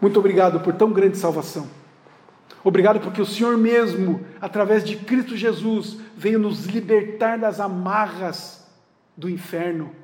Muito 0.00 0.18
obrigado 0.18 0.60
por 0.60 0.74
tão 0.74 0.92
grande 0.92 1.18
salvação. 1.18 1.79
Obrigado 2.62 3.00
porque 3.00 3.22
o 3.22 3.26
Senhor 3.26 3.56
mesmo, 3.56 4.20
através 4.40 4.84
de 4.84 4.96
Cristo 4.96 5.36
Jesus, 5.36 5.98
veio 6.16 6.38
nos 6.38 6.66
libertar 6.66 7.38
das 7.38 7.58
amarras 7.58 8.68
do 9.16 9.28
inferno 9.28 10.00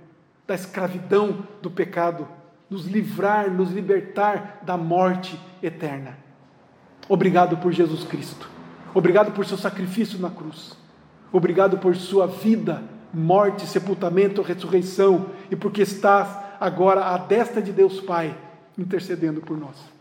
da 0.47 0.55
escravidão 0.55 1.45
do 1.61 1.71
pecado, 1.71 2.29
nos 2.71 2.87
livrar, 2.87 3.51
nos 3.51 3.71
libertar 3.71 4.61
da 4.63 4.77
morte 4.77 5.39
eterna. 5.63 6.17
Obrigado 7.09 7.57
por 7.57 7.73
Jesus 7.73 8.05
Cristo. 8.05 8.49
Obrigado 8.95 9.33
por 9.33 9.45
seu 9.45 9.59
sacrifício 9.59 10.19
na 10.19 10.31
cruz. 10.31 10.77
Obrigado 11.33 11.79
por 11.79 11.95
sua 11.97 12.27
vida, 12.27 12.83
morte, 13.13 13.67
sepultamento, 13.67 14.43
ressurreição 14.43 15.27
e 15.51 15.57
porque 15.57 15.83
estás 15.83 16.29
agora 16.61 17.05
à 17.05 17.19
destra 17.19 17.61
de 17.61 17.73
Deus 17.73 18.01
Pai, 18.01 18.37
intercedendo 18.79 19.41
por 19.41 19.57
nós. 19.57 19.96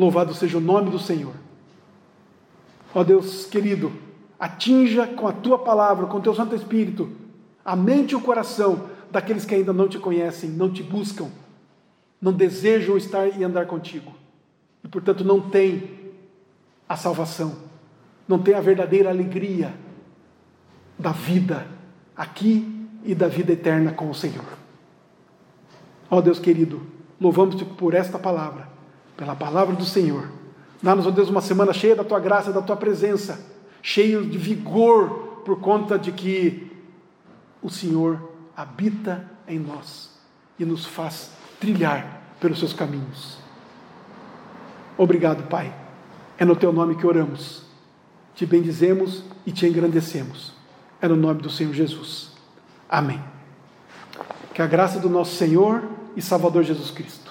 Louvado 0.00 0.32
seja 0.32 0.56
o 0.56 0.62
nome 0.62 0.90
do 0.90 0.98
Senhor. 0.98 1.34
Ó 2.94 3.04
Deus 3.04 3.44
querido, 3.44 3.92
atinja 4.38 5.06
com 5.06 5.28
a 5.28 5.32
tua 5.32 5.58
palavra, 5.58 6.06
com 6.06 6.16
o 6.16 6.22
teu 6.22 6.34
Santo 6.34 6.54
Espírito, 6.54 7.10
a 7.62 7.76
mente 7.76 8.12
e 8.12 8.16
o 8.16 8.20
coração 8.22 8.88
daqueles 9.10 9.44
que 9.44 9.54
ainda 9.54 9.74
não 9.74 9.86
te 9.88 9.98
conhecem, 9.98 10.48
não 10.48 10.72
te 10.72 10.82
buscam, 10.82 11.28
não 12.18 12.32
desejam 12.32 12.96
estar 12.96 13.28
e 13.28 13.44
andar 13.44 13.66
contigo, 13.66 14.14
e 14.82 14.88
portanto 14.88 15.22
não 15.22 15.38
têm 15.38 16.14
a 16.88 16.96
salvação, 16.96 17.58
não 18.26 18.38
têm 18.38 18.54
a 18.54 18.60
verdadeira 18.62 19.10
alegria 19.10 19.74
da 20.98 21.12
vida 21.12 21.66
aqui 22.16 22.88
e 23.04 23.14
da 23.14 23.28
vida 23.28 23.52
eterna 23.52 23.92
com 23.92 24.08
o 24.08 24.14
Senhor. 24.14 24.46
Ó 26.10 26.22
Deus 26.22 26.38
querido, 26.38 26.86
louvamos-te 27.20 27.66
por 27.66 27.92
esta 27.92 28.18
palavra, 28.18 28.69
pela 29.20 29.36
palavra 29.36 29.76
do 29.76 29.84
Senhor. 29.84 30.30
Dá-nos, 30.82 31.06
ó 31.06 31.10
Deus, 31.10 31.28
uma 31.28 31.42
semana 31.42 31.74
cheia 31.74 31.94
da 31.94 32.02
tua 32.02 32.18
graça, 32.18 32.50
da 32.54 32.62
tua 32.62 32.74
presença, 32.74 33.38
cheio 33.82 34.24
de 34.24 34.38
vigor 34.38 35.42
por 35.44 35.60
conta 35.60 35.98
de 35.98 36.10
que 36.10 36.72
o 37.60 37.68
Senhor 37.68 38.18
habita 38.56 39.30
em 39.46 39.58
nós 39.58 40.18
e 40.58 40.64
nos 40.64 40.86
faz 40.86 41.32
trilhar 41.60 42.22
pelos 42.40 42.58
seus 42.58 42.72
caminhos. 42.72 43.36
Obrigado, 44.96 45.46
Pai. 45.48 45.70
É 46.38 46.44
no 46.46 46.56
teu 46.56 46.72
nome 46.72 46.94
que 46.94 47.06
oramos. 47.06 47.64
Te 48.34 48.46
bendizemos 48.46 49.22
e 49.44 49.52
te 49.52 49.66
engrandecemos. 49.66 50.54
É 50.98 51.06
no 51.06 51.16
nome 51.16 51.42
do 51.42 51.50
Senhor 51.50 51.74
Jesus. 51.74 52.32
Amém. 52.88 53.22
Que 54.54 54.62
a 54.62 54.66
graça 54.66 54.98
do 54.98 55.10
nosso 55.10 55.36
Senhor 55.36 55.82
e 56.16 56.22
Salvador 56.22 56.62
Jesus 56.62 56.90
Cristo, 56.90 57.29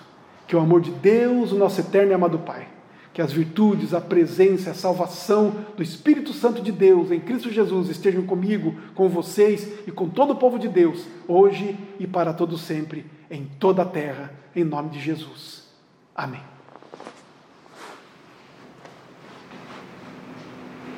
que 0.50 0.56
o 0.56 0.60
amor 0.60 0.82
de 0.82 0.90
Deus, 0.90 1.52
o 1.52 1.56
nosso 1.56 1.80
eterno 1.80 2.12
e 2.12 2.16
amado 2.16 2.40
Pai, 2.40 2.68
que 3.14 3.22
as 3.22 3.32
virtudes, 3.32 3.94
a 3.94 4.02
presença, 4.02 4.72
a 4.72 4.74
salvação 4.74 5.54
do 5.78 5.84
Espírito 5.84 6.34
Santo 6.34 6.60
de 6.60 6.72
Deus 6.72 7.12
em 7.12 7.20
Cristo 7.20 7.52
Jesus 7.52 7.88
estejam 7.88 8.26
comigo, 8.26 8.74
com 8.96 9.08
vocês 9.08 9.72
e 9.86 9.92
com 9.92 10.10
todo 10.10 10.34
o 10.34 10.38
povo 10.38 10.58
de 10.58 10.68
Deus, 10.68 11.06
hoje 11.28 11.78
e 12.00 12.08
para 12.08 12.34
todo 12.34 12.58
sempre, 12.58 13.06
em 13.30 13.46
toda 13.60 13.84
a 13.84 13.86
terra, 13.86 14.34
em 14.56 14.64
nome 14.64 14.90
de 14.90 15.00
Jesus. 15.00 15.68
Amém. 16.16 16.49